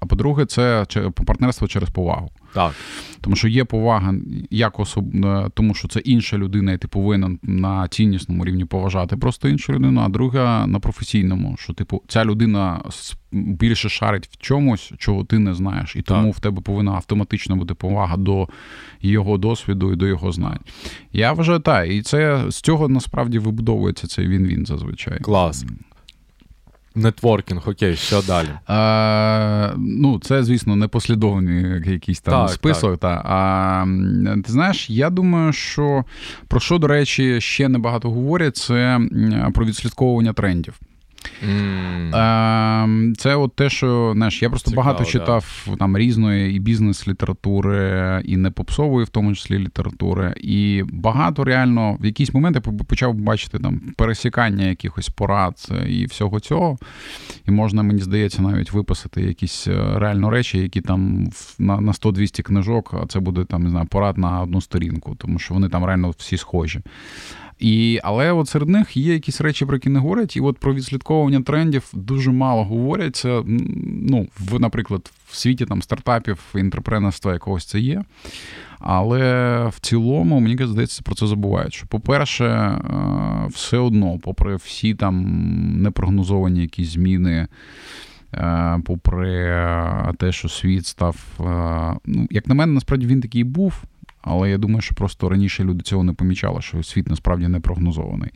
А 0.00 0.06
по-друге, 0.06 0.46
це 0.46 0.86
партнерство 1.26 1.68
через 1.68 1.90
повагу. 1.90 2.30
Так. 2.54 2.72
Тому 3.20 3.36
що 3.36 3.48
є 3.48 3.64
повага 3.64 4.14
як 4.50 4.80
особ... 4.80 5.04
Тому 5.54 5.74
що 5.74 5.88
це 5.88 6.00
інша 6.00 6.38
людина, 6.38 6.72
і 6.72 6.78
ти 6.78 6.88
повинен 6.88 7.38
на 7.42 7.88
ціннісному 7.88 8.44
рівні 8.44 8.64
поважати 8.64 9.16
просто 9.16 9.48
іншу 9.48 9.72
людину, 9.72 10.00
а 10.00 10.08
друга 10.08 10.66
на 10.66 10.80
професійному, 10.80 11.56
що 11.58 11.72
типу 11.72 12.02
ця 12.08 12.24
людина 12.24 12.80
більше 13.32 13.88
шарить 13.88 14.28
в 14.32 14.36
чомусь, 14.36 14.92
чого 14.98 15.24
ти 15.24 15.38
не 15.38 15.54
знаєш, 15.54 15.96
і 15.96 16.02
тому 16.02 16.28
так. 16.28 16.36
в 16.36 16.40
тебе 16.40 16.62
повинна 16.62 16.92
автоматично 16.92 17.56
бути 17.56 17.74
повага 17.74 18.16
до 18.16 18.48
його 19.00 19.38
досвіду 19.38 19.92
і 19.92 19.96
до 19.96 20.06
його 20.06 20.32
знань. 20.32 20.60
Я 21.12 21.32
вважаю, 21.32 21.60
так, 21.60 21.90
і 21.90 22.02
це 22.02 22.44
з 22.48 22.60
цього 22.60 22.88
насправді 22.88 23.38
вибудовується 23.38 24.06
цей 24.06 24.28
він-він 24.28 24.66
зазвичай. 24.66 25.18
Клас. 25.18 25.64
Нетворкінг, 26.94 27.68
окей, 27.68 27.96
що 27.96 28.22
далі? 28.22 28.48
Е, 28.68 29.74
Ну, 29.78 30.18
це, 30.18 30.44
звісно, 30.44 30.76
не 30.76 30.88
послідовний 30.88 31.92
якийсь 31.92 32.20
там 32.20 32.46
так, 32.46 32.54
список. 32.54 32.98
Так. 32.98 33.22
Та. 33.22 33.28
А 33.28 33.84
ти 34.44 34.52
знаєш, 34.52 34.90
я 34.90 35.10
думаю, 35.10 35.52
що 35.52 36.04
про 36.48 36.60
що, 36.60 36.78
до 36.78 36.86
речі, 36.86 37.40
ще 37.40 37.68
небагато 37.68 38.10
говорять, 38.10 38.56
це 38.56 39.00
про 39.54 39.66
відслідковування 39.66 40.32
трендів. 40.32 40.80
Mm. 41.48 43.14
Це 43.16 43.36
от 43.36 43.56
те, 43.56 43.70
що 43.70 44.12
знаєш, 44.16 44.42
я 44.42 44.48
просто 44.48 44.70
Цікаво, 44.70 44.86
багато 44.86 45.04
читав 45.04 45.66
да. 45.66 45.76
там 45.76 45.98
різної 45.98 46.56
і 46.56 46.58
бізнес-літератури, 46.58 48.22
і 48.24 48.36
не 48.36 48.50
попсової, 48.50 49.04
в 49.04 49.08
тому 49.08 49.34
числі 49.34 49.58
літератури. 49.58 50.34
І 50.40 50.82
багато 50.92 51.44
реально 51.44 51.96
в 52.00 52.06
якийсь 52.06 52.34
момент 52.34 52.56
я 52.66 52.72
почав 52.72 53.14
бачити 53.14 53.58
там 53.58 53.80
пересікання 53.96 54.64
якихось 54.64 55.08
порад 55.08 55.68
і 55.88 56.06
всього 56.06 56.40
цього. 56.40 56.78
І 57.48 57.50
можна, 57.50 57.82
мені 57.82 58.00
здається, 58.00 58.42
навіть 58.42 58.72
виписати 58.72 59.22
якісь 59.22 59.68
е, 59.68 59.92
реально 59.96 60.30
речі, 60.30 60.58
які 60.58 60.80
там 60.80 61.28
на 61.58 61.80
на 61.80 61.92
100-200 61.92 62.42
книжок, 62.42 62.94
а 63.02 63.06
це 63.06 63.20
буде 63.20 63.44
там 63.44 63.62
не 63.62 63.70
знаю, 63.70 63.86
порад 63.86 64.18
на 64.18 64.40
одну 64.40 64.60
сторінку, 64.60 65.14
тому 65.14 65.38
що 65.38 65.54
вони 65.54 65.68
там 65.68 65.84
реально 65.84 66.10
всі 66.10 66.36
схожі. 66.36 66.80
І, 67.62 68.00
Але 68.02 68.32
от 68.32 68.48
серед 68.48 68.68
них 68.68 68.96
є 68.96 69.12
якісь 69.12 69.40
речі, 69.40 69.66
про 69.66 69.76
які 69.76 69.88
не 69.88 69.98
говорять, 69.98 70.36
і 70.36 70.40
от 70.40 70.58
про 70.58 70.74
відслідковування 70.74 71.40
трендів 71.42 71.90
дуже 71.92 72.32
мало 72.32 72.64
говоряться. 72.64 73.42
Ну, 73.46 74.28
в, 74.38 74.60
наприклад, 74.60 75.12
в 75.26 75.36
світі 75.36 75.66
там 75.66 75.82
стартапів, 75.82 76.38
інтерпренерства 76.54 77.32
якогось 77.32 77.64
це 77.64 77.80
є. 77.80 78.04
Але 78.78 79.66
в 79.66 79.80
цілому, 79.80 80.40
мені 80.40 80.66
здається, 80.66 81.02
про 81.02 81.14
це 81.14 81.26
забувають. 81.26 81.74
Що, 81.74 81.86
по-перше, 81.86 82.44
е, 82.44 82.78
все 83.50 83.78
одно, 83.78 84.18
попри 84.18 84.56
всі 84.56 84.94
там 84.94 85.24
непрогнозовані 85.82 86.60
якісь 86.60 86.88
зміни. 86.88 87.48
Е, 88.34 88.80
попри 88.84 89.56
те, 90.18 90.32
що 90.32 90.48
світ 90.48 90.86
став, 90.86 91.16
е, 91.40 91.42
ну, 92.06 92.26
як 92.30 92.46
на 92.46 92.54
мене, 92.54 92.72
насправді 92.72 93.06
він 93.06 93.20
такий 93.20 93.44
був. 93.44 93.84
Але 94.22 94.50
я 94.50 94.58
думаю, 94.58 94.80
що 94.80 94.94
просто 94.94 95.28
раніше 95.28 95.64
люди 95.64 95.82
цього 95.82 96.04
не 96.04 96.12
помічали, 96.12 96.62
що 96.62 96.82
світ 96.82 97.08
насправді 97.08 97.48
не 97.48 97.60
прогнозований. 97.60 98.30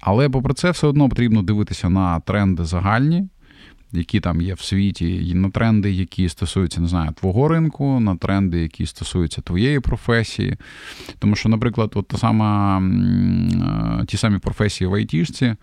Але 0.00 0.28
попри 0.28 0.54
це, 0.54 0.70
все 0.70 0.86
одно 0.86 1.08
потрібно 1.08 1.42
дивитися 1.42 1.88
на 1.88 2.20
тренди 2.20 2.64
загальні, 2.64 3.28
які 3.92 4.20
там 4.20 4.40
є 4.40 4.54
в 4.54 4.60
світі, 4.60 5.28
і 5.28 5.34
на 5.34 5.50
тренди, 5.50 5.92
які 5.92 6.28
стосуються, 6.28 6.80
не 6.80 6.86
знаю, 6.86 7.12
твого 7.12 7.48
ринку, 7.48 8.00
на 8.00 8.16
тренди, 8.16 8.60
які 8.60 8.86
стосуються 8.86 9.42
твоєї 9.42 9.80
професії. 9.80 10.56
Тому 11.18 11.36
що, 11.36 11.48
наприклад, 11.48 11.92
от 11.94 12.08
та 12.08 12.18
сама 12.18 12.80
е, 12.80 14.04
ті 14.06 14.16
самі 14.16 14.38
професії 14.38 14.88
в 14.88 14.94
айтішці 14.94 15.54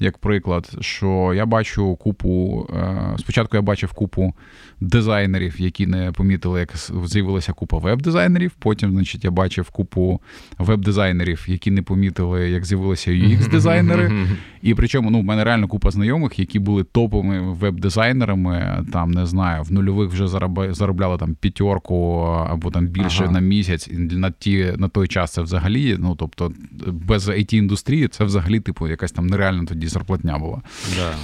як 0.00 0.18
приклад, 0.18 0.70
що 0.80 1.32
я 1.36 1.46
бачу 1.46 1.96
купу. 1.96 2.66
Е, 2.74 3.16
спочатку 3.18 3.56
я 3.56 3.62
бачив 3.62 3.92
купу 3.92 4.34
дизайнерів, 4.80 5.60
які 5.60 5.86
не 5.86 6.12
помітили, 6.12 6.60
як 6.60 6.74
з'явилася 7.06 7.52
купа 7.52 7.78
веб-дизайнерів. 7.78 8.52
Потім, 8.58 8.90
значить, 8.90 9.24
я 9.24 9.30
бачив 9.30 9.70
купу 9.70 10.20
веб-дизайнерів, 10.58 11.44
які 11.48 11.70
не 11.70 11.82
помітили, 11.82 12.50
як 12.50 12.64
з'явилися 12.64 13.10
UX-дизайнери. 13.10 14.26
І 14.62 14.74
причому 14.74 15.10
ну, 15.10 15.20
в 15.20 15.24
мене 15.24 15.44
реально 15.44 15.68
купа 15.68 15.90
знайомих, 15.90 16.38
які 16.38 16.58
були 16.58 16.84
топовими 16.84 17.52
веб-дизайнерами, 17.52 18.86
там 18.92 19.10
не 19.10 19.26
знаю, 19.26 19.62
в 19.62 19.72
нульових 19.72 20.10
вже 20.10 20.28
заробляли 20.74 21.18
там 21.18 21.34
п'ятерку 21.34 22.20
або 22.50 22.70
там 22.70 22.86
більше 22.86 23.24
ага. 23.24 23.32
на 23.32 23.40
місяць. 23.40 23.88
На 23.92 24.30
ті 24.30 24.72
на 24.76 24.88
той 24.88 25.08
час 25.08 25.32
це 25.32 25.42
взагалі, 25.42 25.96
ну 25.98 26.14
тобто 26.14 26.52
без 26.86 27.28
it 27.28 27.54
індустрії 27.54 28.08
це 28.08 28.24
взагалі, 28.24 28.60
типу, 28.60 28.88
якась 28.88 29.12
там 29.12 29.26
нереальна 29.26 29.64
тоді 29.64 29.89
зарплатня 29.90 30.38
була. 30.38 30.62
Да. 30.96 31.14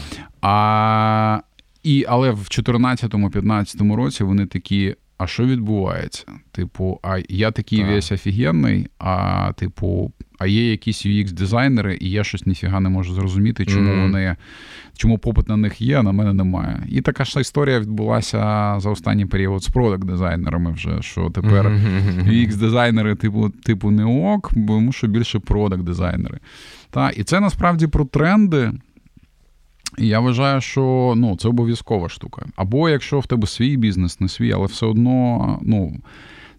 А, 0.42 1.40
і, 1.82 2.04
Але 2.08 2.30
в 2.30 2.38
2014-2015 2.38 3.94
році 3.94 4.24
вони 4.24 4.46
такі. 4.46 4.94
А 5.18 5.26
що 5.26 5.44
відбувається? 5.44 6.24
Типу, 6.52 7.00
а 7.02 7.18
я 7.28 7.50
такий 7.50 7.78
так. 7.78 7.88
весь 7.88 8.12
офігенний, 8.12 8.86
а 8.98 9.52
типу, 9.56 10.12
а 10.38 10.46
є 10.46 10.70
якісь 10.70 11.06
UX-дизайнери, 11.06 11.96
і 12.00 12.10
я 12.10 12.24
щось 12.24 12.46
ніфіга 12.46 12.80
не 12.80 12.88
можу 12.88 13.14
зрозуміти, 13.14 13.66
чому 13.66 13.90
mm-hmm. 13.90 14.02
вони, 14.02 14.36
чому 14.96 15.18
попит 15.18 15.48
на 15.48 15.56
них 15.56 15.80
є, 15.80 15.98
а 15.98 16.02
на 16.02 16.12
мене 16.12 16.32
немає. 16.32 16.82
І 16.88 17.00
така 17.00 17.24
ж 17.24 17.40
історія 17.40 17.80
відбулася 17.80 18.74
за 18.78 18.90
останній 18.90 19.26
період 19.26 19.64
з 19.64 19.68
продакт-дизайнерами 19.68 20.72
вже, 20.72 21.02
що 21.02 21.30
тепер. 21.30 21.66
UX-дизайнери, 22.28 23.16
типу, 23.16 23.48
типу, 23.48 23.90
не 23.90 24.04
ок, 24.04 24.50
тому 24.66 24.92
що 24.92 25.06
більше 25.06 25.38
продакт-дизайнери. 25.38 26.38
Та, 26.90 27.10
І 27.10 27.22
це 27.22 27.40
насправді 27.40 27.86
про 27.86 28.04
тренди. 28.04 28.72
І 29.98 30.06
я 30.06 30.20
вважаю, 30.20 30.60
що 30.60 31.14
ну, 31.16 31.36
це 31.36 31.48
обов'язкова 31.48 32.08
штука. 32.08 32.46
Або 32.56 32.88
якщо 32.88 33.20
в 33.20 33.26
тебе 33.26 33.46
свій 33.46 33.76
бізнес, 33.76 34.20
не 34.20 34.28
свій, 34.28 34.52
але 34.52 34.66
все 34.66 34.86
одно, 34.86 35.58
ну, 35.62 35.96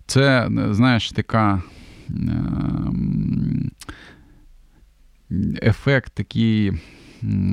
це, 0.06 0.50
знаєш, 0.72 1.12
така. 1.12 1.62
Ем, 2.10 3.72
ефект 5.62 6.14
такий, 6.14 6.72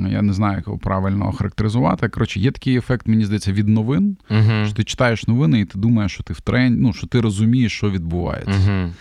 я 0.09 0.21
не 0.21 0.33
знаю, 0.33 0.57
як 0.57 0.67
його 0.67 0.79
правильно 0.79 1.27
охарактеризувати. 1.27 2.09
Коротше, 2.09 2.39
є 2.39 2.51
такий 2.51 2.77
ефект, 2.77 3.07
мені 3.07 3.25
здається, 3.25 3.51
від 3.51 3.67
новин. 3.67 4.17
uh 4.29 4.65
що 4.65 4.75
Ти 4.75 4.83
читаєш 4.83 5.27
новини, 5.27 5.59
і 5.59 5.65
ти 5.65 5.79
думаєш, 5.79 6.11
що 6.11 6.23
ти 6.23 6.33
в 6.33 6.41
тренді, 6.41 6.81
ну, 6.81 6.93
що 6.93 7.07
ти 7.07 7.21
розумієш, 7.21 7.71
що 7.71 7.89
відбувається. 7.89 8.51
uh 8.51 8.91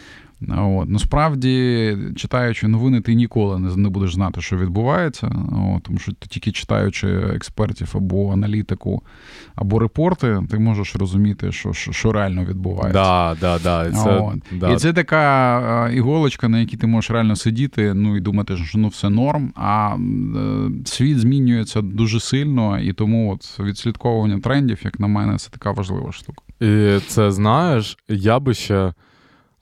От. 0.48 0.88
Насправді, 0.88 1.96
читаючи 2.16 2.68
новини, 2.68 3.00
ти 3.00 3.14
ніколи 3.14 3.58
не 3.58 3.76
не 3.76 3.88
будеш 3.88 4.14
знати, 4.14 4.40
що 4.40 4.56
відбувається, 4.56 5.32
От, 5.76 5.82
тому 5.82 5.98
що 5.98 6.12
тільки 6.12 6.52
читаючи 6.52 7.08
експертів 7.08 7.92
або 7.94 8.32
аналітику, 8.32 9.02
або 9.54 9.78
репорти, 9.78 10.42
ти 10.50 10.58
можеш 10.58 10.96
розуміти, 10.96 11.52
що 11.52 11.72
що, 11.72 11.92
що 11.92 12.12
реально 12.12 12.44
відбувається. 12.44 12.92
Да, 12.92 13.36
да, 13.40 13.58
да. 13.58 13.92
Це, 13.92 14.22
да. 14.52 14.72
І 14.72 14.76
це 14.76 14.92
така 14.92 15.90
іголочка, 15.94 16.48
на 16.48 16.60
якій 16.60 16.76
ти 16.76 16.86
можеш 16.86 17.10
реально 17.10 17.36
сидіти, 17.36 17.94
ну 17.94 18.16
і 18.16 18.20
думати, 18.20 18.56
що 18.56 18.78
ну 18.78 18.88
все 18.88 19.10
норм. 19.10 19.52
А 19.54 19.96
е, 19.96 20.70
світ 20.84 21.18
змінюється 21.18 21.82
дуже 21.82 22.20
сильно, 22.20 22.80
і 22.80 22.92
тому 22.92 23.32
от 23.32 23.60
відслідковування 23.60 24.40
трендів, 24.40 24.80
як 24.84 25.00
на 25.00 25.06
мене, 25.06 25.36
це 25.36 25.50
така 25.50 25.70
важлива 25.70 26.12
штука. 26.12 26.42
І 26.60 26.98
це 27.06 27.32
знаєш, 27.32 27.98
я 28.08 28.38
би 28.38 28.54
ще. 28.54 28.92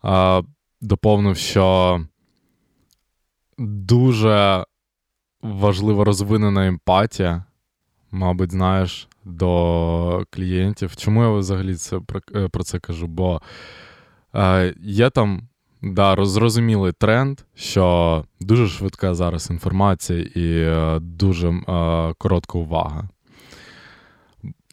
А, 0.03 0.43
доповнив, 0.83 1.37
що 1.37 2.01
дуже 3.59 4.65
важлива 5.43 6.05
розвинена 6.05 6.67
емпатія, 6.67 7.45
мабуть, 8.11 8.53
знаєш, 8.53 9.09
до 9.25 10.25
клієнтів. 10.31 10.97
Чому 10.97 11.23
я 11.23 11.31
взагалі 11.31 11.75
це 11.75 12.01
про, 12.01 12.21
е, 12.35 12.65
це 12.65 12.79
кажу? 12.79 13.07
Бо 13.07 13.41
е, 14.35 14.75
є 14.81 15.11
там 15.11 15.49
да, 15.83 16.25
зрозумілий 16.25 16.93
тренд, 16.93 17.41
що 17.55 18.25
дуже 18.41 18.69
швидка 18.69 19.15
зараз 19.15 19.51
інформація 19.51 20.21
і 20.21 20.61
е, 20.61 20.99
дуже 21.01 21.49
е, 21.49 21.63
коротка 22.19 22.59
увага. 22.59 23.09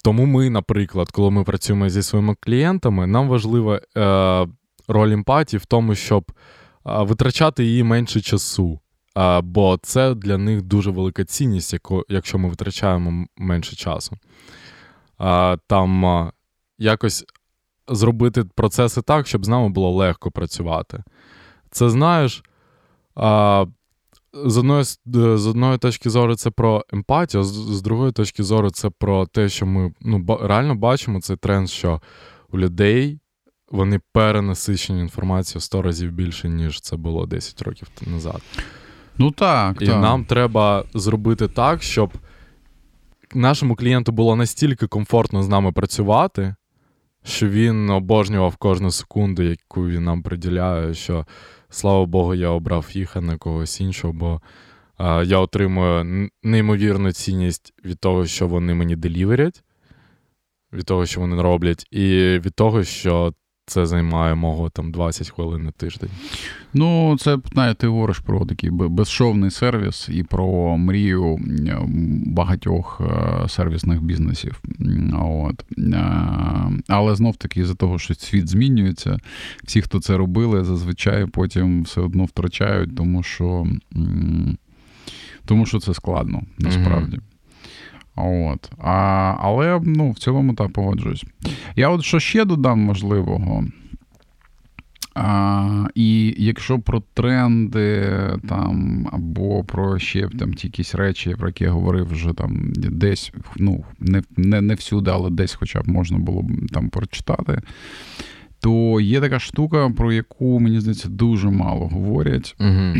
Тому 0.03 0.25
ми, 0.25 0.49
наприклад, 0.49 1.11
коли 1.11 1.31
ми 1.31 1.43
працюємо 1.43 1.89
зі 1.89 2.03
своїми 2.03 2.35
клієнтами, 2.39 3.07
нам 3.07 3.29
важливо 3.29 3.79
е, 3.97 4.47
роль 4.89 5.11
емпатії 5.11 5.59
в 5.59 5.65
тому, 5.65 5.95
щоб 5.95 6.31
витрачати 6.85 7.63
її 7.63 7.83
менше 7.83 8.21
часу. 8.21 8.79
Бо 9.43 9.79
це 9.81 10.15
для 10.15 10.37
них 10.37 10.61
дуже 10.61 10.91
велика 10.91 11.25
цінність, 11.25 11.75
якщо 12.09 12.37
ми 12.37 12.49
витрачаємо 12.49 13.25
менше 13.37 13.75
часу. 13.75 14.17
Там 15.67 16.31
якось 16.77 17.25
зробити 17.87 18.43
процеси 18.43 19.01
так, 19.01 19.27
щоб 19.27 19.45
з 19.45 19.47
нами 19.47 19.69
було 19.69 19.91
легко 19.91 20.31
працювати. 20.31 21.03
Це 21.71 21.89
знаєш, 21.89 22.43
з 24.33 24.57
одної 24.57 24.83
з 25.37 25.47
одної 25.47 25.77
точки 25.77 26.09
зору 26.09 26.35
це 26.35 26.49
про 26.49 26.85
емпатію, 26.93 27.43
з 27.43 27.81
другої 27.81 28.11
точки 28.11 28.43
зору, 28.43 28.69
це 28.69 28.89
про 28.89 29.25
те, 29.25 29.49
що 29.49 29.65
ми 29.65 29.93
ну, 30.01 30.37
реально 30.41 30.75
бачимо 30.75 31.21
цей 31.21 31.37
тренд, 31.37 31.69
що 31.69 32.01
у 32.51 32.57
людей 32.57 33.19
вони 33.71 33.99
перенасичені 34.13 34.99
інформацією 34.99 35.61
100 35.61 35.81
разів 35.81 36.11
більше, 36.11 36.49
ніж 36.49 36.81
це 36.81 36.95
було 36.95 37.25
10 37.25 37.61
років 37.61 37.87
назад. 38.07 38.41
Ну 39.17 39.31
так. 39.31 39.81
І 39.81 39.85
так. 39.85 40.01
нам 40.01 40.25
треба 40.25 40.83
зробити 40.93 41.47
так, 41.47 41.83
щоб 41.83 42.13
нашому 43.35 43.75
клієнту 43.75 44.11
було 44.11 44.35
настільки 44.35 44.87
комфортно 44.87 45.43
з 45.43 45.47
нами 45.47 45.71
працювати, 45.71 46.55
що 47.23 47.49
він 47.49 47.89
обожнював 47.89 48.55
кожну 48.55 48.91
секунду, 48.91 49.43
яку 49.43 49.87
він 49.87 50.03
нам 50.03 50.23
приділяє, 50.23 50.93
що, 50.93 51.25
слава 51.69 52.05
Богу, 52.05 52.35
я 52.35 52.49
обрав 52.49 52.87
їх, 52.93 53.15
а 53.15 53.21
не 53.21 53.37
когось 53.37 53.81
іншого, 53.81 54.13
бо 54.13 54.41
я 55.23 55.37
отримую 55.37 56.29
неймовірну 56.43 57.11
цінність 57.11 57.73
від 57.85 57.99
того, 57.99 58.25
що 58.25 58.47
вони 58.47 58.73
мені 58.73 58.95
деліверять, 58.95 59.63
від 60.73 60.85
того, 60.85 61.05
що 61.05 61.21
вони 61.21 61.41
роблять, 61.41 61.87
і 61.91 62.05
від 62.39 62.53
того, 62.55 62.83
що 62.83 63.33
займає 63.71 64.35
мого 64.35 64.69
там 64.69 64.91
20 64.91 65.29
хвилин 65.29 65.63
на 65.63 65.71
тиждень. 65.71 66.09
Ну, 66.73 67.17
це 67.19 67.37
знає, 67.53 67.73
ти 67.73 67.87
говориш 67.87 68.19
про 68.19 68.45
такий 68.45 68.69
безшовний 68.71 69.51
сервіс 69.51 70.09
і 70.11 70.23
про 70.23 70.77
мрію 70.77 71.39
багатьох 72.25 73.01
е, 73.01 73.49
сервісних 73.49 74.01
бізнесів. 74.01 74.61
От. 75.19 75.65
Е, 75.77 76.71
але 76.87 77.15
знов 77.15 77.35
таки, 77.35 77.65
за 77.65 77.75
того, 77.75 77.99
що 77.99 78.15
світ 78.15 78.49
змінюється, 78.49 79.17
всі, 79.63 79.81
хто 79.81 79.99
це 79.99 80.17
робили, 80.17 80.63
зазвичай 80.63 81.25
потім 81.25 81.83
все 81.83 82.01
одно 82.01 82.25
втрачають, 82.25 82.95
тому 82.95 83.23
що 83.23 83.67
тому 85.45 85.65
що 85.65 85.79
це 85.79 85.93
складно 85.93 86.41
насправді. 86.57 87.19
От. 88.19 88.71
А, 88.77 89.35
Але 89.39 89.81
ну, 89.83 90.11
в 90.11 90.19
цілому 90.19 90.53
так 90.53 90.73
погоджуюсь. 90.73 91.25
Я 91.75 91.89
от 91.89 92.03
що 92.03 92.19
ще 92.19 92.45
додам 92.45 92.87
важливого. 92.87 93.63
А, 95.15 95.87
І 95.95 96.35
якщо 96.37 96.79
про 96.79 97.03
тренди 97.13 98.09
там, 98.49 99.07
або 99.11 99.63
про 99.63 99.99
ще 99.99 100.29
там 100.39 100.53
ті 100.53 100.67
якісь 100.67 100.95
речі, 100.95 101.35
про 101.39 101.47
які 101.47 101.63
я 101.63 101.71
говорив, 101.71 102.11
вже 102.11 102.33
там 102.33 102.71
десь, 102.75 103.33
ну, 103.57 103.83
не 103.99 104.23
не, 104.37 104.61
не 104.61 104.73
всюди, 104.73 105.11
але 105.11 105.29
десь 105.29 105.53
хоча 105.53 105.81
б 105.81 105.87
можна 105.87 106.17
було 106.17 106.41
б 106.41 106.47
там 106.71 106.89
прочитати, 106.89 107.61
то 108.59 109.01
є 109.01 109.21
така 109.21 109.39
штука, 109.39 109.89
про 109.89 110.13
яку, 110.13 110.59
мені 110.59 110.79
здається, 110.79 111.09
дуже 111.09 111.49
мало 111.49 111.87
говорять. 111.87 112.55
Угу. 112.59 112.93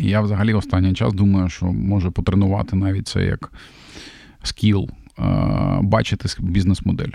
Я 0.00 0.20
взагалі 0.20 0.54
останній 0.54 0.92
час 0.92 1.12
думаю, 1.12 1.48
що 1.48 1.66
може 1.66 2.10
потренувати 2.10 2.76
навіть 2.76 3.08
це 3.08 3.24
як 3.24 3.52
скіл, 4.42 4.88
бачити 5.80 6.28
бізнес-модель. 6.38 7.12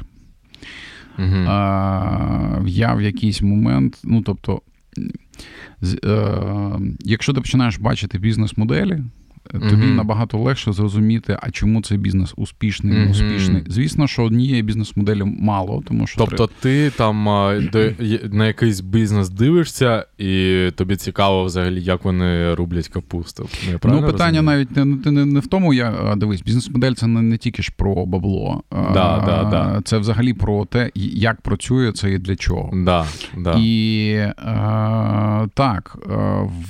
Угу. 1.20 1.36
Я 2.68 2.94
в 2.94 3.02
якийсь 3.02 3.42
момент, 3.42 4.00
ну 4.04 4.22
тобто, 4.22 4.62
е, 6.04 6.80
якщо 7.00 7.34
ти 7.34 7.42
починаєш 7.42 7.78
бачити 7.78 8.18
бізнес-моделі, 8.18 9.04
тобі 9.52 9.66
mm-hmm. 9.66 9.96
набагато 9.96 10.38
легше 10.38 10.74
зрозуміти, 10.74 11.38
а 11.42 11.52
чому 11.52 11.82
цей 11.82 11.98
бізнес 11.98 12.34
успішний, 12.38 12.98
не 12.98 13.12
успішний. 13.12 13.64
Звісно, 13.68 14.08
що 14.08 14.24
однієї 14.24 14.62
бізнес-моделі 14.62 15.24
мало, 15.24 15.84
тому 15.88 16.08
що 16.08 16.18
тобто 16.18 16.50
ти 16.60 16.90
там 16.90 17.26
до, 17.72 17.92
на 18.32 18.48
якийсь 18.48 18.80
бізнес 18.80 19.30
дивишся, 19.30 20.06
і 20.18 20.72
тобі 20.76 20.96
цікаво 20.96 21.44
взагалі, 21.44 21.84
як 21.84 22.06
вони 22.06 22.54
рублять 22.54 22.88
капусту. 22.88 23.50
Я 23.68 23.72
ну, 23.72 23.80
питання 23.80 24.42
розумію? 24.42 24.42
навіть 24.42 24.76
не, 25.06 25.12
не 25.12 25.26
не, 25.26 25.40
в 25.40 25.48
тому, 25.48 25.74
я 25.74 26.16
дивись, 26.18 26.42
бізнес-модель 26.42 26.94
це 26.94 27.08
не, 27.08 27.22
не 27.22 27.38
тільки 27.38 27.64
ж 27.64 27.72
про 27.78 28.06
бабло, 28.06 28.64
да, 28.72 28.78
а, 28.78 29.26
да, 29.26 29.50
да. 29.50 29.82
це 29.86 29.98
взагалі 29.98 30.34
про 30.34 30.66
те, 30.66 30.92
як 30.96 31.42
працює 31.42 31.92
це 31.92 32.12
і 32.12 32.18
для 32.18 32.36
чого. 32.36 32.72
Да, 32.74 33.06
да. 33.38 33.56
І 33.60 34.16
а, 34.38 35.48
так, 35.54 35.98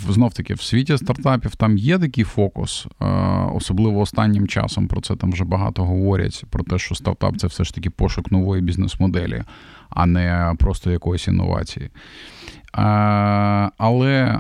знов 0.10 0.34
таки 0.34 0.54
в 0.54 0.62
світі 0.62 0.98
стартапів 0.98 1.56
там 1.56 1.78
є 1.78 2.00
такий 2.00 2.24
фокус 2.24 2.65
фокус, 2.66 2.88
е, 3.02 3.06
особливо 3.54 4.00
останнім 4.00 4.48
часом 4.48 4.88
про 4.88 5.02
це 5.02 5.16
там 5.16 5.32
вже 5.32 5.44
багато 5.44 5.84
говорять. 5.84 6.44
Про 6.50 6.64
те, 6.64 6.78
що 6.78 6.96
стартап 6.96 7.38
це 7.38 7.48
все 7.48 7.64
ж 7.64 7.74
таки 7.74 7.90
пошук 7.90 8.32
нової 8.32 8.62
бізнес-моделі, 8.62 9.44
а 9.90 10.06
не 10.06 10.56
просто 10.60 10.92
якоїсь 10.92 11.28
інновації. 11.28 11.90
Але 13.78 14.40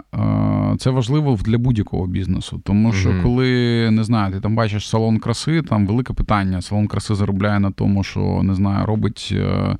це 0.77 0.89
важливо 0.89 1.39
для 1.45 1.57
будь-якого 1.57 2.07
бізнесу. 2.07 2.61
Тому 2.63 2.93
що, 2.93 3.09
mm-hmm. 3.09 3.23
коли 3.23 3.91
не 3.91 4.03
знаю, 4.03 4.33
ти 4.33 4.39
там 4.39 4.55
бачиш 4.55 4.89
салон 4.89 5.19
краси, 5.19 5.61
там 5.61 5.87
велике 5.87 6.13
питання. 6.13 6.61
Салон 6.61 6.87
краси 6.87 7.15
заробляє 7.15 7.59
на 7.59 7.71
тому, 7.71 8.03
що 8.03 8.39
не 8.43 8.55
знаю, 8.55 8.85
робить 8.85 9.29
е, 9.31 9.77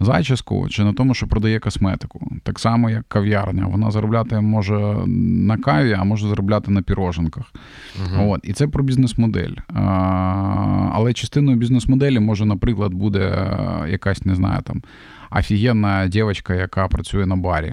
зачіску, 0.00 0.68
чи 0.68 0.84
на 0.84 0.92
тому, 0.92 1.14
що 1.14 1.26
продає 1.26 1.58
косметику. 1.58 2.30
Так 2.42 2.58
само, 2.58 2.90
як 2.90 3.08
кав'ярня. 3.08 3.66
Вона 3.66 3.90
заробляти 3.90 4.40
може 4.40 4.96
на 5.06 5.56
каві, 5.56 5.92
а 5.92 6.04
може 6.04 6.28
заробляти 6.28 6.70
на 6.70 6.82
піроженках. 6.82 7.52
Mm-hmm. 7.52 8.30
От. 8.30 8.40
І 8.44 8.52
це 8.52 8.66
про 8.66 8.84
бізнес-модель. 8.84 9.54
Але 10.92 11.12
частиною 11.12 11.56
бізнес-моделі 11.56 12.20
може, 12.20 12.44
наприклад, 12.44 12.94
буде 12.94 13.20
е, 13.20 13.90
якась, 13.90 14.24
не 14.24 14.34
знаю, 14.34 14.62
там 14.62 14.82
офігенна 15.30 16.06
дівчинка, 16.08 16.54
яка 16.54 16.88
працює 16.88 17.26
на 17.26 17.36
барі. 17.36 17.72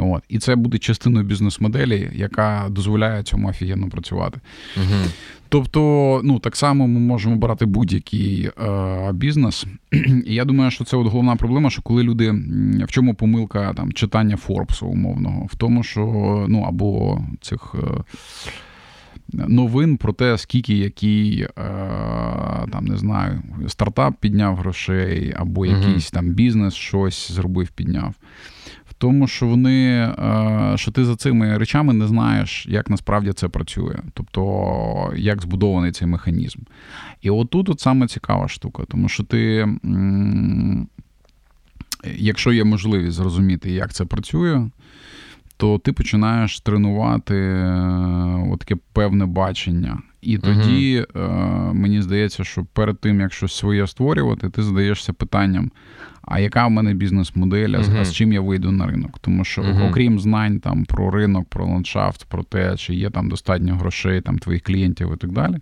От. 0.00 0.22
І 0.28 0.38
це 0.38 0.56
буде 0.56 0.78
частиною 0.78 1.24
бізнес-моделі, 1.24 2.10
яка 2.14 2.66
дозволяє 2.70 3.22
цьому 3.22 3.48
офігенно 3.48 3.88
працювати. 3.88 4.40
Угу. 4.76 5.10
Тобто, 5.48 6.20
ну 6.24 6.38
так 6.38 6.56
само 6.56 6.88
ми 6.88 7.00
можемо 7.00 7.36
брати 7.36 7.66
будь-який 7.66 8.50
е, 8.62 9.12
бізнес. 9.12 9.66
І 10.26 10.34
я 10.34 10.44
думаю, 10.44 10.70
що 10.70 10.84
це 10.84 10.96
от 10.96 11.06
головна 11.06 11.36
проблема, 11.36 11.70
що 11.70 11.82
коли 11.82 12.02
люди 12.02 12.30
в 12.84 12.90
чому 12.90 13.14
помилка 13.14 13.74
там 13.74 13.92
читання 13.92 14.36
Форбсу 14.36 14.86
умовного, 14.86 15.46
в 15.50 15.56
тому, 15.56 15.82
що 15.82 16.00
ну 16.48 16.62
або 16.62 17.20
цих. 17.40 17.74
Е, 17.74 18.02
Новин 19.32 19.96
про 19.96 20.12
те, 20.12 20.38
скільки 20.38 20.74
який 20.74 21.40
е, 21.40 21.48
там 22.72 22.84
не 22.84 22.96
знаю, 22.96 23.42
стартап 23.66 24.14
підняв 24.20 24.56
грошей, 24.56 25.34
або 25.36 25.66
якийсь 25.66 26.10
там 26.10 26.28
бізнес 26.28 26.74
щось 26.74 27.32
зробив, 27.32 27.68
підняв 27.68 28.14
тому, 28.98 29.26
що 29.26 29.46
вони, 29.46 29.88
е, 29.88 30.72
що 30.76 30.90
ти 30.90 31.04
за 31.04 31.16
цими 31.16 31.58
речами 31.58 31.92
не 31.92 32.06
знаєш, 32.06 32.66
як 32.66 32.90
насправді 32.90 33.32
це 33.32 33.48
працює, 33.48 33.96
тобто 34.14 35.12
як 35.16 35.42
збудований 35.42 35.92
цей 35.92 36.08
механізм. 36.08 36.58
І 37.22 37.30
отут 37.30 37.68
от 37.68 37.80
саме 37.80 38.06
цікава 38.06 38.48
штука, 38.48 38.82
тому 38.88 39.08
що 39.08 39.24
ти, 39.24 39.68
якщо 42.16 42.52
є 42.52 42.64
можливість 42.64 43.16
зрозуміти, 43.16 43.70
як 43.70 43.92
це 43.92 44.04
працює, 44.04 44.70
то 45.56 45.78
ти 45.78 45.92
починаєш 45.92 46.60
тренувати 46.60 47.34
е, 47.34 48.56
таке 48.58 48.76
певне 48.92 49.26
бачення. 49.26 49.98
І 50.22 50.38
тоді 50.38 51.06
uh 51.14 51.74
мені 51.74 52.02
здається, 52.02 52.44
що 52.44 52.64
перед 52.72 53.00
тим, 53.00 53.20
як 53.20 53.32
щось 53.32 53.56
своє 53.56 53.86
створювати, 53.86 54.50
ти 54.50 54.62
задаєшся 54.62 55.12
питанням: 55.12 55.70
а 56.30 56.40
яка 56.40 56.66
в 56.66 56.70
мене 56.70 56.94
бізнес-модель, 56.94 57.68
uh-huh. 57.68 58.00
а 58.00 58.04
з 58.04 58.14
чим 58.14 58.32
я 58.32 58.40
вийду 58.40 58.72
на 58.72 58.86
ринок? 58.86 59.18
Тому 59.20 59.44
що, 59.44 59.62
uh-huh. 59.62 59.90
окрім 59.90 60.20
знань 60.20 60.60
там 60.60 60.84
про 60.84 61.10
ринок, 61.10 61.48
про 61.48 61.66
ландшафт, 61.66 62.24
про 62.24 62.42
те, 62.42 62.76
чи 62.76 62.94
є 62.94 63.10
там 63.10 63.28
достатньо 63.28 63.76
грошей, 63.76 64.20
там 64.20 64.38
твоїх 64.38 64.62
клієнтів 64.62 65.12
і 65.14 65.16
так 65.16 65.32
далі. 65.32 65.56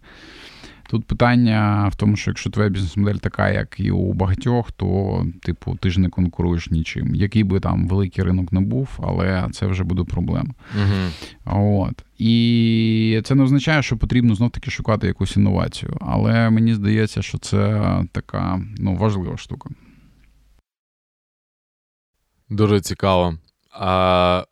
Тут 0.91 1.05
питання 1.05 1.89
в 1.93 1.97
тому, 1.97 2.17
що 2.17 2.31
якщо 2.31 2.51
твоя 2.51 2.69
бізнес-модель 2.69 3.15
така, 3.15 3.51
як 3.51 3.81
і 3.81 3.91
у 3.91 4.13
багатьох, 4.13 4.73
то, 4.73 5.27
типу, 5.43 5.77
ти 5.81 5.91
ж 5.91 6.01
не 6.01 6.09
конкуруєш 6.09 6.71
нічим. 6.71 7.15
Який 7.15 7.45
би 7.45 7.61
там 7.61 7.89
великий 7.89 8.25
ринок 8.25 8.53
не 8.53 8.61
був, 8.61 8.89
але 9.03 9.49
це 9.53 9.67
вже 9.67 9.85
буде 9.85 10.05
проблема. 10.05 10.55
Угу. 10.75 11.61
От. 11.85 12.05
І 12.19 13.21
це 13.25 13.35
не 13.35 13.43
означає, 13.43 13.83
що 13.83 13.97
потрібно 13.97 14.35
знов-таки 14.35 14.71
шукати 14.71 15.07
якусь 15.07 15.37
інновацію. 15.37 15.97
Але 16.01 16.51
мені 16.51 16.75
здається, 16.75 17.23
що 17.23 17.39
це 17.39 17.83
така 18.13 18.61
ну, 18.79 18.95
важлива 18.95 19.37
штука. 19.37 19.71
Дуже 22.51 22.81
цікаво. 22.81 23.39
А 23.71 24.45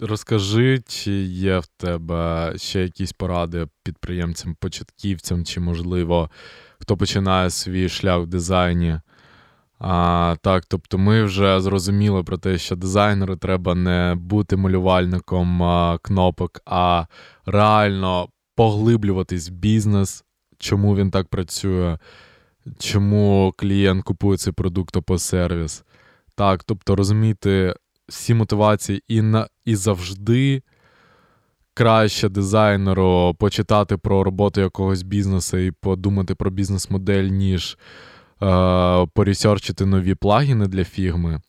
Розкажи, 0.00 0.82
чи 0.86 1.12
є 1.22 1.58
в 1.58 1.66
тебе 1.66 2.52
ще 2.56 2.82
якісь 2.82 3.12
поради 3.12 3.66
підприємцям, 3.82 4.54
початківцям, 4.54 5.44
чи, 5.44 5.60
можливо, 5.60 6.30
хто 6.78 6.96
починає 6.96 7.50
свій 7.50 7.88
шлях 7.88 8.22
в 8.22 8.26
дизайні. 8.26 9.00
А, 9.78 10.36
Так, 10.42 10.64
тобто 10.68 10.98
ми 10.98 11.22
вже 11.22 11.60
зрозуміли 11.60 12.22
про 12.22 12.38
те, 12.38 12.58
що 12.58 12.76
дизайнеру 12.76 13.36
треба 13.36 13.74
не 13.74 14.14
бути 14.18 14.56
малювальником 14.56 15.62
а, 15.62 15.98
кнопок, 16.02 16.60
а 16.66 17.04
реально 17.46 18.28
поглиблюватись 18.54 19.50
в 19.50 19.52
бізнес, 19.52 20.24
чому 20.58 20.96
він 20.96 21.10
так 21.10 21.28
працює, 21.28 21.98
чому 22.78 23.54
клієнт 23.56 24.04
купує 24.04 24.38
цей 24.38 24.52
продукт 24.52 24.96
або 24.96 25.18
сервіс. 25.18 25.84
Так, 26.36 26.64
тобто 26.64 26.96
розуміти 26.96 27.74
всі 28.08 28.34
мотивації 28.34 29.02
і 29.08 29.22
на, 29.22 29.48
і 29.64 29.76
завжди 29.76 30.62
краще 31.74 32.28
дизайнеру 32.28 33.36
почитати 33.38 33.96
про 33.96 34.24
роботу 34.24 34.60
якогось 34.60 35.02
бізнесу 35.02 35.56
і 35.56 35.70
подумати 35.70 36.34
про 36.34 36.50
бізнес-модель, 36.50 37.24
ніж 37.24 37.78
е, 38.42 39.06
поресерчити 39.14 39.86
нові 39.86 40.14
плагіни 40.14 40.66
для 40.66 40.84
фігми. 40.84 41.40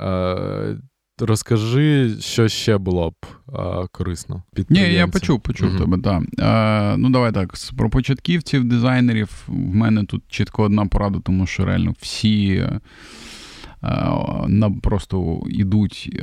Е, 0.00 0.76
Розкажи, 1.20 2.16
що 2.20 2.48
ще 2.48 2.78
було 2.78 3.10
б 3.10 3.14
а, 3.52 3.86
корисно. 3.92 4.42
Ні, 4.68 4.80
я 4.80 5.08
почув, 5.08 5.40
почув 5.40 5.68
uh-huh. 5.68 5.78
тебе, 5.78 5.98
так. 5.98 6.22
А, 6.38 6.94
Ну, 6.98 7.10
давай 7.10 7.32
так. 7.32 7.54
Про 7.76 7.90
початківців, 7.90 8.64
дизайнерів 8.64 9.44
в 9.46 9.74
мене 9.74 10.04
тут 10.04 10.22
чітко 10.28 10.62
одна 10.62 10.86
порада, 10.86 11.20
тому 11.24 11.46
що 11.46 11.64
реально 11.64 11.94
всі 11.98 12.66
на 14.48 14.70
просто 14.82 15.42
йдуть 15.46 16.18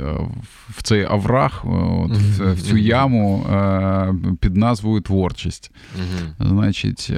в 0.68 0.82
цей 0.82 1.04
аврах, 1.04 1.62
е, 1.64 1.68
от, 1.68 2.10
в, 2.10 2.52
в 2.52 2.62
цю 2.62 2.76
яму 2.76 3.46
е, 3.50 4.14
під 4.40 4.56
назвою 4.56 5.00
творчість. 5.00 5.72
Значить, 6.40 7.12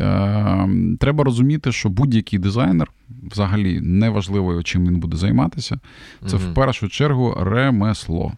треба 1.00 1.24
розуміти, 1.24 1.72
що 1.72 1.88
будь-який 1.88 2.38
дизайнер, 2.38 2.90
взагалі 3.30 3.80
неважливо, 3.80 4.62
чим 4.62 4.86
він 4.86 5.00
буде 5.00 5.16
займатися, 5.16 5.78
це 6.26 6.36
в 6.36 6.54
першу 6.54 6.88
чергу 6.88 7.36
ремесло. 7.40 8.32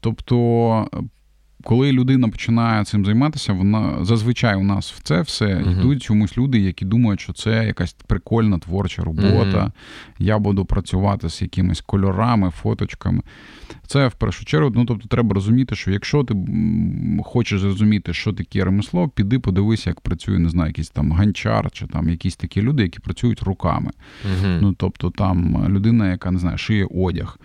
Тобто 0.00 0.88
коли 1.64 1.92
людина 1.92 2.28
починає 2.28 2.84
цим 2.84 3.04
займатися, 3.04 3.52
вона 3.52 4.04
зазвичай 4.04 4.56
у 4.56 4.62
нас 4.62 4.92
в 4.92 5.02
це 5.02 5.20
все 5.20 5.46
uh-huh. 5.46 5.80
йдуть 5.80 6.02
чомусь 6.02 6.38
люди, 6.38 6.58
які 6.58 6.84
думають, 6.84 7.20
що 7.20 7.32
це 7.32 7.66
якась 7.66 7.92
прикольна 7.92 8.58
творча 8.58 9.02
робота. 9.02 9.58
Uh-huh. 9.58 9.70
Я 10.18 10.38
буду 10.38 10.64
працювати 10.64 11.28
з 11.30 11.42
якимись 11.42 11.80
кольорами, 11.80 12.50
фоточками. 12.50 13.22
Це 13.86 14.08
в 14.08 14.12
першу 14.12 14.44
чергу. 14.44 14.72
Ну 14.74 14.84
тобто, 14.84 15.08
треба 15.08 15.34
розуміти, 15.34 15.74
що 15.74 15.90
якщо 15.90 16.24
ти 16.24 16.34
хочеш 17.24 17.60
зрозуміти, 17.60 18.14
що 18.14 18.32
таке 18.32 18.64
ремесло, 18.64 19.08
піди 19.08 19.38
подивися, 19.38 19.90
як 19.90 20.00
працює, 20.00 20.38
не 20.38 20.48
знаю, 20.48 20.68
якийсь 20.68 20.90
там 20.90 21.12
ганчар, 21.12 21.70
чи 21.70 21.86
там 21.86 22.08
якісь 22.08 22.36
такі 22.36 22.62
люди, 22.62 22.82
які 22.82 22.98
працюють 22.98 23.42
руками. 23.42 23.90
Uh-huh. 24.24 24.58
Ну 24.62 24.72
тобто, 24.72 25.10
там 25.10 25.66
людина, 25.68 26.10
яка 26.10 26.30
не 26.30 26.38
знаю, 26.38 26.58
шиє 26.58 26.88
одяг. 26.90 27.38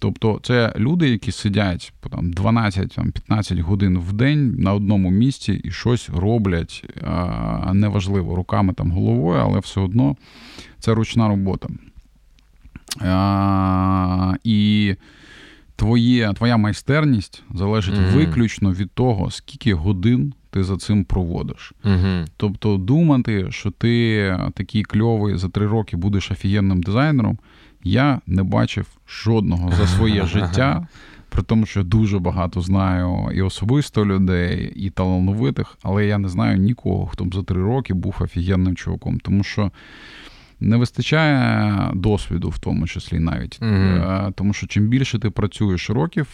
Тобто 0.00 0.40
це 0.42 0.72
люди, 0.76 1.10
які 1.10 1.32
сидять 1.32 1.92
там 2.10 2.32
12-15 2.32 3.60
годин 3.60 3.98
в 3.98 4.12
день 4.12 4.54
на 4.58 4.74
одному 4.74 5.10
місці 5.10 5.60
і 5.64 5.70
щось 5.70 6.10
роблять 6.10 6.84
неважливо 7.72 8.36
руками 8.36 8.72
там 8.72 8.90
головою, 8.90 9.40
але 9.40 9.58
все 9.58 9.80
одно 9.80 10.16
це 10.78 10.94
ручна 10.94 11.28
робота. 11.28 11.68
І 14.44 14.94
твоє, 15.76 16.32
твоя 16.32 16.56
майстерність 16.56 17.42
залежить 17.54 17.94
mm-hmm. 17.94 18.14
виключно 18.14 18.72
від 18.72 18.90
того, 18.90 19.30
скільки 19.30 19.74
годин 19.74 20.34
ти 20.50 20.64
за 20.64 20.76
цим 20.76 21.04
проводиш. 21.04 21.72
Mm-hmm. 21.84 22.26
Тобто 22.36 22.76
думати, 22.76 23.46
що 23.50 23.70
ти 23.70 24.36
такий 24.54 24.82
кльовий 24.82 25.36
за 25.36 25.48
три 25.48 25.66
роки 25.66 25.96
будеш 25.96 26.30
офігенним 26.30 26.82
дизайнером 26.82 27.38
я 27.84 28.20
не 28.26 28.42
бачив 28.42 28.86
жодного 29.08 29.72
за 29.72 29.86
своє 29.86 30.26
життя, 30.26 30.86
при 31.28 31.42
тому, 31.42 31.66
що 31.66 31.82
дуже 31.82 32.18
багато 32.18 32.60
знаю 32.60 33.30
і 33.34 33.42
особисто 33.42 34.06
людей, 34.06 34.72
і 34.76 34.90
талановитих, 34.90 35.78
але 35.82 36.06
я 36.06 36.18
не 36.18 36.28
знаю 36.28 36.56
нікого, 36.56 37.06
хто 37.06 37.24
б 37.24 37.34
за 37.34 37.42
три 37.42 37.62
роки 37.62 37.94
був 37.94 38.16
офігенним 38.20 38.76
чуваком. 38.76 39.20
Тому 39.20 39.44
що 39.44 39.70
не 40.60 40.76
вистачає 40.76 41.90
досвіду, 41.94 42.48
в 42.48 42.58
тому 42.58 42.86
числі 42.86 43.18
навіть. 43.18 43.60
Mm-hmm. 43.60 44.32
Тому 44.32 44.52
що 44.52 44.66
чим 44.66 44.88
більше 44.88 45.18
ти 45.18 45.30
працюєш 45.30 45.90
років 45.90 46.26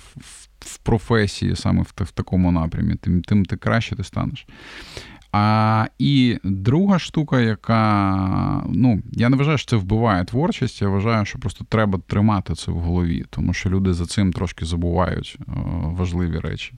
в 0.60 0.78
професії, 0.78 1.56
саме 1.56 1.82
в, 1.82 1.92
в 1.96 2.10
такому 2.10 2.52
напрямі, 2.52 2.94
тим, 2.94 3.22
тим 3.22 3.44
ти 3.44 3.56
краще 3.56 3.96
ти 3.96 4.04
станеш. 4.04 4.46
А 5.38 5.86
і 5.98 6.38
друга 6.44 6.98
штука, 6.98 7.40
яка 7.40 8.62
ну 8.68 9.02
я 9.12 9.28
не 9.28 9.36
вважаю, 9.36 9.58
що 9.58 9.70
це 9.70 9.76
вбиває 9.76 10.24
творчість. 10.24 10.82
Я 10.82 10.88
вважаю, 10.88 11.24
що 11.24 11.38
просто 11.38 11.64
треба 11.68 11.98
тримати 12.06 12.54
це 12.54 12.72
в 12.72 12.74
голові, 12.74 13.24
тому 13.30 13.52
що 13.52 13.70
люди 13.70 13.92
за 13.92 14.06
цим 14.06 14.32
трошки 14.32 14.64
забувають 14.64 15.38
о, 15.46 15.52
важливі 15.90 16.38
речі. 16.38 16.72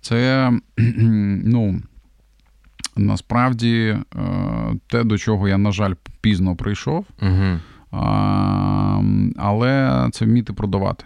Це 0.00 0.52
ну. 1.44 1.82
Насправді, 2.96 3.96
те, 4.86 5.04
до 5.04 5.18
чого 5.18 5.48
я, 5.48 5.58
на 5.58 5.72
жаль, 5.72 5.94
пізно 6.20 6.56
прийшов, 6.56 7.06
uh 7.22 7.58
але 9.36 10.08
це 10.12 10.24
вміти 10.24 10.52
продавати. 10.52 11.04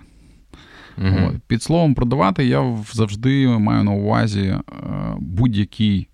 uh 0.99 1.29
От. 1.29 1.35
Під 1.47 1.63
словом 1.63 1.95
продавати 1.95 2.47
я 2.47 2.77
завжди 2.93 3.49
маю 3.49 3.85
на 3.85 3.91
увазі 3.91 4.57
будь-який 5.19 6.09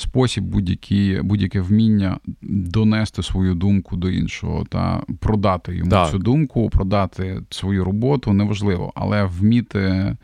спосіб, 0.00 0.44
будь-які, 0.44 1.20
будь-яке 1.22 1.60
вміння 1.60 2.18
донести 2.42 3.22
свою 3.22 3.54
думку 3.54 3.96
до 3.96 4.10
іншого 4.10 4.64
та 4.64 5.02
продати 5.20 5.76
йому 5.76 5.90
так. 5.90 6.10
цю 6.10 6.18
думку, 6.18 6.70
продати 6.70 7.42
свою 7.50 7.84
роботу 7.84 8.32
неважливо, 8.32 8.92
але 8.94 9.24
вміти 9.24 10.16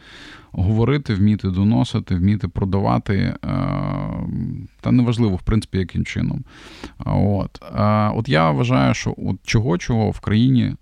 говорити, 0.52 1.14
вміти 1.14 1.50
доносити, 1.50 2.14
вміти 2.14 2.48
продавати, 2.48 3.16
е, 3.16 3.36
та 4.80 4.92
неважливо, 4.92 5.36
в 5.36 5.42
принципі, 5.42 5.78
яким 5.78 6.04
чином. 6.04 6.44
От, 7.06 7.62
е, 7.76 8.10
От 8.14 8.28
я 8.28 8.50
вважаю, 8.50 8.94
що 8.94 9.14
от 9.18 9.36
чого 9.42 9.78
чого 9.78 10.10
в 10.10 10.20
країні 10.20 10.74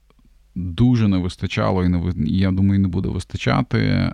дуже 0.54 1.08
не 1.08 1.18
вистачало, 1.18 1.84
і 1.84 1.88
не 1.88 2.12
я 2.26 2.50
думаю, 2.50 2.80
не 2.80 2.88
буде 2.88 3.08
вистачати 3.08 3.78
е, 3.78 4.12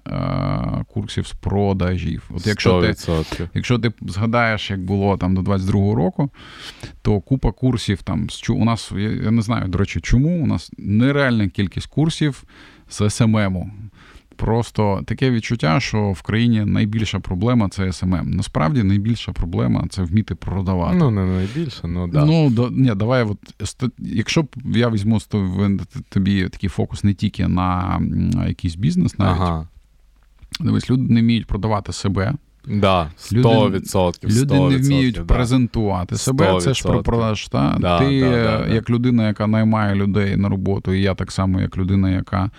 курсів 0.89 1.26
з 1.26 1.32
продажів. 1.32 2.30
От 2.34 2.47
якщо 2.47 2.78
100%. 2.78 3.36
ти 3.36 3.49
якщо 3.55 3.78
ти 3.78 3.93
згадаєш, 4.07 4.70
як 4.70 4.80
було 4.80 5.16
там 5.16 5.34
до 5.34 5.41
22-го 5.41 5.95
року, 5.95 6.30
то 7.03 7.20
купа 7.20 7.53
курсів 7.53 8.03
там 8.03 8.28
у 8.49 8.64
нас, 8.64 8.93
я 9.22 9.30
не 9.30 9.43
знаю, 9.43 9.68
до 9.68 9.78
речі, 9.78 10.01
чому 10.01 10.43
у 10.43 10.47
нас 10.47 10.72
нереальна 10.78 11.49
кількість 11.49 11.86
курсів 11.86 12.45
з 12.89 13.11
SMM 13.11 13.47
у. 13.47 13.70
Просто 14.39 15.03
таке 15.05 15.30
відчуття, 15.30 15.80
що 15.80 16.11
в 16.11 16.22
країні 16.22 16.64
найбільша 16.64 17.20
проблема 17.20 17.68
це 17.68 17.93
SMM. 17.93 18.31
Насправді 18.30 18.82
найбільша 18.82 19.32
проблема 19.32 19.84
це 19.91 20.03
вміти 20.03 20.34
продавати. 20.34 20.97
Ну, 20.97 21.11
не 21.11 21.24
найбільша, 21.24 21.89
ну 21.89 22.09
да. 22.09 22.24
Ну, 22.24 22.51
до, 22.51 22.70
ні, 22.70 22.95
давай, 22.95 23.22
от, 23.22 23.39
якщо 23.99 24.43
б 24.43 24.49
я 24.64 24.91
візьму 24.91 25.18
тобі 26.09 26.49
такий 26.49 26.70
фокус 26.70 27.05
не 27.05 27.14
тільки 27.14 27.49
на 27.49 28.01
якийсь 28.49 28.74
бізнес, 28.74 29.18
навіть. 29.18 29.41
Ага. 29.41 29.68
Дивись, 30.61 30.91
люди 30.91 31.12
не 31.12 31.20
вміють 31.20 31.47
продавати 31.47 31.93
себе. 31.93 32.34
Да, 32.66 33.11
100%. 33.18 33.64
Люди, 33.64 33.78
100%, 33.78 34.43
люди 34.43 34.55
не 34.55 34.76
вміють 34.76 35.14
да. 35.14 35.22
презентувати 35.22 36.16
себе. 36.16 36.61
Це 36.61 36.74
ж 36.74 36.82
про 36.82 37.03
продаж. 37.03 37.49
Та? 37.49 37.76
Да, 37.80 37.99
Ти, 37.99 38.20
да, 38.20 38.66
як 38.66 38.91
людина, 38.91 39.26
яка 39.26 39.47
наймає 39.47 39.95
людей 39.95 40.36
на 40.36 40.49
роботу, 40.49 40.95
і 40.95 41.03
я 41.03 41.14
так 41.14 41.32
само, 41.32 41.61
як 41.61 41.76
людина, 41.76 42.11
яка 42.11 42.51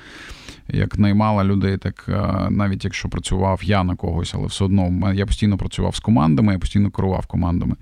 як 0.74 0.99
наймала 0.99 1.43
людей, 1.43 1.78
так 1.78 2.05
е, 2.09 2.47
навіть 2.49 2.84
якщо 2.86 3.09
працював 3.09 3.59
я 3.63 3.84
на 3.84 3.95
когось, 3.95 4.34
але 4.36 4.47
все 4.47 4.63
одно 4.65 5.13
я 5.13 5.26
постійно 5.26 5.57
працював 5.57 5.95
з 5.95 5.99
командами, 5.99 6.53
я 6.53 6.59
постійно 6.59 6.91
керував 6.91 7.26
командами. 7.26 7.76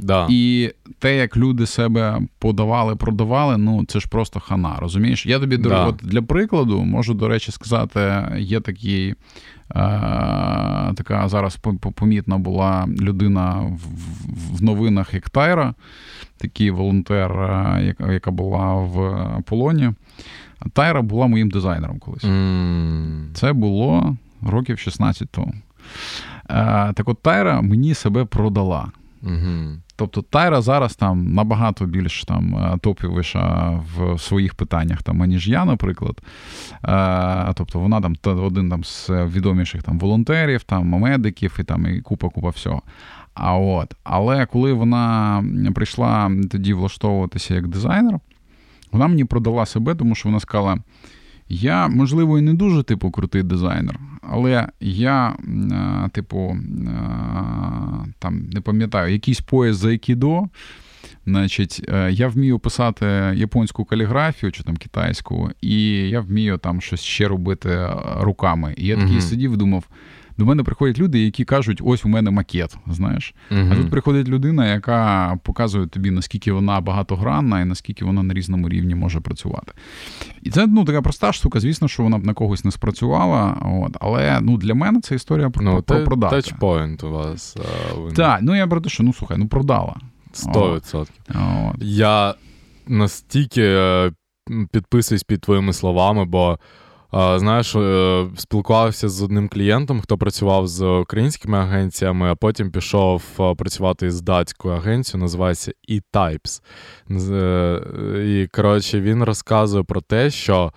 Да. 0.00 0.26
І 0.30 0.72
те, 0.98 1.16
як 1.16 1.36
люди 1.36 1.66
себе 1.66 2.20
подавали, 2.38 2.96
продавали, 2.96 3.58
ну 3.58 3.84
це 3.84 4.00
ж 4.00 4.08
просто 4.08 4.40
хана. 4.40 4.76
Розумієш? 4.78 5.26
Я 5.26 5.38
тобі 5.38 5.56
да. 5.56 5.86
от 5.86 5.96
для 6.02 6.22
прикладу 6.22 6.84
можу, 6.84 7.14
до 7.14 7.28
речі, 7.28 7.52
сказати, 7.52 8.24
є 8.38 8.60
такий. 8.60 9.14
Е, 9.70 9.74
така 10.96 11.28
зараз 11.28 11.58
помітна 11.94 12.38
була 12.38 12.88
людина 13.00 13.72
в 14.52 14.62
новинах 14.62 15.14
як 15.14 15.30
Тайра, 15.30 15.74
такий 16.36 16.70
волонтер, 16.70 17.32
е, 17.32 17.94
яка 18.12 18.30
була 18.30 18.74
в 18.74 19.26
полоні. 19.46 19.92
Тайра 20.72 21.02
була 21.02 21.26
моїм 21.26 21.50
дизайнером 21.50 21.98
колись. 21.98 22.24
Mm. 22.24 23.32
Це 23.34 23.52
було 23.52 24.16
років 24.42 24.78
16 24.78 25.28
тому. 25.30 25.54
Е, 26.50 26.92
так 26.92 27.08
от 27.08 27.22
Тайра 27.22 27.60
мені 27.60 27.94
себе 27.94 28.24
продала. 28.24 28.88
Mm-hmm. 29.22 29.76
Тобто 29.96 30.22
Тайра 30.22 30.62
зараз 30.62 30.96
там 30.96 31.34
набагато 31.34 31.86
більш 31.86 32.24
там 32.24 32.54
е, 32.56 32.78
топівіша 32.78 33.70
в 33.96 34.18
своїх 34.18 34.54
питаннях, 34.54 35.02
там, 35.02 35.22
аніж 35.22 35.48
я, 35.48 35.64
наприклад. 35.64 36.20
Е, 36.84 37.52
тобто 37.54 37.80
вона 37.80 38.00
там 38.00 38.16
один 38.24 38.70
там 38.70 38.84
з 38.84 39.10
відоміших 39.10 39.82
там 39.82 39.98
волонтерів, 39.98 40.62
там 40.62 40.86
медиків 40.86 41.56
і 41.60 41.64
там 41.64 41.86
і 41.86 42.00
купа-купа 42.00 42.50
всього. 42.50 42.82
А 43.34 43.56
от, 43.56 43.94
Але 44.04 44.46
коли 44.46 44.72
вона 44.72 45.44
прийшла 45.74 46.30
тоді 46.50 46.74
влаштовуватися 46.74 47.54
як 47.54 47.68
дизайнер, 47.68 48.20
вона 48.94 49.08
мені 49.08 49.24
продала 49.24 49.66
себе, 49.66 49.94
тому 49.94 50.14
що 50.14 50.28
вона 50.28 50.40
сказала: 50.40 50.78
я, 51.48 51.88
можливо, 51.88 52.38
і 52.38 52.42
не 52.42 52.54
дуже 52.54 52.82
типу 52.82 53.10
крутий 53.10 53.42
дизайнер, 53.42 54.00
але 54.22 54.68
я, 54.80 55.36
е, 55.72 56.08
типу, 56.12 56.38
е, 56.38 56.56
там 58.18 58.48
не 58.52 58.60
пам'ятаю, 58.60 59.12
якийсь 59.12 59.40
пояс 59.40 59.76
за 59.76 59.88
айкідо, 59.88 60.48
Значить, 61.26 61.82
е, 61.88 62.12
я 62.12 62.28
вмію 62.28 62.58
писати 62.58 63.06
японську 63.34 63.84
каліграфію 63.84 64.52
чи 64.52 64.62
там 64.62 64.76
китайську, 64.76 65.50
і 65.60 65.92
я 66.08 66.20
вмію 66.20 66.58
там 66.58 66.80
щось 66.80 67.00
ще 67.00 67.28
робити 67.28 67.88
руками. 68.16 68.74
І 68.76 68.86
я 68.86 68.96
такий 68.96 69.16
mm-hmm. 69.16 69.20
сидів, 69.20 69.56
думав. 69.56 69.84
До 70.38 70.44
мене 70.44 70.62
приходять 70.62 70.98
люди, 70.98 71.24
які 71.24 71.44
кажуть, 71.44 71.80
ось 71.84 72.04
у 72.04 72.08
мене 72.08 72.30
макет. 72.30 72.76
Знаєш, 72.86 73.34
uh 73.50 73.72
а 73.72 73.76
тут 73.76 73.90
приходить 73.90 74.28
людина, 74.28 74.72
яка 74.72 75.38
показує 75.42 75.86
тобі, 75.86 76.10
наскільки 76.10 76.52
вона 76.52 76.80
багатогранна 76.80 77.60
і 77.60 77.64
наскільки 77.64 78.04
вона 78.04 78.22
на 78.22 78.34
різному 78.34 78.68
рівні 78.68 78.94
може 78.94 79.20
працювати. 79.20 79.72
І 80.42 80.50
це 80.50 80.66
ну 80.66 80.84
така 80.84 81.02
проста 81.02 81.32
штука. 81.32 81.60
Звісно, 81.60 81.88
що 81.88 82.02
вона 82.02 82.18
б 82.18 82.26
на 82.26 82.34
когось 82.34 82.64
не 82.64 82.70
спрацювала. 82.70 83.56
От, 83.86 83.96
Але 84.00 84.40
ну 84.40 84.56
для 84.56 84.74
мене 84.74 85.00
це 85.00 85.14
історія 85.14 85.50
про 85.50 85.64
ну, 85.64 85.82
про 85.82 86.04
продати. 86.04 86.36
Touchpoint 86.36 87.04
у 87.04 87.10
вас. 87.10 87.56
Так, 88.16 88.38
ну 88.42 88.56
я 88.56 88.66
про 88.66 88.80
те, 88.80 88.88
що 88.88 89.02
ну 89.02 89.12
слухай, 89.12 89.36
ну 89.38 89.48
продала. 89.48 89.96
Сто 90.32 90.76
відсотків. 90.76 91.24
Я 91.80 92.34
настільки 92.86 93.62
е, 93.62 94.12
підписуюсь 94.72 95.22
під 95.22 95.40
твоїми 95.40 95.72
словами, 95.72 96.24
бо. 96.24 96.58
Знаєш, 97.14 97.76
е, 97.76 98.26
спілкувався 98.36 99.08
з 99.08 99.22
одним 99.22 99.48
клієнтом, 99.48 100.00
хто 100.00 100.18
працював 100.18 100.66
з 100.66 100.82
українськими 100.82 101.58
агенціями, 101.58 102.30
а 102.30 102.34
потім 102.34 102.70
пішов 102.70 103.22
е, 103.40 103.54
працювати 103.54 104.10
з 104.10 104.20
датською 104.20 104.74
агенцією, 104.74 105.22
називається 105.22 105.72
E-Types. 105.90 106.62
Е, 107.10 108.24
і 108.26 108.46
коротше, 108.46 109.00
він 109.00 109.24
розказує 109.24 109.84
про 109.84 110.00
те, 110.00 110.30
що 110.30 110.72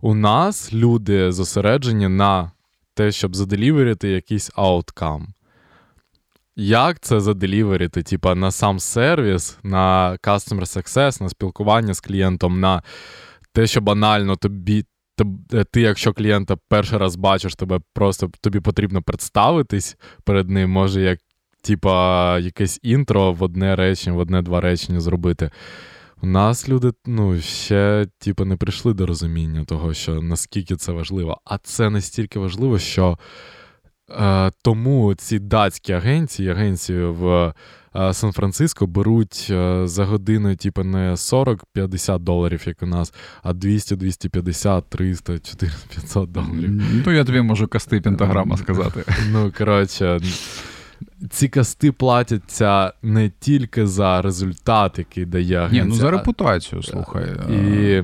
у 0.00 0.14
нас 0.14 0.72
люди 0.72 1.32
зосереджені 1.32 2.08
на 2.08 2.52
те, 2.94 3.12
щоб 3.12 3.36
заделіверити 3.36 4.08
якийсь 4.08 4.50
ауткам. 4.54 5.28
Як 6.56 7.00
це 7.00 7.20
заделіверити? 7.20 8.02
Типа 8.02 8.34
на 8.34 8.50
сам 8.50 8.78
сервіс, 8.78 9.58
на 9.62 10.18
customer 10.22 10.60
success, 10.60 11.22
на 11.22 11.28
спілкування 11.28 11.94
з 11.94 12.00
клієнтом, 12.00 12.60
на 12.60 12.82
те, 13.52 13.66
що 13.66 13.80
банально 13.80 14.36
тобі. 14.36 14.84
Ти, 15.70 15.80
якщо 15.80 16.12
клієнта 16.12 16.56
перший 16.68 16.98
раз 16.98 17.16
бачиш, 17.16 17.54
тебе 17.54 17.80
просто 17.92 18.30
тобі 18.40 18.60
потрібно 18.60 19.02
представитись 19.02 19.96
перед 20.24 20.50
ним, 20.50 20.70
може, 20.70 21.00
як 21.00 21.18
типа 21.60 22.38
якесь 22.38 22.80
інтро 22.82 23.32
в 23.32 23.42
одне 23.42 23.76
речення, 23.76 24.16
в 24.16 24.18
одне-два 24.18 24.60
речення 24.60 25.00
зробити. 25.00 25.50
У 26.22 26.26
нас 26.26 26.68
люди 26.68 26.92
ну, 27.06 27.40
ще 27.40 28.06
типу, 28.18 28.44
не 28.44 28.56
прийшли 28.56 28.94
до 28.94 29.06
розуміння 29.06 29.64
того, 29.64 29.94
що 29.94 30.22
наскільки 30.22 30.76
це 30.76 30.92
важливо. 30.92 31.40
А 31.44 31.58
це 31.58 31.90
настільки 31.90 32.38
важливо, 32.38 32.78
що 32.78 33.12
е, 33.12 33.16
тому 34.62 35.14
ці 35.14 35.38
датські 35.38 35.92
агенції, 35.92 36.48
агенції 36.48 37.04
в 37.04 37.52
е, 37.96 38.14
Сан-Франциско 38.14 38.86
беруть 38.86 39.46
е, 39.50 39.86
за 39.86 40.04
годину, 40.04 40.56
типу, 40.56 40.84
не 40.84 41.12
40-50 41.12 42.18
доларів, 42.18 42.62
як 42.66 42.82
у 42.82 42.86
нас, 42.86 43.14
а 43.42 43.52
200, 43.52 43.96
250, 43.96 44.84
300, 44.88 45.38
400, 45.38 45.88
500 45.88 46.32
доларів. 46.32 46.82
Ну, 46.92 47.02
то 47.02 47.12
я 47.12 47.24
тобі 47.24 47.40
можу 47.40 47.68
касти 47.68 48.00
пентаграма 48.00 48.56
сказати. 48.56 49.04
Ну, 49.32 49.52
коротше. 49.58 50.20
Ці 51.30 51.48
касти 51.48 51.92
платяться 51.92 52.92
не 53.02 53.30
тільки 53.40 53.86
за 53.86 54.22
результат, 54.22 54.98
який 54.98 55.24
дає 55.24 55.58
агенція. 55.58 55.84
Ні, 55.84 55.88
ну 55.88 55.94
за 55.94 56.10
репутацію, 56.10 56.82
слухай. 56.82 57.26
І... 57.50 58.02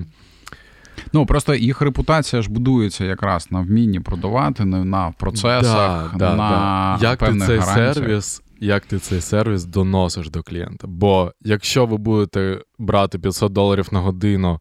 Ну, 1.12 1.26
просто 1.26 1.55
їх 1.55 1.80
репутація 1.80 2.42
ж 2.42 2.51
будується 2.51 3.05
якраз 3.05 3.51
на 3.51 3.61
вмінні 3.61 4.01
продавати, 4.01 4.64
на 4.64 5.12
процесах, 5.18 6.16
да, 6.16 6.34
на 6.34 6.98
да, 7.01 7.09
Як 7.09 7.18
певних 7.18 7.40
ти 7.40 7.46
цей 7.46 7.59
гарантіях. 7.59 7.94
сервіс, 7.94 8.42
як 8.61 8.86
ти 8.86 8.98
цей 8.98 9.20
сервіс 9.20 9.64
доносиш 9.64 10.30
до 10.30 10.42
клієнта? 10.42 10.86
Бо 10.86 11.32
якщо 11.40 11.86
ви 11.86 11.96
будете 11.96 12.61
брати 12.78 13.18
500 13.18 13.53
доларів 13.53 13.88
на 13.92 14.01
годину, 14.01 14.61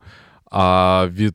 а 0.52 1.08
від 1.12 1.34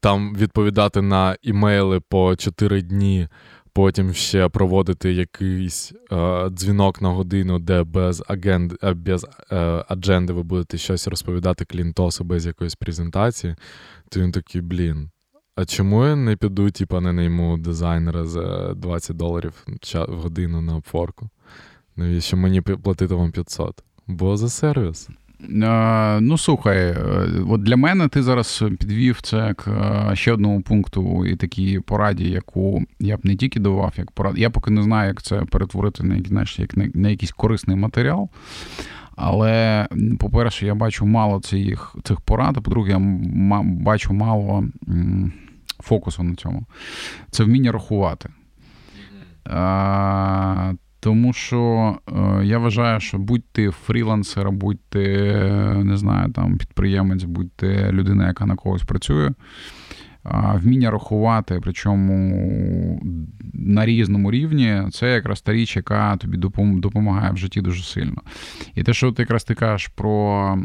там 0.00 0.34
відповідати 0.34 1.02
на 1.02 1.36
імейли 1.42 2.00
по 2.00 2.36
4 2.36 2.82
дні, 2.82 3.28
потім 3.72 4.14
ще 4.14 4.48
проводити 4.48 5.12
якийсь 5.12 5.92
е, 6.12 6.48
дзвінок 6.50 7.02
на 7.02 7.08
годину, 7.08 7.58
де 7.58 7.82
без 7.84 8.24
агенди, 8.28 8.76
е, 8.82 8.94
без 8.94 9.26
е, 9.52 9.84
адженди 9.88 10.32
ви 10.32 10.42
будете 10.42 10.78
щось 10.78 11.08
розповідати 11.08 11.64
клієнтосу 11.64 12.24
без 12.24 12.46
якоїсь 12.46 12.74
презентації, 12.74 13.56
то 14.14 14.20
він 14.20 14.32
такий, 14.32 14.60
блін. 14.60 15.10
А 15.56 15.64
чому 15.64 16.04
я 16.06 16.16
не 16.16 16.36
піду, 16.36 16.70
типа, 16.70 17.00
не 17.00 17.12
найму 17.12 17.58
дизайнера 17.58 18.24
за 18.24 18.74
20 18.74 19.16
доларів 19.16 19.66
в 20.08 20.14
годину 20.14 20.60
на 20.60 20.76
обфорку? 20.76 21.28
Навіщо 21.96 22.36
мені 22.36 22.60
платити 22.60 23.14
вам 23.14 23.32
500? 23.32 23.84
Бо 24.06 24.36
за 24.36 24.48
сервіс. 24.48 25.08
Ну, 26.20 26.38
слухай, 26.38 26.78
е, 26.78 26.96
от 27.48 27.62
для 27.62 27.76
мене 27.76 28.08
ти 28.08 28.22
зараз 28.22 28.64
підвів 28.80 29.20
це 29.22 29.36
як 29.36 29.68
е, 29.68 30.16
ще 30.16 30.32
одному 30.32 30.62
пункту 30.62 31.26
і 31.26 31.36
такій 31.36 31.80
пораді, 31.80 32.30
яку 32.30 32.84
я 33.00 33.16
б 33.16 33.20
не 33.24 33.36
тільки 33.36 33.60
давав, 33.60 33.92
як 33.96 34.10
пораду. 34.10 34.36
Я 34.36 34.50
поки 34.50 34.70
не 34.70 34.82
знаю, 34.82 35.08
як 35.08 35.22
це 35.22 35.44
перетворити 35.44 36.02
на 36.02 36.22
знаєш, 36.26 36.58
як 36.58 36.76
на, 36.76 36.90
на 36.94 37.08
якийсь 37.08 37.32
корисний 37.32 37.76
матеріал. 37.76 38.28
Але, 39.16 39.86
по-перше, 40.18 40.66
я 40.66 40.74
бачу 40.74 41.06
мало 41.06 41.40
цих 41.40 41.96
цих 42.04 42.20
порад, 42.20 42.56
а 42.56 42.60
по-друге, 42.60 42.90
я 42.90 42.98
бачу 43.64 44.12
мало 44.12 44.64
фокусу 45.80 46.22
на 46.22 46.34
цьому. 46.34 46.66
Це 47.30 47.44
вміння 47.44 47.72
рахувати. 47.72 48.28
А, 49.44 50.72
тому 51.00 51.32
що 51.32 51.94
е, 52.08 52.44
я 52.44 52.58
вважаю, 52.58 53.00
що 53.00 53.18
будь 53.18 53.44
ти 53.52 53.70
фрілансер, 53.70 54.50
будь 54.50 54.80
ти, 54.88 55.32
не 55.84 55.96
знаю, 55.96 56.32
там 56.32 56.58
підприємець, 56.58 57.24
будь 57.24 57.52
ти 57.52 57.88
людина, 57.92 58.26
яка 58.26 58.46
на 58.46 58.56
когось 58.56 58.82
працює. 58.82 59.30
Вміння 60.54 60.90
рахувати, 60.90 61.60
причому 61.62 63.00
на 63.54 63.86
різному 63.86 64.30
рівні, 64.30 64.82
це 64.92 65.10
якраз 65.10 65.40
та 65.40 65.52
річ, 65.52 65.76
яка 65.76 66.16
тобі 66.16 66.36
допомагає 66.58 67.32
в 67.32 67.36
житті 67.36 67.60
дуже 67.60 67.82
сильно. 67.82 68.22
І 68.74 68.82
те, 68.82 68.92
що 68.92 69.12
ти 69.12 69.22
якраз 69.22 69.44
ти 69.44 69.54
кажеш 69.54 69.88
про 69.88 70.58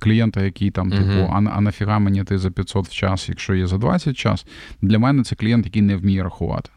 клієнта, 0.00 0.42
який 0.44 0.70
там, 0.70 0.90
uh-huh. 0.90 0.98
типу, 0.98 1.32
а, 1.32 1.42
а 1.56 1.60
нафіга 1.60 1.98
мені 1.98 2.24
ти 2.24 2.38
за 2.38 2.50
500 2.50 2.88
в 2.88 2.92
час, 2.92 3.28
якщо 3.28 3.54
є 3.54 3.66
за 3.66 3.78
20 3.78 4.14
в 4.14 4.16
час, 4.16 4.46
для 4.82 4.98
мене 4.98 5.22
це 5.22 5.36
клієнт, 5.36 5.66
який 5.66 5.82
не 5.82 5.96
вміє 5.96 6.22
рахувати. 6.22 6.70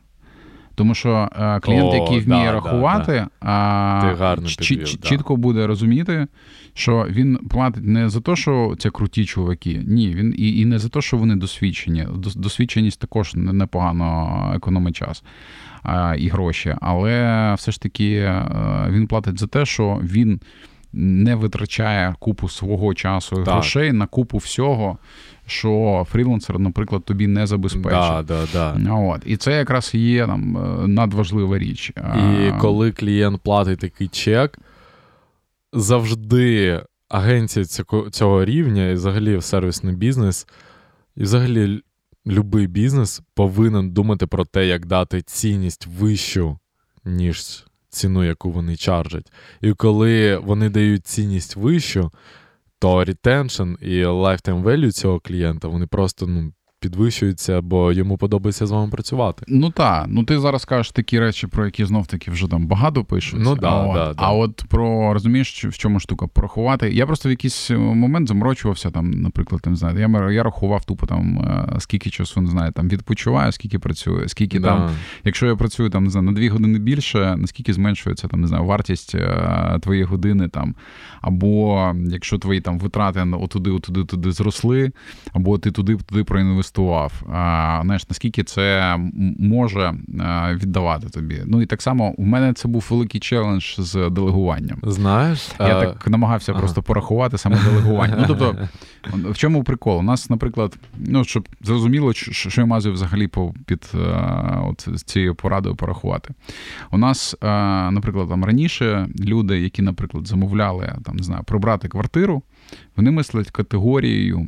Тому 0.75 0.95
що 0.95 1.29
е, 1.39 1.59
клієнт, 1.59 1.93
О, 1.93 1.95
який 1.95 2.19
вміє 2.19 2.45
да, 2.45 2.51
рахувати, 2.51 3.25
да, 3.41 4.15
да. 4.19 4.35
Ти 4.35 4.47
ч- 4.47 4.75
підвів, 4.75 5.01
чітко 5.01 5.35
буде 5.35 5.67
розуміти, 5.67 6.27
що 6.73 7.07
він 7.09 7.37
платить 7.49 7.83
не 7.83 8.09
за 8.09 8.21
те, 8.21 8.35
що 8.35 8.75
це 8.79 8.89
круті 8.89 9.25
чуваки. 9.25 9.83
Ні, 9.87 10.15
він 10.15 10.35
і 10.37 10.59
і 10.59 10.65
не 10.65 10.79
за 10.79 10.89
те, 10.89 11.01
що 11.01 11.17
вони 11.17 11.35
досвідчені. 11.35 12.07
Досвідченість 12.35 12.99
також 12.99 13.31
непогано 13.35 14.51
економить 14.55 14.95
час 14.95 15.23
а, 15.83 16.15
і 16.15 16.27
гроші. 16.27 16.75
Але 16.81 17.53
все 17.57 17.71
ж 17.71 17.81
таки 17.81 18.15
е, 18.15 18.45
він 18.89 19.07
платить 19.07 19.39
за 19.39 19.47
те, 19.47 19.65
що 19.65 19.99
він 20.03 20.39
не 20.97 21.35
витрачає 21.35 22.15
купу 22.19 22.49
свого 22.49 22.93
часу 22.93 23.41
і 23.41 23.43
грошей 23.43 23.91
на 23.91 24.07
купу 24.07 24.37
всього 24.37 24.97
що 25.47 26.05
фрілансер, 26.11 26.59
наприклад, 26.59 27.03
тобі 27.03 27.27
не 27.27 27.47
забезпечить. 27.47 27.91
Да, 27.91 28.23
да, 28.23 28.45
да. 28.53 28.93
От. 28.93 29.21
І 29.25 29.37
це 29.37 29.51
якраз 29.57 29.91
є 29.93 30.25
там 30.25 30.57
е, 30.57 30.87
надважлива 30.87 31.57
річ. 31.57 31.93
І 32.15 32.51
коли 32.59 32.91
клієнт 32.91 33.41
платить 33.41 33.79
такий 33.79 34.07
чек, 34.07 34.59
завжди 35.73 36.81
агенція 37.09 37.65
цього 38.11 38.45
рівня, 38.45 38.87
і 38.87 38.93
взагалі 38.93 39.41
сервісний 39.41 39.95
бізнес, 39.95 40.47
і 41.15 41.23
взагалі 41.23 41.81
будь-який 42.25 42.67
бізнес 42.67 43.21
повинен 43.35 43.91
думати 43.91 44.27
про 44.27 44.45
те, 44.45 44.67
як 44.67 44.85
дати 44.85 45.21
цінність 45.21 45.87
вищу, 45.87 46.59
ніж 47.05 47.64
ціну, 47.95 48.23
яку 48.23 48.51
вони 48.51 48.75
чаржать. 48.75 49.31
І 49.61 49.73
коли 49.73 50.37
вони 50.37 50.69
дають 50.69 51.07
цінність 51.07 51.55
вищу, 51.55 52.11
то 52.79 53.03
retention 53.03 53.83
і 53.83 54.05
lifetime 54.05 54.63
value 54.63 54.91
цього 54.91 55.19
клієнта 55.19 55.67
вони 55.67 55.87
просто 55.87 56.27
ну, 56.27 56.53
підвищується, 56.89 57.61
бо 57.61 57.91
йому 57.91 58.17
подобається 58.17 58.67
з 58.67 58.71
вами 58.71 58.91
працювати. 58.91 59.45
Ну 59.47 59.69
так, 59.69 60.05
ну 60.07 60.23
ти 60.23 60.39
зараз 60.39 60.65
кажеш 60.65 60.91
такі 60.91 61.19
речі, 61.19 61.47
про 61.47 61.65
які 61.65 61.85
знов 61.85 62.07
таки 62.07 62.31
вже 62.31 62.47
там 62.47 62.67
багато 62.67 63.03
пишуть. 63.03 63.39
Ну 63.43 63.55
да, 63.55 63.67
а, 63.67 63.93
да, 63.93 64.09
от, 64.09 64.15
да. 64.15 64.23
а 64.23 64.33
от 64.33 64.63
про 64.69 65.13
розумієш, 65.13 65.65
в 65.65 65.77
чому 65.77 65.99
штука 65.99 66.27
порахувати. 66.27 66.91
Я 66.93 67.05
просто 67.05 67.29
в 67.29 67.31
якийсь 67.31 67.71
момент 67.71 68.27
заморочувався 68.27 68.91
там, 68.91 69.11
наприклад, 69.11 69.61
там 69.61 69.75
знаю, 69.75 69.99
я 69.99 70.31
я 70.31 70.43
рахував 70.43 70.85
тупо 70.85 71.05
там, 71.05 71.37
е, 71.37 71.79
скільки 71.79 72.09
часу 72.09 72.41
не 72.41 72.49
знаю, 72.49 72.71
там 72.71 72.89
відпочиваю, 72.89 73.51
скільки 73.51 73.79
працюю, 73.79 74.29
скільки 74.29 74.59
да. 74.59 74.67
там, 74.67 74.89
якщо 75.23 75.45
я 75.45 75.55
працюю 75.55 75.89
там 75.89 76.03
не 76.03 76.09
знаю, 76.09 76.25
на 76.25 76.31
дві 76.31 76.49
години 76.49 76.79
більше, 76.79 77.35
наскільки 77.37 77.73
зменшується 77.73 78.27
там, 78.27 78.41
не 78.41 78.47
знаю, 78.47 78.65
вартість 78.65 79.15
е, 79.15 79.79
твоєї 79.81 80.05
години 80.05 80.47
там, 80.47 80.75
або 81.21 81.91
якщо 82.09 82.37
твої 82.37 82.61
там 82.61 82.79
витрати 82.79 83.21
отуди, 83.41 83.71
отуди, 83.71 84.03
туди 84.03 84.31
зросли, 84.31 84.91
або 85.33 85.57
ти 85.57 85.71
туди 85.71 85.95
туди 85.95 86.23
проінвестував 86.23 86.74
інвестував, 86.75 87.13
знаєш, 87.83 88.09
наскільки 88.09 88.43
це 88.43 88.97
може 89.39 89.93
віддавати 90.53 91.09
тобі. 91.09 91.41
Ну 91.45 91.61
і 91.61 91.65
так 91.65 91.81
само 91.81 92.13
у 92.17 92.25
мене 92.25 92.53
це 92.53 92.67
був 92.67 92.87
великий 92.89 93.21
челендж 93.21 93.75
з 93.77 94.09
делегуванням. 94.09 94.79
Знаєш, 94.83 95.49
я 95.59 95.77
а... 95.77 95.85
так 95.85 96.07
намагався 96.07 96.51
ага. 96.51 96.59
просто 96.59 96.83
порахувати 96.83 97.37
саме 97.37 97.57
делегування. 97.63 98.15
Ну 98.17 98.25
тобто, 98.27 98.67
в 99.31 99.37
чому 99.37 99.63
прикол? 99.63 99.99
У 99.99 100.01
нас, 100.01 100.29
наприклад, 100.29 100.77
ну 100.97 101.23
щоб 101.23 101.47
зрозуміло, 101.61 102.13
що 102.13 102.61
я 102.61 102.65
мазую 102.65 102.93
взагалі 102.93 103.27
по 103.27 103.53
під 103.65 103.91
от 104.63 104.87
цією 105.05 105.35
порадою 105.35 105.75
порахувати. 105.75 106.33
У 106.91 106.97
нас, 106.97 107.35
наприклад, 107.91 108.29
там 108.29 108.45
раніше 108.45 109.07
люди, 109.19 109.59
які, 109.59 109.81
наприклад, 109.81 110.27
замовляли 110.27 110.95
там, 111.03 111.15
не 111.15 111.23
знаю, 111.23 111.43
пробрати 111.43 111.87
квартиру. 111.87 112.41
Вони 112.95 113.11
мислять 113.11 113.51
категорією 113.51 114.47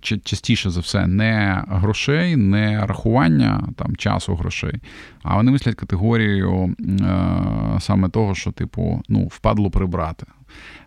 частіше 0.00 0.70
за 0.70 0.80
все 0.80 1.06
не 1.06 1.64
грошей, 1.68 2.36
не 2.36 2.86
рахування 2.86 3.68
там 3.76 3.96
часу 3.96 4.34
грошей, 4.34 4.74
а 5.22 5.36
вони 5.36 5.50
мислять 5.50 5.74
категорією 5.74 6.74
е, 6.80 7.80
саме 7.80 8.08
того, 8.08 8.34
що, 8.34 8.52
типу, 8.52 9.02
ну, 9.08 9.24
впадло 9.24 9.70
прибрати. 9.70 10.26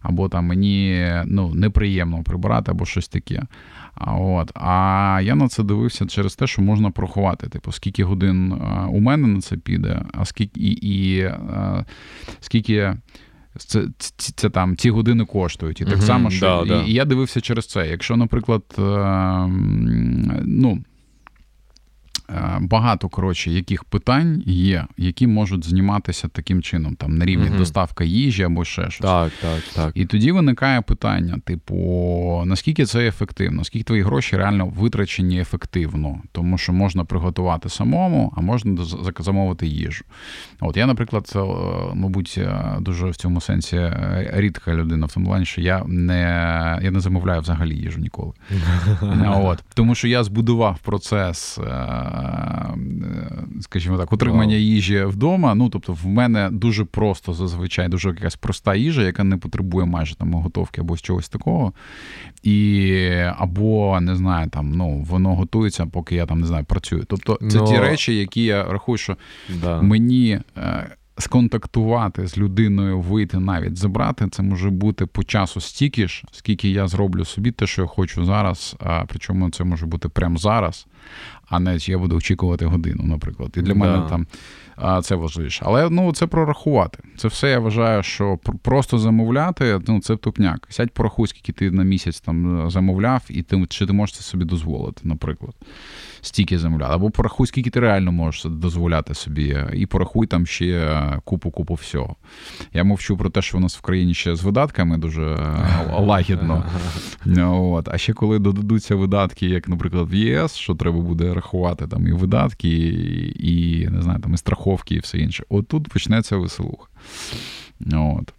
Або 0.02 0.30
там 0.30 0.46
мені 0.46 1.08
ну, 1.26 1.54
неприємно 1.54 2.24
прибирати, 2.24 2.72
або 2.72 2.86
щось 2.86 3.08
таке. 3.08 3.44
А 3.96 4.16
от. 4.16 4.52
а 4.56 5.20
я 5.24 5.36
на 5.36 5.48
це 5.48 5.64
дивився 5.64 6.06
через 6.06 6.36
те, 6.36 6.48
що 6.48 6.62
можна 6.62 6.92
порахувати. 6.92 7.50
Типу, 7.50 7.72
скільки 7.72 8.04
годин 8.04 8.54
е, 8.54 8.86
у 8.90 9.00
мене 9.00 9.28
на 9.28 9.42
це 9.42 9.58
піде, 9.58 10.02
а 10.14 10.26
скільки 10.26 10.60
і, 10.60 10.72
і 10.72 11.24
а, 11.24 11.78
е, 11.80 11.86
скільки 12.40 12.96
це, 13.58 13.88
це, 13.98 14.34
це 14.36 14.50
там 14.50 14.78
ці 14.78 14.90
години 14.90 15.26
коштують. 15.26 15.82
І 15.82 15.86
так 15.86 16.04
само, 16.04 16.30
що 16.30 16.46
да, 16.46 16.66
і, 16.66 16.68
да. 16.68 16.84
і 16.84 16.94
я 16.94 17.06
дивився 17.06 17.42
через 17.42 17.68
це. 17.68 17.88
Якщо, 17.88 18.18
наприклад, 18.18 18.64
е, 18.78 18.82
ну. 20.46 20.84
Е, 22.30 22.58
багато 22.62 23.10
коротше, 23.10 23.52
яких 23.52 23.84
питань 23.84 24.44
є, 24.46 24.86
які 24.98 25.28
можуть 25.28 25.66
зніматися 25.66 26.28
таким 26.28 26.62
чином, 26.62 26.96
там 26.96 27.18
на 27.18 27.26
рівні 27.26 27.50
угу. 27.50 27.58
доставка 27.58 28.04
їжі 28.04 28.44
або 28.44 28.66
ще 28.66 28.82
щось. 28.82 28.98
Так, 28.98 29.32
так, 29.42 29.62
так. 29.76 29.92
І 29.96 30.06
тоді 30.06 30.32
виникає 30.32 30.82
питання: 30.82 31.40
типу, 31.46 32.44
наскільки 32.46 32.86
це 32.86 33.08
ефективно, 33.08 33.58
наскільки 33.58 33.84
твої 33.84 34.02
гроші 34.02 34.38
реально 34.38 34.66
витрачені 34.66 35.40
ефективно, 35.40 36.22
тому 36.32 36.58
що 36.58 36.74
можна 36.74 37.06
приготувати 37.06 37.70
самому, 37.70 38.34
а 38.38 38.42
можна 38.42 38.86
замовити 39.20 39.68
їжу. 39.68 40.06
От 40.62 40.78
я, 40.78 40.86
наприклад, 40.86 41.32
е, 41.36 41.40
мабуть, 41.94 42.36
е, 42.38 42.78
дуже 42.80 43.10
в 43.10 43.16
цьому 43.16 43.42
сенсі 43.42 43.92
рідка 44.34 44.74
людина 44.74 45.06
в 45.06 45.14
тому 45.14 45.28
плані, 45.28 45.46
що 45.46 45.62
я 45.62 45.84
не 45.88 46.80
я 46.84 46.92
не 46.92 47.00
замовляю 47.00 47.42
взагалі 47.42 47.76
їжу 47.76 48.00
ніколи. 48.00 48.34
От. 49.28 49.64
Тому 49.74 49.96
що 49.96 50.08
я 50.08 50.24
збудував 50.24 50.80
процес. 50.80 51.60
Е, 52.18 53.62
скажімо 53.62 53.98
так, 53.98 54.14
утримання 54.14 54.56
їжі 54.56 55.04
вдома. 55.04 55.56
Ну, 55.56 55.70
тобто, 55.70 55.94
в 55.94 56.08
мене 56.08 56.50
дуже 56.52 56.86
просто 56.86 57.34
зазвичай 57.34 57.90
дуже 57.90 58.10
якась 58.10 58.36
проста 58.36 58.76
їжа, 58.76 59.04
яка 59.04 59.24
не 59.24 59.38
потребує 59.38 59.86
майже 59.86 60.16
там 60.16 60.34
готовки 60.34 60.82
або 60.82 60.98
чогось 60.98 61.30
такого. 61.30 61.74
І 62.44 63.02
або 63.38 64.00
не 64.02 64.16
знаю, 64.16 64.50
там 64.50 64.72
ну 64.72 65.06
воно 65.10 65.36
готується, 65.36 65.86
поки 65.86 66.16
я 66.16 66.26
там 66.26 66.40
не 66.40 66.48
знаю, 66.48 66.66
працюю. 66.66 67.04
Тобто, 67.08 67.40
це 67.42 67.60
no. 67.60 67.68
ті 67.68 67.78
речі, 67.78 68.16
які 68.16 68.44
я 68.44 68.64
рахую, 68.64 68.98
що 68.98 69.18
да. 69.62 69.82
мені. 69.82 70.40
Е, 70.58 70.88
сконтактувати 71.20 72.28
з 72.28 72.38
людиною, 72.38 73.00
вийти 73.00 73.40
навіть 73.40 73.78
забрати, 73.78 74.28
це 74.28 74.44
може 74.44 74.70
бути 74.70 75.06
по 75.06 75.24
часу 75.24 75.62
стільки 75.62 76.08
ж, 76.08 76.24
скільки 76.32 76.70
я 76.70 76.88
зроблю 76.88 77.26
собі 77.26 77.52
те, 77.52 77.68
що 77.68 77.82
я 77.82 77.88
хочу 77.88 78.26
зараз. 78.26 78.76
А 78.80 79.04
причому 79.08 79.50
це 79.50 79.64
може 79.64 79.86
бути 79.86 80.10
прямо 80.10 80.38
зараз 80.38 80.88
а 81.50 81.60
не 81.60 81.78
я 81.82 81.98
буду 81.98 82.16
очікувати 82.16 82.66
годину, 82.66 83.04
наприклад. 83.04 83.52
І 83.58 83.62
для 83.62 83.74
да. 83.74 83.80
мене 83.80 84.10
там 84.10 84.28
а, 84.76 85.02
це 85.02 85.16
важливіше. 85.16 85.64
Але 85.66 85.90
ну 85.90 86.14
це 86.14 86.28
прорахувати. 86.28 87.04
Це 87.18 87.28
все 87.28 87.50
я 87.50 87.60
вважаю, 87.60 88.04
що 88.04 88.40
просто 88.62 88.98
замовляти 88.98 89.80
ну 89.88 90.02
це 90.02 90.16
тупняк. 90.16 90.68
Сядь 90.70 90.92
порахуй, 90.92 91.28
скільки 91.28 91.52
ти 91.52 91.72
на 91.72 91.84
місяць 91.84 92.20
там 92.20 92.70
замовляв, 92.72 93.24
і 93.30 93.44
ти 93.44 93.66
чи 93.70 93.86
ти 93.86 93.94
можеш 93.94 94.16
це 94.16 94.24
собі 94.24 94.46
дозволити, 94.46 95.02
наприклад. 95.04 95.56
Стільки 96.22 96.60
замовляти. 96.60 96.94
Або 96.94 97.10
порахуй, 97.10 97.48
скільки 97.48 97.70
ти 97.70 97.80
реально 97.80 98.12
можеш 98.12 98.44
дозволяти 98.46 99.14
собі, 99.14 99.58
і 99.74 99.86
порахуй 99.86 100.28
там 100.28 100.46
ще 100.46 100.98
купу-купу 101.26 101.74
всього. 101.74 102.16
Я 102.74 102.84
мовчу 102.84 103.18
про 103.18 103.30
те, 103.30 103.42
що 103.42 103.58
у 103.58 103.62
нас 103.62 103.78
в 103.78 103.82
країні 103.82 104.14
ще 104.14 104.36
з 104.36 104.44
видатками 104.44 104.98
дуже 104.98 105.38
лагідно. 105.98 106.64
От. 107.48 107.88
А 107.92 107.98
ще 107.98 108.14
коли 108.14 108.40
додадуться 108.40 108.96
видатки, 108.96 109.46
як, 109.48 109.68
наприклад, 109.68 110.12
в 110.12 110.14
ЄС, 110.14 110.56
що 110.56 110.76
треба 110.76 111.00
буде 111.00 111.34
рахувати 111.34 111.88
там 111.88 112.08
і 112.08 112.12
видатки, 112.12 112.70
і, 112.70 113.82
і 113.82 113.88
не 113.88 114.02
знаю, 114.02 114.20
там 114.20 114.34
і 114.34 114.38
страховки, 114.38 114.96
і 114.96 115.00
все 115.00 115.18
інше. 115.18 115.44
От 115.50 115.68
тут 115.68 115.90
почнеться 115.90 116.38
веселуха. 116.38 116.88
От. 117.94 118.34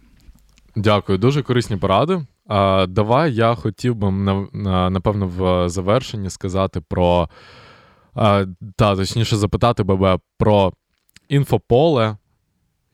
Дякую, 0.75 1.17
дуже 1.17 1.41
корисні 1.41 1.77
поради. 1.77 2.21
Давай 2.87 3.33
я 3.33 3.55
хотів 3.55 3.95
би 3.95 4.11
напевно 4.89 5.27
в 5.27 5.69
завершенні 5.69 6.29
сказати 6.29 6.81
про 6.81 7.29
а, 8.13 8.45
та 8.75 8.95
точніше 8.95 9.37
запитати 9.37 9.83
тебе 9.83 10.19
про 10.37 10.73
інфополе, 11.29 12.17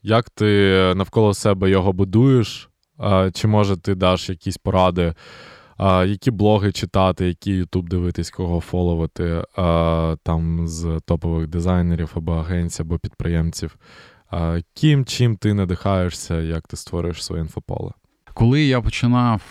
як 0.03 0.29
ти 0.29 0.93
навколо 0.95 1.33
себе 1.33 1.69
його 1.69 1.93
будуєш, 1.93 2.69
а, 2.97 3.31
чи 3.31 3.47
може 3.47 3.77
ти 3.77 3.95
даш 3.95 4.29
якісь 4.29 4.57
поради 4.57 5.13
а, 5.77 6.05
які 6.05 6.31
блоги 6.31 6.71
читати, 6.71 7.27
який 7.27 7.53
Ютуб 7.53 7.89
дивитись, 7.89 8.31
кого 8.31 8.59
фоловити 8.59 9.43
а, 9.55 10.15
там 10.23 10.67
з 10.67 10.99
топових 11.05 11.47
дизайнерів 11.47 12.11
або 12.15 12.33
агенцій, 12.33 12.81
або 12.81 12.97
підприємців. 12.97 13.77
Ким 14.73 15.05
чим 15.05 15.37
ти 15.37 15.53
надихаєшся, 15.53 16.41
як 16.41 16.67
ти 16.67 16.77
створюєш 16.77 17.23
своє 17.23 17.41
інфополе? 17.41 17.91
Коли 18.35 18.63
я 18.63 18.81
починав, 18.81 19.41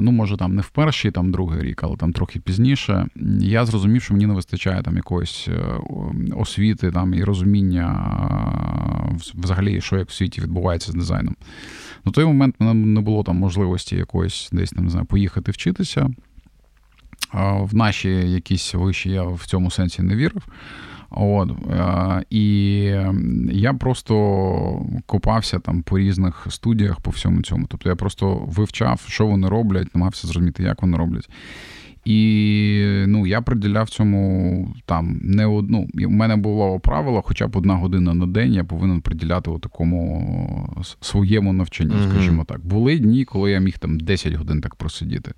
ну 0.00 0.12
може 0.12 0.36
там 0.36 0.54
не 0.54 0.62
в 0.62 0.68
перший, 0.68 1.10
там 1.10 1.32
другий 1.32 1.62
рік, 1.62 1.80
але 1.84 1.96
там 1.96 2.12
трохи 2.12 2.40
пізніше, 2.40 3.06
я 3.40 3.66
зрозумів, 3.66 4.02
що 4.02 4.14
мені 4.14 4.26
не 4.26 4.34
вистачає 4.34 4.82
там 4.82 4.96
якоїсь 4.96 5.48
е, 5.48 5.80
освіти 6.36 6.90
там 6.90 7.14
і 7.14 7.24
розуміння 7.24 8.10
взагалі, 9.34 9.80
що 9.80 9.98
як 9.98 10.08
в 10.08 10.12
світі 10.12 10.40
відбувається 10.40 10.92
з 10.92 10.94
дизайном. 10.94 11.36
На 12.04 12.12
той 12.12 12.24
момент 12.24 12.54
не 12.60 13.00
було 13.00 13.22
там 13.22 13.36
можливості 13.36 13.96
якоїсь 13.96 14.48
десь 14.52 14.70
там 14.70 14.84
не 14.84 14.90
знаю, 14.90 15.06
поїхати 15.06 15.52
вчитися. 15.52 16.10
В 17.60 17.74
наші 17.74 18.08
якісь 18.08 18.74
виші 18.74 19.10
я 19.10 19.22
в 19.22 19.46
цьому 19.46 19.70
сенсі 19.70 20.02
не 20.02 20.16
вірив. 20.16 20.42
От, 21.10 21.50
І 22.30 22.44
я 23.52 23.74
просто 23.74 24.86
копався 25.06 25.58
там 25.58 25.82
по 25.82 25.98
різних 25.98 26.46
студіях 26.50 27.00
по 27.00 27.10
всьому 27.10 27.42
цьому. 27.42 27.66
Тобто 27.68 27.88
я 27.88 27.96
просто 27.96 28.34
вивчав, 28.46 29.04
що 29.08 29.26
вони 29.26 29.48
роблять, 29.48 29.94
намагався 29.94 30.26
зрозуміти, 30.26 30.62
як 30.62 30.82
вони 30.82 30.98
роблять. 30.98 31.28
І 32.04 33.04
ну, 33.06 33.26
я 33.26 33.40
приділяв 33.40 33.90
цьому 33.90 34.74
там 34.84 35.20
не 35.22 35.46
одну. 35.46 35.88
У 36.06 36.10
мене 36.10 36.36
було 36.36 36.80
правило, 36.80 37.22
хоча 37.22 37.46
б 37.46 37.56
одна 37.56 37.74
година 37.74 38.14
на 38.14 38.26
день 38.26 38.52
я 38.52 38.64
повинен 38.64 39.00
приділяти 39.00 39.50
такому 39.62 40.84
своєму 41.00 41.52
навчанню, 41.52 41.94
mm-hmm. 41.94 42.10
скажімо 42.10 42.44
так. 42.44 42.66
Були 42.66 42.98
дні, 42.98 43.24
коли 43.24 43.50
я 43.50 43.58
міг 43.58 43.78
там 43.78 44.00
10 44.00 44.32
годин 44.32 44.60
так 44.60 44.74
просидіти. 44.74 45.32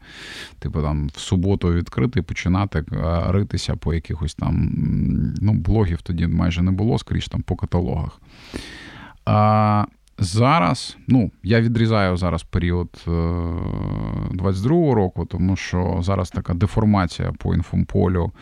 Типу 0.58 0.82
там 0.82 1.08
в 1.14 1.18
суботу 1.18 1.72
відкрити, 1.72 2.22
починати 2.22 2.84
ритися 3.26 3.76
по 3.76 3.94
якихось 3.94 4.34
там 4.34 4.72
ну, 5.40 5.52
блогів 5.52 6.02
тоді 6.02 6.26
майже 6.26 6.62
не 6.62 6.70
було, 6.70 6.98
скоріш 6.98 7.28
там 7.28 7.42
по 7.42 7.56
каталогах. 7.56 8.20
А, 9.24 9.84
Зараз, 10.22 10.96
ну, 11.08 11.30
я 11.42 11.60
відрізаю 11.60 12.16
зараз 12.16 12.42
період 12.42 12.88
22-го 13.06 14.92
е, 14.92 14.94
року, 14.94 15.26
тому 15.26 15.56
що 15.56 15.98
зараз 16.02 16.30
така 16.30 16.54
деформація 16.54 17.32
по 17.32 17.54
інфомполю, 17.54 18.32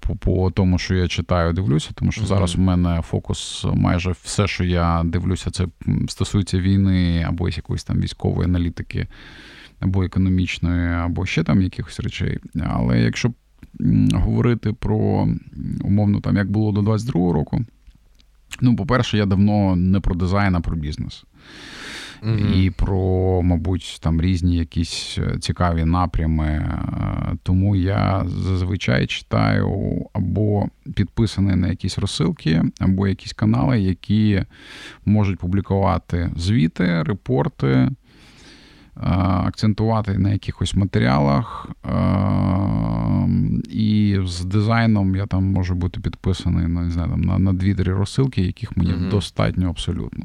по 0.00 0.16
по 0.16 0.50
тому, 0.50 0.78
що 0.78 0.94
я 0.94 1.08
читаю, 1.08 1.52
дивлюся, 1.52 1.90
тому 1.94 2.12
що 2.12 2.26
зараз 2.26 2.56
у 2.56 2.60
мене 2.60 3.02
фокус 3.02 3.66
майже 3.74 4.10
все, 4.22 4.46
що 4.46 4.64
я 4.64 5.02
дивлюся, 5.04 5.50
це 5.50 5.66
стосується 6.08 6.58
війни 6.58 7.24
або 7.28 7.48
якоїсь 7.48 7.84
там 7.84 8.00
військової 8.00 8.48
аналітики, 8.48 9.06
або 9.80 10.04
економічної, 10.04 10.94
або 10.94 11.26
ще 11.26 11.44
там 11.44 11.62
якихось 11.62 12.00
речей. 12.00 12.38
Але 12.64 13.00
якщо 13.00 13.32
говорити 14.12 14.72
про 14.72 15.28
умовно, 15.80 16.20
там 16.20 16.36
як 16.36 16.50
було 16.50 16.72
до 16.72 16.80
22-го 16.80 17.32
року. 17.32 17.64
Ну, 18.60 18.76
по-перше, 18.76 19.16
я 19.16 19.26
давно 19.26 19.76
не 19.76 20.00
про 20.00 20.14
дизайн, 20.14 20.54
а 20.54 20.60
про 20.60 20.76
бізнес. 20.76 21.24
Mm-hmm. 22.22 22.62
І 22.62 22.70
про, 22.70 23.42
мабуть, 23.42 23.98
там 24.02 24.20
різні 24.20 24.56
якісь 24.56 25.18
е, 25.18 25.38
цікаві 25.38 25.84
напрями. 25.84 26.46
Е, 26.46 27.36
тому 27.42 27.76
я 27.76 28.24
зазвичай 28.26 29.06
читаю 29.06 29.70
або 30.12 30.68
підписаний 30.94 31.56
на 31.56 31.68
якісь 31.68 31.98
розсилки, 31.98 32.62
або 32.78 33.08
якісь 33.08 33.32
канали, 33.32 33.80
які 33.80 34.42
можуть 35.04 35.38
публікувати 35.38 36.30
звіти, 36.36 37.02
репорти, 37.02 37.90
акцентувати 38.96 40.18
на 40.18 40.32
якихось 40.32 40.74
матеріалах. 40.74 41.68
І 43.70 44.18
з 44.24 44.44
дизайном 44.44 45.16
я 45.16 45.26
там 45.26 45.44
можу 45.44 45.74
бути 45.74 46.00
підписаний 46.00 46.66
на 46.66 46.82
не 46.82 46.90
знаю, 46.90 47.10
там, 47.10 47.20
на, 47.20 47.38
на 47.38 47.52
дві-три 47.52 47.92
розсилки, 47.92 48.42
яких 48.42 48.76
мені 48.76 48.90
mm-hmm. 48.92 49.10
достатньо 49.10 49.68
абсолютно. 49.68 50.24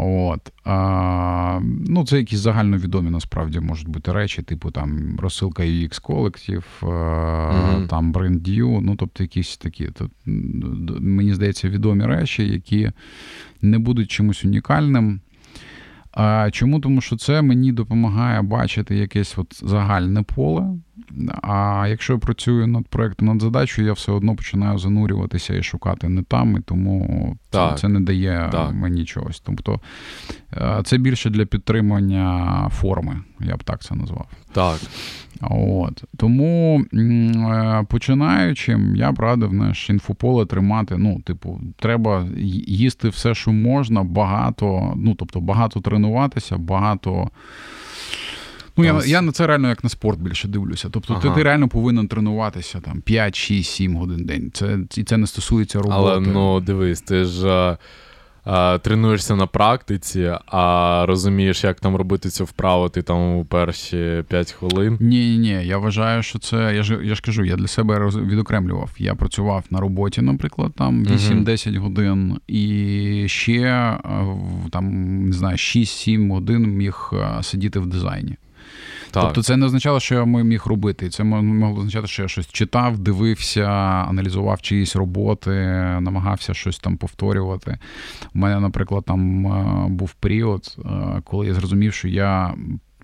От. 0.00 0.52
А, 0.64 1.60
Ну, 1.86 2.06
Це 2.06 2.18
якісь 2.18 2.38
загальновідомі 2.38 3.10
насправді 3.10 3.60
можуть 3.60 3.88
бути 3.88 4.12
речі, 4.12 4.42
типу 4.42 4.70
там 4.70 5.16
розсилка 5.20 5.62
UX 5.62 6.02
колектив, 6.02 6.64
mm-hmm. 6.82 7.86
там 7.86 8.12
BrandU, 8.12 8.80
ну 8.80 8.96
тобто 8.96 9.22
якісь 9.22 9.56
такі. 9.56 9.86
То, 9.86 10.10
Мені 11.00 11.34
здається, 11.34 11.68
відомі 11.68 12.06
речі, 12.06 12.48
які 12.48 12.90
не 13.62 13.78
будуть 13.78 14.10
чимось 14.10 14.44
унікальним. 14.44 15.20
А 16.12 16.50
Чому? 16.50 16.80
Тому 16.80 17.00
що 17.00 17.16
це 17.16 17.42
мені 17.42 17.72
допомагає 17.72 18.42
бачити 18.42 18.96
якесь 18.96 19.38
от 19.38 19.60
загальне 19.62 20.22
поле. 20.22 20.66
А 21.42 21.86
якщо 21.88 22.12
я 22.12 22.18
працюю 22.18 22.66
над 22.66 22.88
проектом, 22.88 23.28
над 23.28 23.42
задачею, 23.42 23.86
я 23.86 23.92
все 23.92 24.12
одно 24.12 24.36
починаю 24.36 24.78
занурюватися 24.78 25.54
і 25.54 25.62
шукати 25.62 26.08
не 26.08 26.22
там, 26.22 26.56
і 26.56 26.60
тому 26.60 27.36
це, 27.50 27.74
це 27.78 27.88
не 27.88 28.00
дає 28.00 28.48
так. 28.52 28.72
мені 28.72 29.04
чогось. 29.04 29.40
Тобто 29.40 29.80
е, 30.56 30.80
це 30.84 30.98
більше 30.98 31.30
для 31.30 31.44
підтримання 31.44 32.68
форми, 32.72 33.20
я 33.40 33.56
б 33.56 33.64
так 33.64 33.82
це 33.82 33.94
назвав. 33.94 34.26
Так. 34.52 34.78
От. 35.40 36.04
Тому 36.16 36.84
е, 36.94 37.84
починаючим, 37.88 38.96
я 38.96 39.12
б 39.12 39.18
радив 39.18 39.52
наш 39.52 39.90
інфополе 39.90 40.46
тримати. 40.46 40.96
Ну, 40.96 41.20
типу, 41.20 41.60
треба 41.78 42.26
їсти 42.66 43.08
все, 43.08 43.34
що 43.34 43.52
можна, 43.52 44.04
багато, 44.04 44.92
ну 44.96 45.14
тобто 45.14 45.40
багато 45.40 45.80
тренуватися, 45.80 46.56
багато 46.56 47.30
Ну, 48.78 48.84
я 48.84 49.00
я 49.06 49.22
на 49.22 49.32
це 49.32 49.46
реально 49.46 49.68
як 49.68 49.84
на 49.84 49.90
спорт 49.90 50.20
більше 50.20 50.48
дивлюся. 50.48 50.88
Тобто 50.90 51.14
ага. 51.14 51.22
ти 51.22 51.30
ти 51.30 51.42
реально 51.42 51.68
повинен 51.68 52.08
тренуватися 52.08 52.80
там 52.80 53.00
5, 53.00 53.36
6, 53.36 53.70
7 53.70 53.96
годин 53.96 54.16
в 54.16 54.26
день. 54.26 54.50
Це, 54.54 54.78
І 54.96 55.04
це 55.04 55.16
не 55.16 55.26
стосується 55.26 55.78
роботи. 55.78 55.96
Але 55.98 56.20
ну 56.20 56.60
дивись, 56.60 57.00
ти 57.00 57.24
ж 57.24 57.48
а, 57.48 57.78
тренуєшся 58.82 59.36
на 59.36 59.46
практиці, 59.46 60.32
а 60.46 61.04
розумієш, 61.08 61.64
як 61.64 61.80
там 61.80 61.96
робити 61.96 62.28
цю 62.28 62.44
вправу, 62.44 62.88
ти 62.88 63.02
там 63.02 63.36
у 63.36 63.44
перші 63.44 64.24
5 64.28 64.52
хвилин. 64.52 64.96
Ні, 65.00 65.30
ні, 65.30 65.38
ні. 65.38 65.66
Я 65.66 65.78
вважаю, 65.78 66.22
що 66.22 66.38
це. 66.38 66.72
Я 66.76 66.82
ж 66.82 66.98
я 67.02 67.14
ж 67.14 67.22
кажу, 67.22 67.44
я 67.44 67.56
для 67.56 67.66
себе 67.66 68.06
відокремлював. 68.06 68.90
Я 68.98 69.14
працював 69.14 69.64
на 69.70 69.80
роботі, 69.80 70.22
наприклад, 70.22 70.72
там 70.76 71.04
8-10 71.04 71.44
uh 71.44 71.78
годин, 71.78 72.40
і 72.46 73.24
ще 73.28 73.98
там 74.70 74.84
не 75.26 75.32
знаю, 75.32 75.56
6-7 75.56 76.32
годин 76.32 76.76
міг 76.76 77.12
сидіти 77.42 77.78
в 77.78 77.86
дизайні. 77.86 78.36
Так. 79.10 79.22
Тобто 79.22 79.42
це 79.42 79.56
не 79.56 79.66
означало, 79.66 80.00
що 80.00 80.14
я 80.14 80.24
міг 80.24 80.66
робити. 80.66 81.08
Це 81.08 81.24
могло 81.24 81.78
означати, 81.78 82.06
що 82.06 82.22
я 82.22 82.28
щось 82.28 82.46
читав, 82.46 82.98
дивився, 82.98 83.66
аналізував 84.08 84.62
чиїсь 84.62 84.96
роботи, 84.96 85.50
намагався 86.00 86.54
щось 86.54 86.78
там 86.78 86.96
повторювати. 86.96 87.78
У 88.34 88.38
мене, 88.38 88.60
наприклад, 88.60 89.04
там 89.04 89.46
е, 89.46 89.88
був 89.88 90.12
період, 90.12 90.76
е, 90.78 91.22
коли 91.24 91.46
я 91.46 91.54
зрозумів, 91.54 91.92
що 91.92 92.08
я 92.08 92.54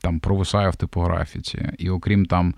там 0.00 0.20
провисаю 0.20 0.70
в 0.70 0.76
типографіці. 0.76 1.68
І 1.78 1.90
окрім 1.90 2.26
там. 2.26 2.54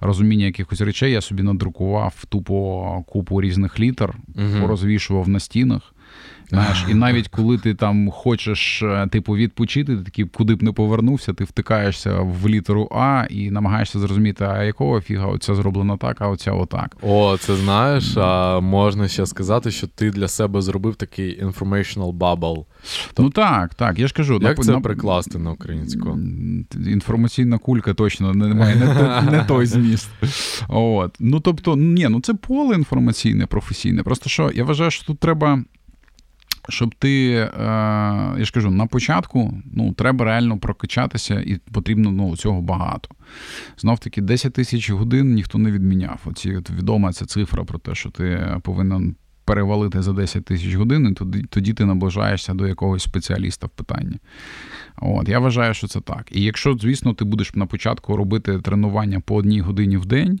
Розуміння 0.00 0.46
якихось 0.46 0.80
речей 0.80 1.12
я 1.12 1.20
собі 1.20 1.42
надрукував 1.42 2.24
тупо 2.28 3.04
купу 3.06 3.40
різних 3.40 3.80
літер, 3.80 4.14
uh 4.34 4.60
порозвішував 4.60 5.28
на 5.28 5.40
стінах. 5.40 5.94
Знаєш, 6.50 6.86
І 6.90 6.94
навіть 6.94 7.28
коли 7.28 7.58
ти 7.58 7.74
там 7.74 8.10
хочеш 8.10 8.82
е, 8.82 9.06
типу 9.12 9.36
відпочити, 9.36 9.96
ти 9.96 10.02
такий, 10.02 10.24
куди 10.24 10.54
б 10.54 10.62
не 10.62 10.72
повернувся, 10.72 11.32
ти 11.32 11.44
втикаєшся 11.44 12.20
в 12.20 12.48
літеру 12.48 12.88
А 12.92 13.26
і 13.30 13.50
намагаєшся 13.50 13.98
зрозуміти, 13.98 14.44
а 14.44 14.64
якого 14.64 15.00
фіга 15.00 15.26
оця 15.26 15.54
зроблено 15.54 15.96
так, 15.96 16.16
а 16.20 16.28
оця 16.28 16.52
отак. 16.52 16.96
О, 17.02 17.36
це 17.36 17.56
знаєш, 17.56 18.16
а 18.16 18.60
можна 18.60 19.08
ще 19.08 19.26
сказати, 19.26 19.70
що 19.70 19.86
ти 19.86 20.10
для 20.10 20.28
себе 20.28 20.62
зробив 20.62 20.96
такий 20.96 21.44
informational 21.44 22.12
bubble. 22.12 22.64
Ну 23.18 23.30
так, 23.30 23.74
так, 23.74 23.98
я 23.98 24.06
ж 24.06 24.14
кажу. 24.14 24.38
Як 24.42 24.58
на, 24.58 24.64
це 24.64 24.76
прикласти 24.76 25.38
на 25.38 25.50
українську? 25.50 26.18
Інформаційна 26.86 27.58
кулька 27.58 27.94
точно 27.94 28.34
не 28.34 28.54
має 28.54 28.76
не, 28.76 29.30
не 29.30 29.44
той 29.44 29.66
зміст. 29.66 30.10
От. 30.68 31.16
Ну 31.20 31.40
тобто, 31.40 31.76
ні, 31.76 32.08
ну 32.08 32.20
це 32.20 32.34
поле 32.34 32.74
інформаційне, 32.74 33.46
професійне. 33.46 34.02
Просто 34.02 34.30
що 34.30 34.50
я 34.54 34.64
вважаю, 34.64 34.90
що 34.90 35.04
тут 35.04 35.18
треба 35.18 35.62
щоб 36.68 36.94
ти, 36.94 37.30
е, 37.32 37.48
я 38.38 38.44
ж 38.44 38.52
кажу, 38.52 38.70
на 38.70 38.86
початку 38.86 39.62
ну, 39.72 39.92
треба 39.92 40.24
реально 40.24 40.58
прокачатися, 40.58 41.40
і 41.40 41.58
потрібно 41.72 42.10
ну, 42.10 42.36
цього 42.36 42.62
багато. 42.62 43.08
Знов 43.78 43.98
таки, 43.98 44.20
10 44.20 44.52
тисяч 44.52 44.90
годин 44.90 45.34
ніхто 45.34 45.58
не 45.58 45.70
відміняв. 45.70 46.20
Оці 46.24 46.56
от 46.56 46.70
відома 46.70 47.12
ця 47.12 47.26
цифра 47.26 47.64
про 47.64 47.78
те, 47.78 47.94
що 47.94 48.10
ти 48.10 48.56
повинен 48.62 49.14
перевалити 49.48 50.02
за 50.02 50.12
10 50.12 50.44
тисяч 50.44 50.74
годин, 50.74 51.08
і 51.10 51.14
тоді, 51.14 51.42
тоді 51.42 51.72
ти 51.72 51.84
наближаєшся 51.84 52.54
до 52.54 52.66
якогось 52.66 53.02
спеціаліста 53.02 53.66
в 53.66 53.70
питанні. 53.70 54.16
От, 54.96 55.28
Я 55.28 55.38
вважаю, 55.38 55.74
що 55.74 55.86
це 55.86 56.00
так. 56.00 56.28
І 56.32 56.42
якщо, 56.42 56.76
звісно, 56.80 57.14
ти 57.14 57.24
будеш 57.24 57.54
на 57.54 57.66
початку 57.66 58.16
робити 58.16 58.58
тренування 58.58 59.20
по 59.20 59.34
одній 59.34 59.60
годині 59.60 59.96
в 59.96 60.06
день, 60.06 60.40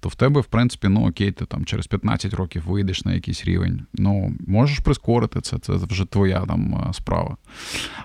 то 0.00 0.08
в 0.08 0.14
тебе, 0.14 0.40
в 0.40 0.46
принципі, 0.46 0.88
ну 0.88 1.08
окей, 1.08 1.32
ти 1.32 1.44
там 1.44 1.64
через 1.64 1.86
15 1.86 2.34
років 2.34 2.62
вийдеш 2.66 3.04
на 3.04 3.14
якийсь 3.14 3.44
рівень. 3.44 3.82
Ну, 3.94 4.32
можеш 4.46 4.78
прискорити 4.78 5.40
це, 5.40 5.58
це 5.58 5.72
вже 5.72 6.04
твоя 6.04 6.40
там 6.40 6.84
е, 6.88 6.92
справа. 6.92 7.36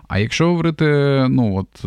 А 0.07 0.19
якщо 0.19 0.47
говорити 0.47 0.85
ну, 1.29 1.55
от, 1.55 1.85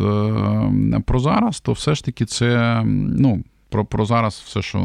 е, 0.95 0.99
про 1.05 1.19
зараз, 1.19 1.59
то 1.59 1.71
все 1.71 1.95
ж 1.95 2.05
таки 2.05 2.25
це. 2.25 2.81
ну, 2.85 3.43
про 3.69 3.85
про 3.85 4.05
зараз 4.05 4.43
все, 4.45 4.61
що 4.61 4.79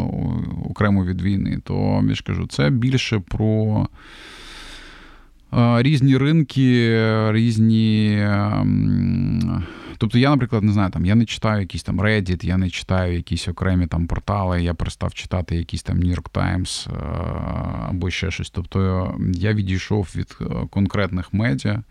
окремо 0.70 1.04
від 1.04 1.22
війни, 1.22 1.60
то 1.64 2.04
я 2.08 2.14
ж 2.14 2.22
кажу, 2.22 2.46
це 2.46 2.70
більше 2.70 3.18
про 3.18 3.86
е, 5.52 5.82
різні 5.82 6.16
ринки, 6.16 6.92
різні. 7.32 8.18
Ем, 8.20 9.64
тобто 9.98 10.18
я, 10.18 10.30
наприклад, 10.30 10.62
не 10.62 10.72
знаю, 10.72 10.90
там 10.90 11.04
я 11.04 11.14
не 11.14 11.26
читаю 11.26 11.60
якийсь 11.60 11.82
там 11.82 12.00
Reddit, 12.00 12.44
я 12.44 12.56
не 12.56 12.70
читаю 12.70 13.16
якісь 13.16 13.48
окремі 13.48 13.86
там 13.86 14.06
портали, 14.06 14.62
я 14.62 14.74
перестав 14.74 15.14
читати 15.14 15.56
якісь 15.56 15.82
там 15.82 16.00
New 16.00 16.14
York 16.14 16.30
Times 16.30 16.90
е, 16.90 16.96
або 17.88 18.10
ще 18.10 18.30
щось. 18.30 18.50
Тобто 18.50 19.14
я 19.34 19.54
відійшов 19.54 20.12
від 20.16 20.36
е, 20.40 20.44
конкретних 20.70 21.32
медіа 21.32 21.82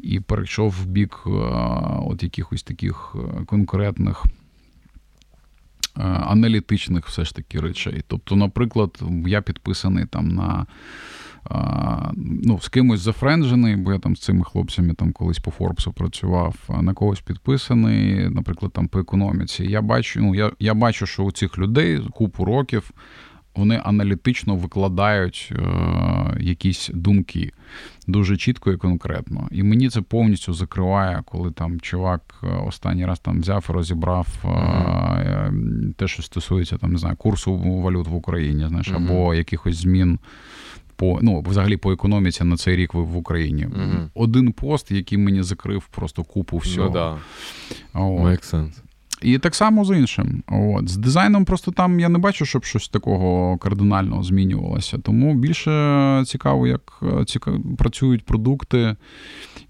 і 0.00 0.20
перейшов 0.20 0.70
в 0.70 0.86
бік 0.86 1.22
от 2.06 2.22
якихось 2.22 2.62
таких 2.62 3.16
конкретних. 3.46 4.24
Е, 5.98 6.02
аналітичних 6.02 7.06
все 7.06 7.24
ж 7.24 7.34
таки 7.34 7.60
речей. 7.60 8.02
Тобто, 8.06 8.36
наприклад, 8.36 9.02
я 9.26 9.42
підписаний 9.42 10.06
там 10.06 10.28
на 10.28 10.66
е, 11.50 11.54
ну, 12.16 12.60
з 12.60 12.68
кимось 12.68 13.00
зафренджений, 13.00 13.76
бо 13.76 13.92
я 13.92 13.98
там 13.98 14.16
з 14.16 14.20
цими 14.20 14.44
хлопцями 14.44 14.94
там 14.94 15.12
колись 15.12 15.38
по 15.38 15.50
Форбсу 15.50 15.92
працював, 15.92 16.54
на 16.80 16.94
когось 16.94 17.20
підписаний, 17.20 18.28
наприклад, 18.28 18.72
там 18.72 18.88
по 18.88 18.98
економіці. 18.98 19.64
Я 19.64 19.82
бачу, 19.82 20.20
ну, 20.20 20.34
я, 20.34 20.50
я 20.58 20.74
бачу, 20.74 21.06
що 21.06 21.22
у 21.22 21.32
цих 21.32 21.58
людей 21.58 22.00
купу 22.12 22.44
років 22.44 22.92
вони 23.58 23.80
аналітично 23.84 24.56
викладають 24.56 25.52
е, 25.52 26.36
якісь 26.40 26.90
думки 26.94 27.52
дуже 28.06 28.36
чітко 28.36 28.72
і 28.72 28.76
конкретно. 28.76 29.48
І 29.50 29.62
мені 29.62 29.88
це 29.88 30.00
повністю 30.00 30.52
закриває, 30.54 31.22
коли 31.24 31.50
там 31.50 31.80
чувак 31.80 32.34
е, 32.42 32.46
останній 32.46 33.06
раз 33.06 33.20
там 33.20 33.40
взяв 33.40 33.66
і 33.68 33.72
розібрав 33.72 34.28
mm-hmm. 34.44 35.94
те, 35.94 36.08
що 36.08 36.22
стосується 36.22 36.76
там, 36.76 36.92
не 36.92 36.98
знаю, 36.98 37.16
курсу 37.16 37.56
валют 37.56 38.08
в 38.08 38.14
Україні, 38.14 38.68
знаєш, 38.68 38.92
або 38.92 39.34
якихось 39.34 39.76
змін. 39.76 40.18
По 40.98 41.18
ну 41.22 41.40
взагалі 41.40 41.76
по 41.76 41.92
економіці 41.92 42.44
на 42.44 42.56
цей 42.56 42.76
рік 42.76 42.94
в 42.94 43.16
Україні 43.16 43.66
mm-hmm. 43.66 44.08
один 44.14 44.52
пост, 44.52 44.90
який 44.90 45.18
мені 45.18 45.42
закрив 45.42 45.86
просто 45.86 46.24
купу 46.24 46.56
всього. 46.56 46.86
Ну, 46.86 46.92
да. 46.92 48.00
Make 48.00 48.54
sense. 48.54 48.72
І 49.22 49.38
так 49.38 49.54
само 49.54 49.84
з 49.84 49.98
іншим. 49.98 50.42
От. 50.48 50.88
З 50.88 50.96
дизайном 50.96 51.44
просто 51.44 51.70
там 51.70 52.00
я 52.00 52.08
не 52.08 52.18
бачу, 52.18 52.46
щоб 52.46 52.64
щось 52.64 52.88
такого 52.88 53.58
кардинального 53.58 54.22
змінювалося. 54.22 54.98
Тому 54.98 55.34
більше 55.34 56.22
цікаво, 56.26 56.66
як 56.66 57.00
е, 57.02 57.24
цікаво, 57.24 57.58
працюють 57.78 58.24
продукти, 58.24 58.96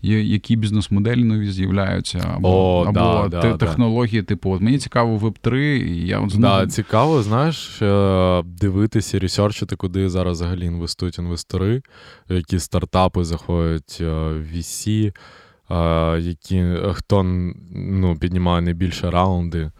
які 0.03 0.57
бізнес-моделі 0.57 1.25
нові 1.25 1.51
з'являються, 1.51 2.33
або 2.35 2.49
О, 2.49 2.85
або 2.85 3.29
да, 3.29 3.43
те, 3.43 3.51
да, 3.51 3.57
технології, 3.57 4.23
типу, 4.23 4.51
от 4.51 4.61
мені 4.61 4.79
цікаво 4.79 5.19
Web3. 5.19 5.57
і 5.57 6.07
я 6.07 6.20
от 6.20 6.39
Да, 6.39 6.66
Цікаво, 6.66 7.23
знаєш, 7.23 7.83
е, 7.83 8.43
дивитися, 8.61 9.19
ресерчити, 9.19 9.77
куди 9.77 10.09
зараз 10.09 10.33
взагалі 10.33 10.65
інвестують 10.65 11.19
інвестори, 11.19 11.83
які 12.29 12.59
стартапи 12.59 13.25
заходять 13.25 13.99
е, 14.01 14.05
в 14.05 14.57
VC 14.57 15.12
які 16.19 16.65
хто 16.93 17.23
ну, 17.73 18.16
піднімає 18.16 18.62
найбільше 18.62 19.11
раунди 19.11 19.70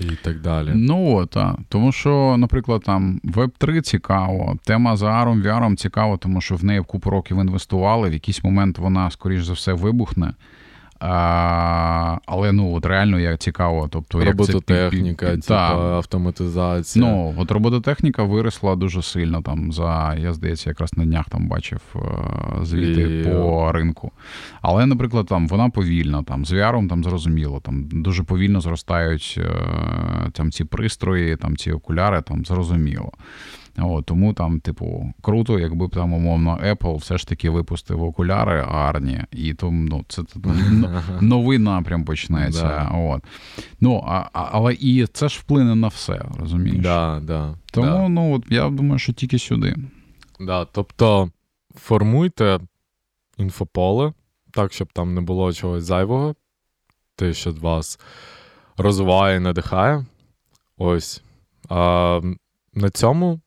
і 0.00 0.04
так 0.04 0.40
далі. 0.40 0.70
Ну 0.74 1.26
так. 1.26 1.56
тому 1.68 1.92
що, 1.92 2.36
наприклад, 2.38 2.82
там 2.82 3.20
Web3 3.24 3.80
цікаво, 3.80 4.56
тема 4.64 4.96
за 4.96 5.10
Аром 5.10 5.42
VR 5.42 5.76
цікаво, 5.76 6.16
тому 6.16 6.40
що 6.40 6.56
в 6.56 6.64
неї 6.64 6.80
в 6.80 6.84
купу 6.84 7.10
років 7.10 7.40
інвестували. 7.40 8.10
В 8.10 8.12
якийсь 8.12 8.44
момент 8.44 8.78
вона, 8.78 9.10
скоріш 9.10 9.44
за 9.44 9.52
все, 9.52 9.72
вибухне. 9.72 10.34
А, 11.06 12.18
Але 12.26 12.52
ну 12.52 12.74
от 12.74 12.86
реально 12.86 13.18
як 13.20 13.38
цікаво. 13.38 13.88
Тобто, 13.90 14.24
Робототехніка, 14.24 15.30
як 15.30 15.42
це, 15.42 15.68
типу, 15.68 15.80
автоматизація. 15.80 17.04
Ну, 17.04 17.34
от 17.36 17.50
робототехніка 17.50 18.22
виросла 18.22 18.76
дуже 18.76 19.02
сильно. 19.02 19.42
Там 19.42 19.72
за, 19.72 20.14
Я 20.18 20.32
здається, 20.32 20.70
якраз 20.70 20.92
на 20.96 21.04
днях 21.04 21.28
там 21.28 21.48
бачив 21.48 21.80
е, 21.96 22.00
звіти 22.64 23.20
І... 23.20 23.24
по 23.24 23.72
ринку. 23.72 24.12
Але, 24.62 24.86
наприклад, 24.86 25.26
там 25.26 25.48
вона 25.48 25.70
повільна, 25.70 26.22
там 26.22 26.44
з 26.44 26.52
VR 26.52 26.88
там 26.88 27.04
зрозуміло, 27.04 27.60
там 27.60 27.84
дуже 27.92 28.22
повільно 28.22 28.60
зростають 28.60 29.34
е, 29.38 30.30
там 30.32 30.52
ці 30.52 30.64
пристрої, 30.64 31.36
там 31.36 31.56
ці 31.56 31.72
окуляри, 31.72 32.22
там 32.22 32.44
зрозуміло. 32.44 33.12
От, 33.78 34.06
Тому 34.06 34.34
там, 34.34 34.60
типу, 34.60 35.14
круто, 35.22 35.58
якби 35.58 35.88
там, 35.88 36.12
умовно, 36.12 36.58
Apple 36.64 36.96
все 36.96 37.18
ж 37.18 37.28
таки 37.28 37.50
випустив 37.50 38.02
окуляри 38.02 38.60
гарні, 38.62 39.24
і 39.30 39.54
тому 39.54 39.88
ну, 39.88 40.04
це 40.08 40.22
новий 41.20 41.58
напрям 41.58 42.04
почнеться. 42.04 42.90
От. 42.94 43.24
Ну, 43.80 44.04
а, 44.06 44.28
Але 44.32 44.74
і 44.74 45.06
це 45.06 45.28
ж 45.28 45.40
вплине 45.40 45.74
на 45.74 45.88
все, 45.88 46.24
розумієш? 46.38 46.82
Да, 46.82 47.20
да, 47.22 47.54
Тому 47.72 47.86
да. 47.86 48.08
ну, 48.08 48.34
от, 48.34 48.44
я 48.50 48.70
думаю, 48.70 48.98
що 48.98 49.12
тільки 49.12 49.38
сюди. 49.38 49.76
Да, 50.40 50.64
Тобто 50.64 51.30
формуйте 51.74 52.60
інфополе 53.38 54.12
так, 54.50 54.72
щоб 54.72 54.92
там 54.92 55.14
не 55.14 55.20
було 55.20 55.52
чогось 55.52 55.84
зайвого, 55.84 56.34
те, 57.16 57.32
що 57.32 57.52
вас 57.52 58.00
розвиває 58.76 59.36
і 59.36 59.40
надихає. 59.40 60.06
Ось. 60.78 61.22
А, 61.68 62.20
На 62.74 62.90
цьому 62.90 63.40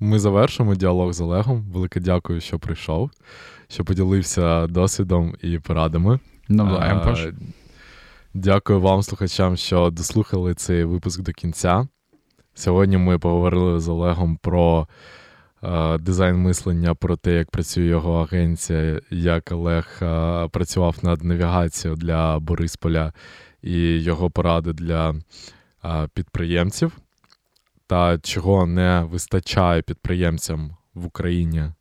ми 0.00 0.18
завершимо 0.18 0.74
діалог 0.74 1.12
з 1.12 1.20
Олегом. 1.20 1.62
Велике 1.72 2.00
дякую, 2.00 2.40
що 2.40 2.58
прийшов, 2.58 3.10
що 3.68 3.84
поділився 3.84 4.66
досвідом 4.66 5.34
і 5.42 5.58
порадами. 5.58 6.18
Навзаєм, 6.48 7.00
Паш. 7.00 7.26
Дякую 8.34 8.80
вам, 8.80 9.02
слухачам, 9.02 9.56
що 9.56 9.90
дослухали 9.90 10.54
цей 10.54 10.84
випуск 10.84 11.20
до 11.20 11.32
кінця. 11.32 11.88
Сьогодні 12.54 12.96
ми 12.96 13.18
поговорили 13.18 13.80
з 13.80 13.88
Олегом 13.88 14.36
про 14.36 14.88
е, 15.62 15.98
дизайн 15.98 16.36
мислення, 16.36 16.94
про 16.94 17.16
те, 17.16 17.32
як 17.32 17.50
працює 17.50 17.84
його 17.84 18.22
агенція, 18.22 19.00
як 19.10 19.52
Олег 19.52 19.98
е, 20.02 20.48
працював 20.48 20.96
над 21.02 21.24
навігацією 21.24 21.96
для 21.96 22.38
Борисполя 22.38 23.12
і 23.62 23.78
його 24.02 24.30
поради 24.30 24.72
для 24.72 25.14
е, 25.84 26.08
підприємців, 26.14 26.92
та 27.86 28.18
чого 28.18 28.66
не 28.66 29.06
вистачає 29.10 29.82
підприємцям 29.82 30.76
в 30.94 31.06
Україні, 31.06 31.58
е, 31.58 31.72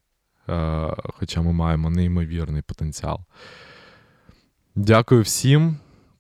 хоча 0.98 1.42
ми 1.42 1.54
маємо 1.54 1.90
неймовірний 1.90 2.62
потенціал. 2.62 3.20
Дякую 4.76 5.22
всім. 5.22 5.78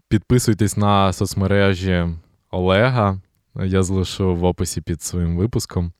Підписуйтесь 0.07 0.77
на 0.77 1.13
соцмережі 1.13 2.05
Олега. 2.51 3.21
Я 3.55 3.83
залишу 3.83 4.35
в 4.35 4.43
описі 4.43 4.81
під 4.81 5.01
своїм 5.01 5.37
випуском. 5.37 5.93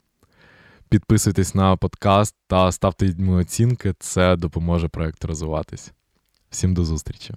Підписуйтесь 0.89 1.55
на 1.55 1.77
подкаст 1.77 2.35
та 2.47 2.71
ставте 2.71 3.05
йому 3.05 3.33
оцінки. 3.33 3.93
Це 3.99 4.35
допоможе 4.35 4.87
проєкту 4.87 5.27
розвиватись. 5.27 5.93
Всім 6.49 6.73
до 6.73 6.85
зустрічі! 6.85 7.35